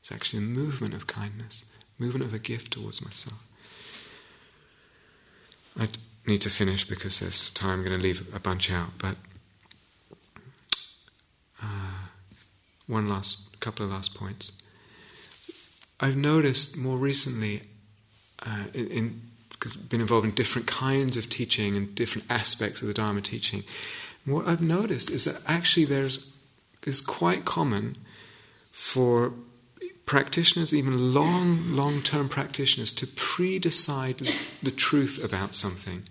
It's 0.00 0.10
actually 0.10 0.38
a 0.40 0.46
movement 0.46 0.94
of 0.94 1.06
kindness, 1.06 1.64
movement 1.98 2.24
of 2.24 2.32
a 2.32 2.38
gift 2.38 2.72
towards 2.72 3.02
myself. 3.02 3.42
I 5.78 5.88
need 6.26 6.40
to 6.42 6.50
finish 6.50 6.86
because 6.86 7.20
there's 7.20 7.50
time. 7.50 7.80
I'm 7.80 7.84
going 7.84 7.96
to 7.96 8.02
leave 8.02 8.34
a 8.34 8.40
bunch 8.40 8.70
out, 8.70 8.90
but 8.98 9.16
uh, 11.62 12.08
one 12.86 13.08
last 13.08 13.60
couple 13.60 13.84
of 13.84 13.92
last 13.92 14.14
points. 14.14 14.52
I've 16.00 16.16
noticed 16.16 16.76
more 16.76 16.96
recently, 16.96 17.62
uh, 18.46 18.64
in, 18.72 18.86
in 18.88 19.20
because 19.50 19.76
been 19.76 20.00
involved 20.00 20.26
in 20.26 20.32
different 20.32 20.66
kinds 20.66 21.16
of 21.16 21.30
teaching 21.30 21.76
and 21.76 21.94
different 21.94 22.30
aspects 22.30 22.82
of 22.82 22.88
the 22.88 22.94
Dharma 22.94 23.20
teaching. 23.22 23.62
And 24.24 24.34
what 24.34 24.46
I've 24.46 24.60
noticed 24.62 25.10
is 25.10 25.24
that 25.24 25.40
actually 25.46 25.86
there's 25.86 26.34
is 26.86 27.00
quite 27.00 27.44
common 27.44 27.96
for 28.70 29.32
practitioners, 30.06 30.74
even 30.74 31.14
long, 31.14 31.74
long-term 31.74 32.28
practitioners, 32.28 32.92
to 32.92 33.06
pre-decide 33.06 34.18
the 34.62 34.70
truth 34.70 35.22
about 35.24 35.54
something, 35.54 36.02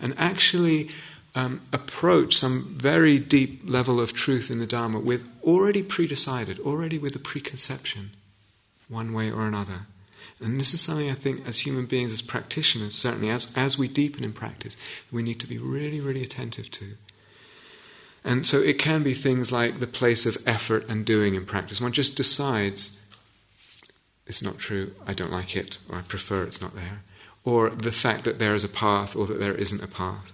and 0.00 0.14
actually 0.16 0.88
um, 1.34 1.60
approach 1.72 2.34
some 2.34 2.74
very 2.78 3.18
deep 3.18 3.60
level 3.64 4.00
of 4.00 4.14
truth 4.14 4.50
in 4.50 4.60
the 4.60 4.66
Dharma 4.66 4.98
with 4.98 5.28
already 5.42 5.82
pre-decided, 5.82 6.58
already 6.60 6.98
with 6.98 7.14
a 7.14 7.18
preconception, 7.18 8.10
one 8.88 9.12
way 9.12 9.30
or 9.30 9.46
another. 9.46 9.86
And 10.42 10.58
this 10.58 10.74
is 10.74 10.80
something 10.80 11.08
I 11.08 11.14
think, 11.14 11.46
as 11.46 11.60
human 11.60 11.86
beings, 11.86 12.12
as 12.12 12.22
practitioners, 12.22 12.94
certainly 12.94 13.30
as, 13.30 13.52
as 13.56 13.78
we 13.78 13.88
deepen 13.88 14.24
in 14.24 14.32
practice, 14.32 14.76
we 15.12 15.22
need 15.22 15.38
to 15.40 15.46
be 15.46 15.58
really, 15.58 16.00
really 16.00 16.22
attentive 16.22 16.70
to. 16.72 16.94
And 18.24 18.46
so 18.46 18.58
it 18.58 18.78
can 18.78 19.02
be 19.02 19.14
things 19.14 19.52
like 19.52 19.78
the 19.78 19.86
place 19.86 20.26
of 20.26 20.38
effort 20.46 20.88
and 20.88 21.04
doing 21.04 21.34
in 21.34 21.44
practice. 21.44 21.80
One 21.80 21.92
just 21.92 22.16
decides 22.16 23.00
it's 24.26 24.42
not 24.42 24.58
true, 24.58 24.92
I 25.06 25.12
don't 25.12 25.30
like 25.30 25.54
it, 25.54 25.78
or 25.90 25.98
I 25.98 26.00
prefer 26.00 26.44
it's 26.44 26.60
not 26.60 26.74
there. 26.74 27.02
Or 27.44 27.68
the 27.68 27.92
fact 27.92 28.24
that 28.24 28.38
there 28.38 28.54
is 28.54 28.64
a 28.64 28.68
path 28.68 29.14
or 29.14 29.26
that 29.26 29.38
there 29.38 29.54
isn't 29.54 29.82
a 29.82 29.88
path. 29.88 30.32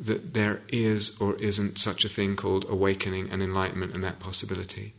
That 0.00 0.34
there 0.34 0.62
is 0.68 1.20
or 1.20 1.36
isn't 1.36 1.78
such 1.78 2.04
a 2.04 2.08
thing 2.08 2.34
called 2.34 2.66
awakening 2.68 3.30
and 3.30 3.42
enlightenment 3.42 3.94
and 3.94 4.02
that 4.02 4.18
possibility. 4.18 4.94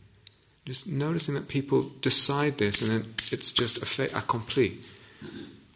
Just 0.64 0.86
noticing 0.86 1.34
that 1.34 1.48
people 1.48 1.90
decide 2.00 2.58
this 2.58 2.80
and 2.82 2.90
then 2.90 3.14
it's 3.32 3.52
just 3.52 3.82
a 3.82 3.86
fait 3.86 4.12
accompli 4.12 4.78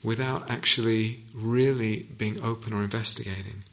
without 0.02 0.48
actually 0.48 1.20
really 1.34 2.06
being 2.16 2.42
open 2.42 2.72
or 2.72 2.82
investigating. 2.82 3.64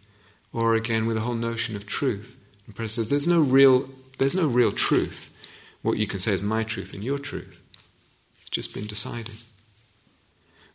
Or 0.52 0.76
again 0.76 1.06
with 1.06 1.16
the 1.16 1.22
whole 1.22 1.36
notion 1.36 1.76
of 1.76 1.86
truth. 1.86 2.38
And 2.66 2.90
says 2.90 3.10
there's 3.10 3.28
no 3.28 3.42
real 3.42 3.90
there's 4.18 4.36
no 4.36 4.48
real 4.48 4.72
truth. 4.72 5.30
What 5.82 5.98
you 5.98 6.08
can 6.08 6.20
say 6.20 6.34
is 6.34 6.42
my 6.42 6.64
truth 6.64 6.94
and 6.94 7.04
your 7.04 7.20
truth. 7.20 7.62
It's 8.40 8.50
just 8.50 8.74
been 8.74 8.86
decided. 8.86 9.36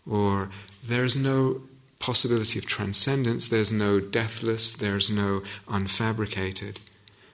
Or 0.08 0.50
there's 0.84 1.16
no 1.16 1.62
possibility 1.98 2.58
of 2.58 2.66
transcendence, 2.66 3.48
there's 3.48 3.72
no 3.72 4.00
deathless, 4.00 4.72
there's 4.72 5.10
no 5.10 5.42
unfabricated. 5.66 6.76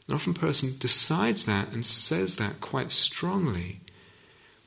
An 0.09 0.15
often 0.15 0.35
person 0.35 0.75
decides 0.79 1.47
that 1.47 1.73
and 1.73 1.87
says 1.87 2.37
that 2.37 2.61
quite 2.61 2.91
strongly 2.91 3.81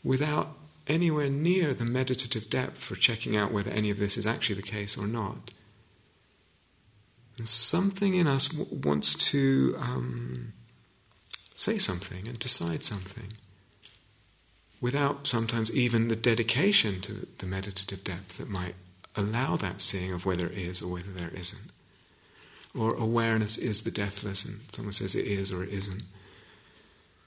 without 0.03 0.57
anywhere 0.87 1.29
near 1.29 1.73
the 1.73 1.85
meditative 1.85 2.49
depth 2.49 2.77
for 2.77 2.95
checking 2.95 3.35
out 3.35 3.51
whether 3.51 3.71
any 3.71 3.89
of 3.89 3.99
this 3.99 4.17
is 4.17 4.25
actually 4.25 4.55
the 4.55 4.61
case 4.61 4.97
or 4.97 5.05
not. 5.05 5.53
And 7.37 7.47
something 7.47 8.15
in 8.15 8.25
us 8.25 8.47
w- 8.47 8.81
wants 8.81 9.13
to 9.29 9.75
um, 9.79 10.53
say 11.53 11.77
something 11.77 12.27
and 12.27 12.39
decide 12.39 12.83
something 12.83 13.33
without 14.81 15.27
sometimes 15.27 15.75
even 15.75 16.07
the 16.07 16.15
dedication 16.15 17.01
to 17.01 17.27
the 17.37 17.45
meditative 17.45 18.03
depth 18.03 18.37
that 18.37 18.49
might 18.49 18.75
allow 19.15 19.55
that 19.55 19.81
seeing 19.81 20.13
of 20.13 20.25
whether 20.25 20.47
it 20.47 20.57
is 20.57 20.81
or 20.81 20.93
whether 20.93 21.11
there 21.11 21.31
isn't. 21.33 21.71
Or 22.77 22.93
awareness 22.93 23.57
is 23.57 23.81
the 23.81 23.91
deathless, 23.91 24.45
and 24.45 24.59
someone 24.71 24.93
says 24.93 25.15
it 25.15 25.25
is 25.25 25.51
or 25.51 25.63
it 25.63 25.69
isn't. 25.69 26.03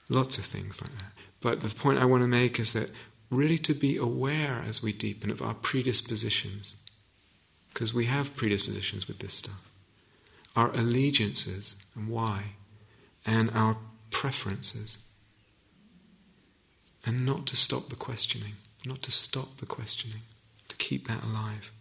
Lots 0.07 0.37
of 0.37 0.45
things 0.45 0.81
like 0.81 0.91
that. 0.97 1.11
But 1.41 1.61
the 1.61 1.75
point 1.75 1.99
I 1.99 2.05
want 2.05 2.23
to 2.23 2.27
make 2.27 2.59
is 2.59 2.73
that 2.73 2.89
really 3.29 3.57
to 3.59 3.73
be 3.73 3.97
aware 3.97 4.63
as 4.65 4.83
we 4.83 4.93
deepen 4.93 5.29
of 5.29 5.41
our 5.41 5.53
predispositions, 5.53 6.75
because 7.73 7.93
we 7.93 8.05
have 8.05 8.35
predispositions 8.35 9.07
with 9.07 9.19
this 9.19 9.33
stuff, 9.33 9.71
our 10.55 10.71
allegiances 10.71 11.83
and 11.95 12.07
why, 12.07 12.55
and 13.25 13.49
our 13.51 13.77
preferences, 14.09 14.99
and 17.05 17.25
not 17.25 17.45
to 17.47 17.55
stop 17.55 17.89
the 17.89 17.95
questioning, 17.95 18.53
not 18.85 19.01
to 19.01 19.11
stop 19.11 19.57
the 19.57 19.65
questioning, 19.65 20.21
to 20.67 20.75
keep 20.75 21.07
that 21.07 21.23
alive. 21.23 21.71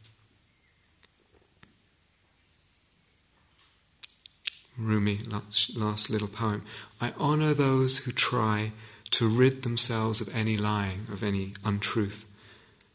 Rumi, 4.81 5.21
last, 5.27 6.11
little 6.11 6.29
poem. 6.29 6.63
I 7.01 7.13
honour 7.19 7.55
those 7.55 7.99
who 7.99 8.13
try 8.13 8.73
to 9.11 9.29
rid 9.29 9.63
themselves 9.63 10.21
of 10.21 10.35
any 10.35 10.57
lying, 10.57 11.07
of 11.13 11.23
any 11.23 11.55
untruth, 11.65 12.25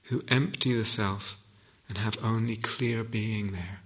who 0.03 0.23
empty 0.27 0.73
the 0.73 0.86
self 0.86 1.38
and 1.88 1.97
have 1.97 2.23
only 2.23 2.55
clear 2.55 3.03
being 3.03 3.51
there. 3.51 3.79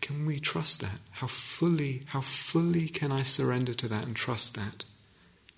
can 0.00 0.24
we 0.24 0.40
trust 0.40 0.80
that? 0.80 1.00
How 1.10 1.26
fully, 1.26 2.02
how 2.06 2.22
fully 2.22 2.88
can 2.88 3.12
I 3.12 3.22
surrender 3.22 3.74
to 3.74 3.88
that 3.88 4.06
and 4.06 4.16
trust 4.16 4.54
that? 4.54 4.84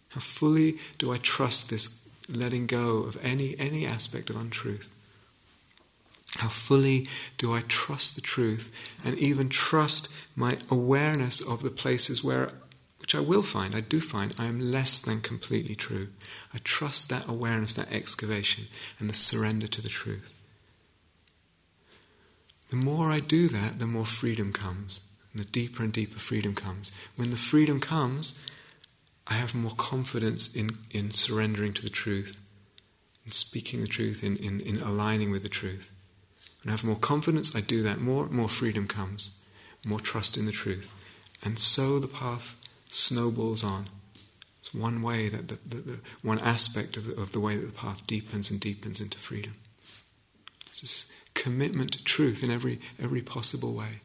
How 0.08 0.20
fully 0.20 0.78
do 0.98 1.12
I 1.12 1.18
trust 1.18 1.70
this 1.70 2.08
letting 2.28 2.66
go 2.66 2.98
of 2.98 3.18
any, 3.22 3.54
any 3.58 3.86
aspect 3.86 4.30
of 4.30 4.36
untruth? 4.36 4.93
How 6.38 6.48
fully 6.48 7.08
do 7.38 7.54
I 7.54 7.62
trust 7.68 8.16
the 8.16 8.20
truth 8.20 8.72
and 9.04 9.16
even 9.18 9.48
trust 9.48 10.12
my 10.34 10.58
awareness 10.70 11.40
of 11.40 11.62
the 11.62 11.70
places 11.70 12.24
where, 12.24 12.50
which 12.98 13.14
I 13.14 13.20
will 13.20 13.42
find, 13.42 13.74
I 13.74 13.80
do 13.80 14.00
find, 14.00 14.34
I 14.38 14.46
am 14.46 14.58
less 14.58 14.98
than 14.98 15.20
completely 15.20 15.76
true. 15.76 16.08
I 16.52 16.58
trust 16.64 17.08
that 17.08 17.28
awareness, 17.28 17.74
that 17.74 17.92
excavation, 17.92 18.64
and 18.98 19.08
the 19.08 19.14
surrender 19.14 19.68
to 19.68 19.80
the 19.80 19.88
truth. 19.88 20.32
The 22.70 22.76
more 22.76 23.10
I 23.10 23.20
do 23.20 23.46
that, 23.48 23.78
the 23.78 23.86
more 23.86 24.06
freedom 24.06 24.52
comes, 24.52 25.02
and 25.32 25.40
the 25.40 25.48
deeper 25.48 25.84
and 25.84 25.92
deeper 25.92 26.18
freedom 26.18 26.54
comes. 26.56 26.90
When 27.14 27.30
the 27.30 27.36
freedom 27.36 27.78
comes, 27.78 28.36
I 29.28 29.34
have 29.34 29.54
more 29.54 29.74
confidence 29.76 30.54
in, 30.54 30.78
in 30.90 31.12
surrendering 31.12 31.72
to 31.74 31.82
the 31.82 31.88
truth, 31.88 32.40
in 33.24 33.30
speaking 33.30 33.80
the 33.80 33.86
truth, 33.86 34.24
in, 34.24 34.36
in, 34.36 34.60
in 34.60 34.78
aligning 34.78 35.30
with 35.30 35.44
the 35.44 35.48
truth. 35.48 35.93
And 36.64 36.70
have 36.70 36.82
more 36.82 36.96
confidence, 36.96 37.54
I 37.54 37.60
do 37.60 37.82
that, 37.82 38.00
more 38.00 38.26
more 38.28 38.48
freedom 38.48 38.88
comes, 38.88 39.32
more 39.84 40.00
trust 40.00 40.38
in 40.38 40.46
the 40.46 40.52
truth. 40.52 40.94
And 41.44 41.58
so 41.58 41.98
the 41.98 42.08
path 42.08 42.56
snowballs 42.88 43.62
on. 43.62 43.86
It's 44.60 44.72
one 44.72 45.02
way 45.02 45.28
that 45.28 45.48
the, 45.48 45.58
the, 45.66 45.76
the 45.82 45.98
one 46.22 46.38
aspect 46.38 46.96
of 46.96 47.06
the, 47.06 47.20
of 47.20 47.32
the 47.32 47.40
way 47.40 47.58
that 47.58 47.66
the 47.66 47.72
path 47.72 48.06
deepens 48.06 48.50
and 48.50 48.58
deepens 48.58 48.98
into 48.98 49.18
freedom. 49.18 49.56
It's 50.68 50.80
this 50.80 51.12
commitment 51.34 51.92
to 51.92 52.02
truth 52.02 52.42
in 52.42 52.50
every 52.50 52.80
every 52.98 53.20
possible 53.20 53.74
way. 53.74 54.00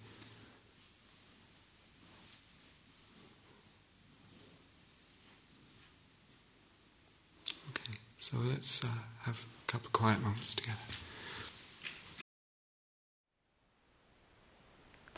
Okay, 7.69 7.97
so 8.19 8.35
let's 8.43 8.83
uh, 8.83 8.87
have 9.21 9.45
a 9.63 9.71
couple 9.71 9.87
of 9.87 9.93
quiet 9.93 10.21
moments 10.21 10.53
together. 10.55 10.75